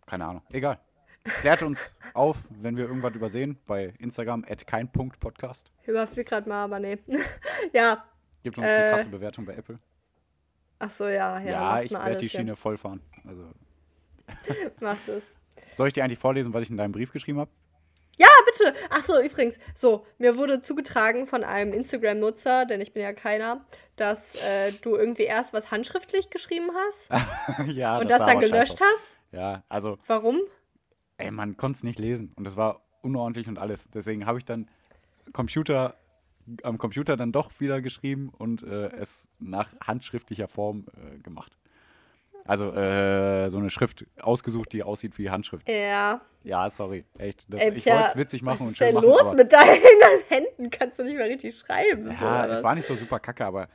[0.06, 0.42] Keine Ahnung.
[0.50, 0.80] Egal.
[1.24, 5.72] klärt uns auf, wenn wir irgendwas übersehen, bei Instagram, at kein.podcast.
[5.86, 7.00] Überflieg gerade mal, aber nee.
[7.74, 8.04] ja.
[8.44, 9.80] Gibt uns äh, eine krasse Bewertung bei Apple.
[10.80, 11.40] Ach so, ja.
[11.40, 12.56] Ja, ja ich werde die Schiene ja.
[12.56, 13.02] voll fahren.
[13.26, 13.52] Also.
[14.82, 15.24] Macht es.
[15.76, 17.52] Soll ich dir eigentlich vorlesen, was ich in deinem Brief geschrieben habe?
[18.18, 18.74] Ja, bitte.
[18.90, 19.58] Ach so, übrigens.
[19.76, 23.66] So, mir wurde zugetragen von einem Instagram-Nutzer, denn ich bin ja keiner,
[23.96, 27.10] dass äh, du irgendwie erst was handschriftlich geschrieben hast.
[27.68, 28.84] ja, Und das, das dann gelöscht scheiße.
[28.84, 29.18] hast.
[29.32, 29.98] Ja, also.
[30.08, 30.40] Warum?
[31.18, 32.34] Ey, man konnte es nicht lesen.
[32.36, 33.90] Und das war unordentlich und alles.
[33.90, 34.70] Deswegen habe ich dann
[35.32, 35.96] Computer
[36.64, 41.56] am Computer dann doch wieder geschrieben und äh, es nach handschriftlicher Form äh, gemacht.
[42.46, 45.68] Also äh, so eine Schrift ausgesucht, die aussieht wie Handschrift.
[45.70, 46.22] Ja.
[46.44, 47.06] Ja, sorry.
[47.18, 47.46] Echt.
[47.48, 49.08] Das, Ey, ich wollte es witzig machen und schön machen.
[49.08, 49.82] Was ist denn los mit deinen
[50.28, 50.70] Händen?
[50.70, 52.12] Kannst du nicht mehr richtig schreiben?
[52.20, 53.70] Ja, es war nicht so super kacke, aber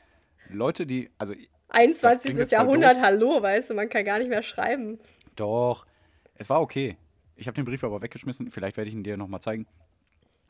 [0.50, 1.10] Leute, die.
[1.16, 1.34] Also,
[1.70, 2.50] 21.
[2.50, 4.98] Jahrhundert, hallo, weißt du, man kann gar nicht mehr schreiben.
[5.36, 5.86] Doch.
[6.34, 6.96] Es war okay.
[7.36, 8.50] Ich habe den Brief aber weggeschmissen.
[8.50, 9.66] Vielleicht werde ich ihn dir nochmal zeigen.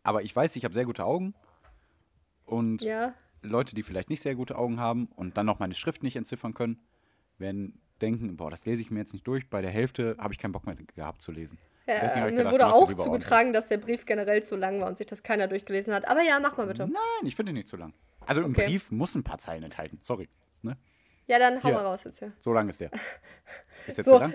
[0.02, 1.34] Aber ich weiß, ich habe sehr gute Augen.
[2.46, 3.14] Und ja.
[3.42, 6.54] Leute, die vielleicht nicht sehr gute Augen haben und dann noch meine Schrift nicht entziffern
[6.54, 6.80] können,
[7.38, 9.48] werden denken, boah, das lese ich mir jetzt nicht durch.
[9.48, 11.58] Bei der Hälfte habe ich keinen Bock mehr gehabt zu lesen.
[11.86, 15.06] Ja, mir gedacht, wurde auch zugetragen, dass der Brief generell zu lang war und sich
[15.06, 16.06] das keiner durchgelesen hat.
[16.06, 16.82] Aber ja, mach mal bitte.
[16.82, 16.92] Nein,
[17.22, 17.94] ich finde ihn nicht zu lang.
[18.20, 18.48] Also okay.
[18.48, 19.98] ein Brief muss ein paar Zeilen enthalten.
[20.02, 20.28] Sorry.
[20.60, 20.76] Ne?
[21.26, 21.72] Ja, dann hau Hier.
[21.72, 22.32] mal raus jetzt hier.
[22.40, 22.90] So lang ist der.
[23.86, 24.34] Ist jetzt so, zu lang?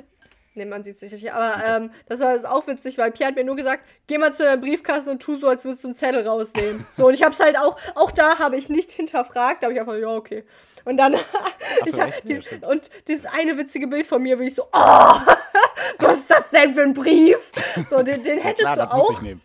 [0.56, 1.34] Nee, man sieht es nicht richtig.
[1.34, 4.34] Aber ähm, das war jetzt auch witzig, weil Pierre hat mir nur gesagt, geh mal
[4.34, 6.86] zu deinem Briefkasten und tu so, als würdest du einen Zettel rausnehmen.
[6.98, 9.80] so, und ich hab's halt auch, auch da habe ich nicht hinterfragt, da habe ich
[9.80, 10.44] einfach, ja, okay.
[10.86, 11.14] Und dann,
[11.86, 14.68] ich hab, die, ja, und dieses eine witzige Bild von mir, wie ich so, oh,
[16.00, 17.52] was ist das denn für ein Brief?
[17.90, 19.24] So, den, den hättest ja, klar, du auch.
[19.24, 19.38] Ich.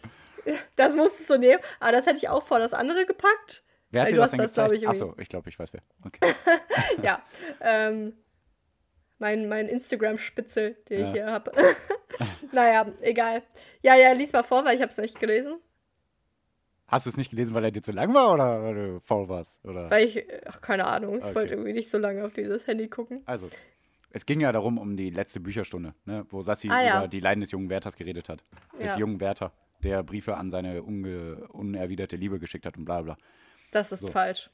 [0.77, 3.63] Das musstest du nehmen, aber das hätte ich auch vor das andere gepackt.
[3.91, 4.87] Wer hat dir das denn das, gezeigt?
[4.87, 5.81] Achso, ich glaube, ich weiß wer.
[6.05, 6.35] Okay.
[7.03, 7.23] ja,
[7.61, 8.15] ähm,
[9.19, 11.07] mein, mein Instagram-Spitzel, den ja.
[11.07, 11.53] ich hier habe.
[12.53, 13.43] naja, egal.
[13.83, 15.59] Ja, ja, lies mal vor, weil ich habe es nicht gelesen.
[16.87, 19.29] Hast du es nicht gelesen, weil er dir zu lang war oder weil du faul
[19.29, 19.63] warst?
[19.65, 19.91] Oder?
[19.91, 21.35] Weil ich, ach, keine Ahnung, ich okay.
[21.35, 23.23] wollte irgendwie nicht so lange auf dieses Handy gucken.
[23.27, 23.51] Also,
[24.11, 26.99] es ging ja darum, um die letzte Bücherstunde, ne, wo Sassi ah, ja.
[26.99, 28.43] über die Leiden des jungen Werthers geredet hat.
[28.81, 28.99] Des ja.
[28.99, 29.53] jungen Werther,
[29.85, 33.19] der Briefe an seine unerwiderte Liebe geschickt hat und bla bla.
[33.71, 34.09] Das ist so.
[34.09, 34.51] falsch.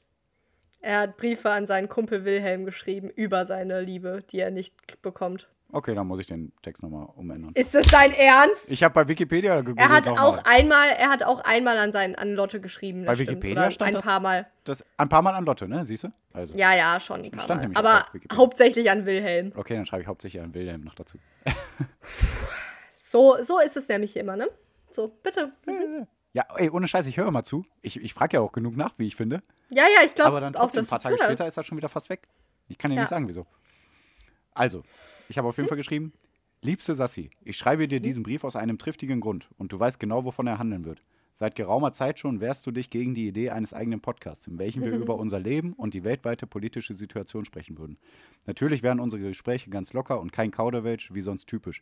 [0.85, 5.49] Er hat Briefe an seinen Kumpel Wilhelm geschrieben über seine Liebe, die er nicht bekommt.
[5.71, 7.53] Okay, dann muss ich den Text nochmal umändern.
[7.55, 8.69] Ist das dein Ernst?
[8.69, 9.79] Ich habe bei Wikipedia gegoogelt.
[9.79, 10.43] Er hat auch mal.
[10.45, 13.03] einmal, er hat auch einmal an seinen an Lotte geschrieben.
[13.03, 14.45] Bei Wikipedia Oder stand ein das, paar Mal.
[14.63, 15.83] Das ein paar Mal an Lotte, ne?
[15.85, 16.09] Siehst du?
[16.33, 16.55] Also.
[16.55, 17.71] Ja, ja, schon ein paar Mal.
[17.73, 19.53] Aber hauptsächlich an Wilhelm.
[19.55, 21.17] Okay, dann schreibe ich hauptsächlich an Wilhelm noch dazu.
[23.03, 24.47] so, so ist es nämlich immer, ne?
[24.91, 25.51] So, bitte.
[25.65, 26.05] Mhm.
[26.35, 27.65] Ja, ey, ohne Scheiß, ich höre mal zu.
[27.81, 29.41] Ich, ich frage ja auch genug nach, wie ich finde.
[29.69, 31.87] Ja, ja, ich glaube Aber dann trotzdem, ein paar Tage später ist das schon wieder
[31.87, 32.27] fast weg.
[32.67, 33.03] Ich kann dir ja.
[33.03, 33.47] nicht sagen, wieso.
[34.53, 34.83] Also,
[35.29, 35.69] ich habe auf jeden hm?
[35.69, 36.11] Fall geschrieben,
[36.61, 38.03] liebste Sassi, ich schreibe dir hm?
[38.03, 41.01] diesen Brief aus einem triftigen Grund und du weißt genau, wovon er handeln wird.
[41.37, 44.83] Seit geraumer Zeit schon wehrst du dich gegen die Idee eines eigenen Podcasts, in welchem
[44.83, 47.97] wir über unser Leben und die weltweite politische Situation sprechen würden.
[48.45, 51.81] Natürlich wären unsere Gespräche ganz locker und kein Kauderwelsch, wie sonst typisch.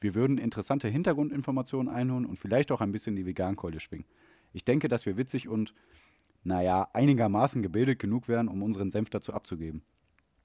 [0.00, 4.06] Wir würden interessante Hintergrundinformationen einholen und vielleicht auch ein bisschen die Vegankeule schwingen.
[4.52, 5.74] Ich denke, dass wir witzig und,
[6.42, 9.82] naja, einigermaßen gebildet genug wären, um unseren Senf dazu abzugeben.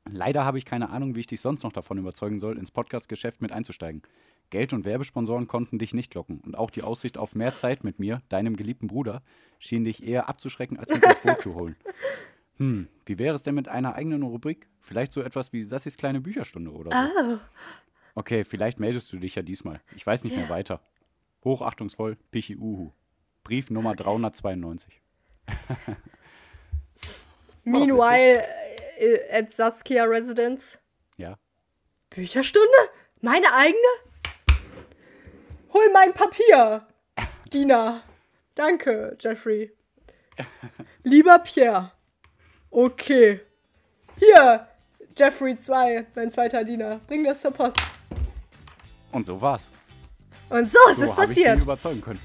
[0.07, 3.41] Leider habe ich keine Ahnung, wie ich dich sonst noch davon überzeugen soll, ins Podcast-Geschäft
[3.41, 4.03] mit einzusteigen.
[4.52, 7.98] Geld und Werbesponsoren konnten dich nicht locken und auch die Aussicht auf mehr Zeit mit
[7.98, 9.23] mir, deinem geliebten Bruder,
[9.57, 11.76] schien dich eher abzuschrecken, als mit ins Boot zu holen.
[12.57, 14.69] Hm, wie wäre es denn mit einer eigenen Rubrik?
[14.80, 16.98] Vielleicht so etwas wie Sassis kleine Bücherstunde oder so.
[17.19, 17.38] Oh.
[18.16, 19.82] Okay, vielleicht meldest du dich ja diesmal.
[19.96, 20.80] Ich weiß nicht mehr weiter.
[21.44, 22.92] Hochachtungsvoll, Pichi Uhu.
[23.44, 25.02] Brief Nummer 392.
[27.66, 28.44] Meanwhile,
[28.98, 30.80] äh, at Saskia Residence.
[31.18, 31.38] Ja.
[32.10, 32.68] Bücherstunde?
[33.22, 33.78] Meine eigene?
[35.74, 36.88] Hol mein Papier,
[37.54, 38.02] Dina.
[38.56, 39.74] Danke, Jeffrey.
[41.04, 41.92] Lieber Pierre.
[42.72, 43.42] Okay.
[44.18, 44.68] Hier,
[45.18, 47.02] Jeffrey 2, mein zweiter Diener.
[47.08, 47.78] Bring das zur Post.
[49.16, 49.70] Und so war's.
[50.50, 51.56] Und so ist so es passiert.
[51.56, 52.20] Ich ihn überzeugen können.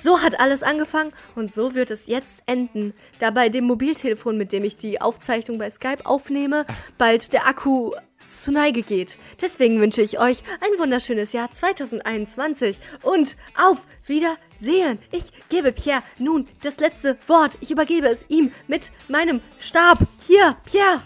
[0.00, 2.94] So hat alles angefangen und so wird es jetzt enden.
[3.18, 6.64] Da bei dem Mobiltelefon, mit dem ich die Aufzeichnung bei Skype aufnehme,
[6.98, 7.90] bald der Akku
[8.28, 9.18] zu Neige geht.
[9.40, 15.00] Deswegen wünsche ich euch ein wunderschönes Jahr 2021 und auf Wiedersehen.
[15.10, 17.58] Ich gebe Pierre nun das letzte Wort.
[17.60, 19.98] Ich übergebe es ihm mit meinem Stab.
[20.20, 21.02] Hier, Pierre.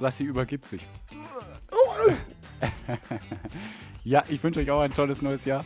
[0.00, 0.84] Sassi übergibt sich.
[1.70, 2.12] Oh.
[4.06, 5.64] Ja, ich wünsche euch auch ein tolles neues Jahr.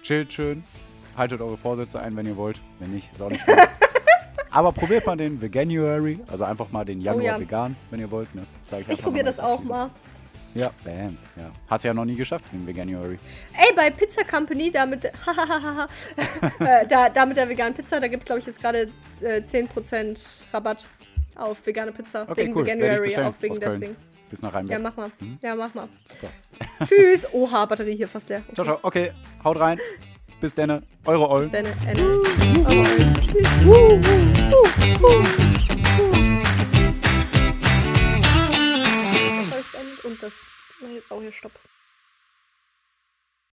[0.00, 0.62] Chillt schön.
[1.16, 2.60] Haltet eure Vorsätze ein, wenn ihr wollt.
[2.78, 3.58] Wenn nicht, ist auch nicht schlimm.
[4.52, 7.40] Aber probiert mal den Veganuary, also einfach mal den Januar oh ja.
[7.40, 8.32] vegan, wenn ihr wollt.
[8.32, 8.46] Ne?
[8.78, 9.90] ich, ich probiere das auch mal.
[10.54, 11.50] Ja, Bams, ja.
[11.66, 13.18] Hast du ja noch nie geschafft in Veganuary.
[13.54, 15.10] Ey, bei Pizza Company, damit, äh,
[16.88, 18.88] da, da mit der veganen Pizza, da gibt es, glaube ich, jetzt gerade
[19.20, 20.86] äh, 10% Rabatt
[21.34, 22.22] auf vegane Pizza.
[22.22, 22.66] Okay, wegen cool.
[22.66, 23.96] Veganuary, auch wegen deswegen.
[24.28, 24.80] Bis nach Rheinberg.
[24.80, 25.10] Ja, mach mal.
[25.20, 25.38] Mhm.
[25.40, 25.88] Ja, mach mal.
[26.04, 26.28] Super.
[26.84, 27.26] Tschüss.
[27.32, 28.42] Oha, Batterie hier fast leer.
[28.46, 28.54] Okay.
[28.54, 28.78] Ciao, ciao.
[28.82, 29.12] Okay,
[29.44, 29.78] haut rein.
[30.40, 30.82] Bis denne.
[31.04, 31.50] Eure Eulen.
[31.50, 31.74] Bis denne.
[31.86, 32.22] Ende.
[32.66, 33.14] Eure Eulen.
[33.14, 33.48] Tschüss.
[33.64, 34.02] Uh, uh,
[35.02, 35.26] uh,
[40.06, 40.32] und das.
[41.10, 41.52] Oh, hier, stopp.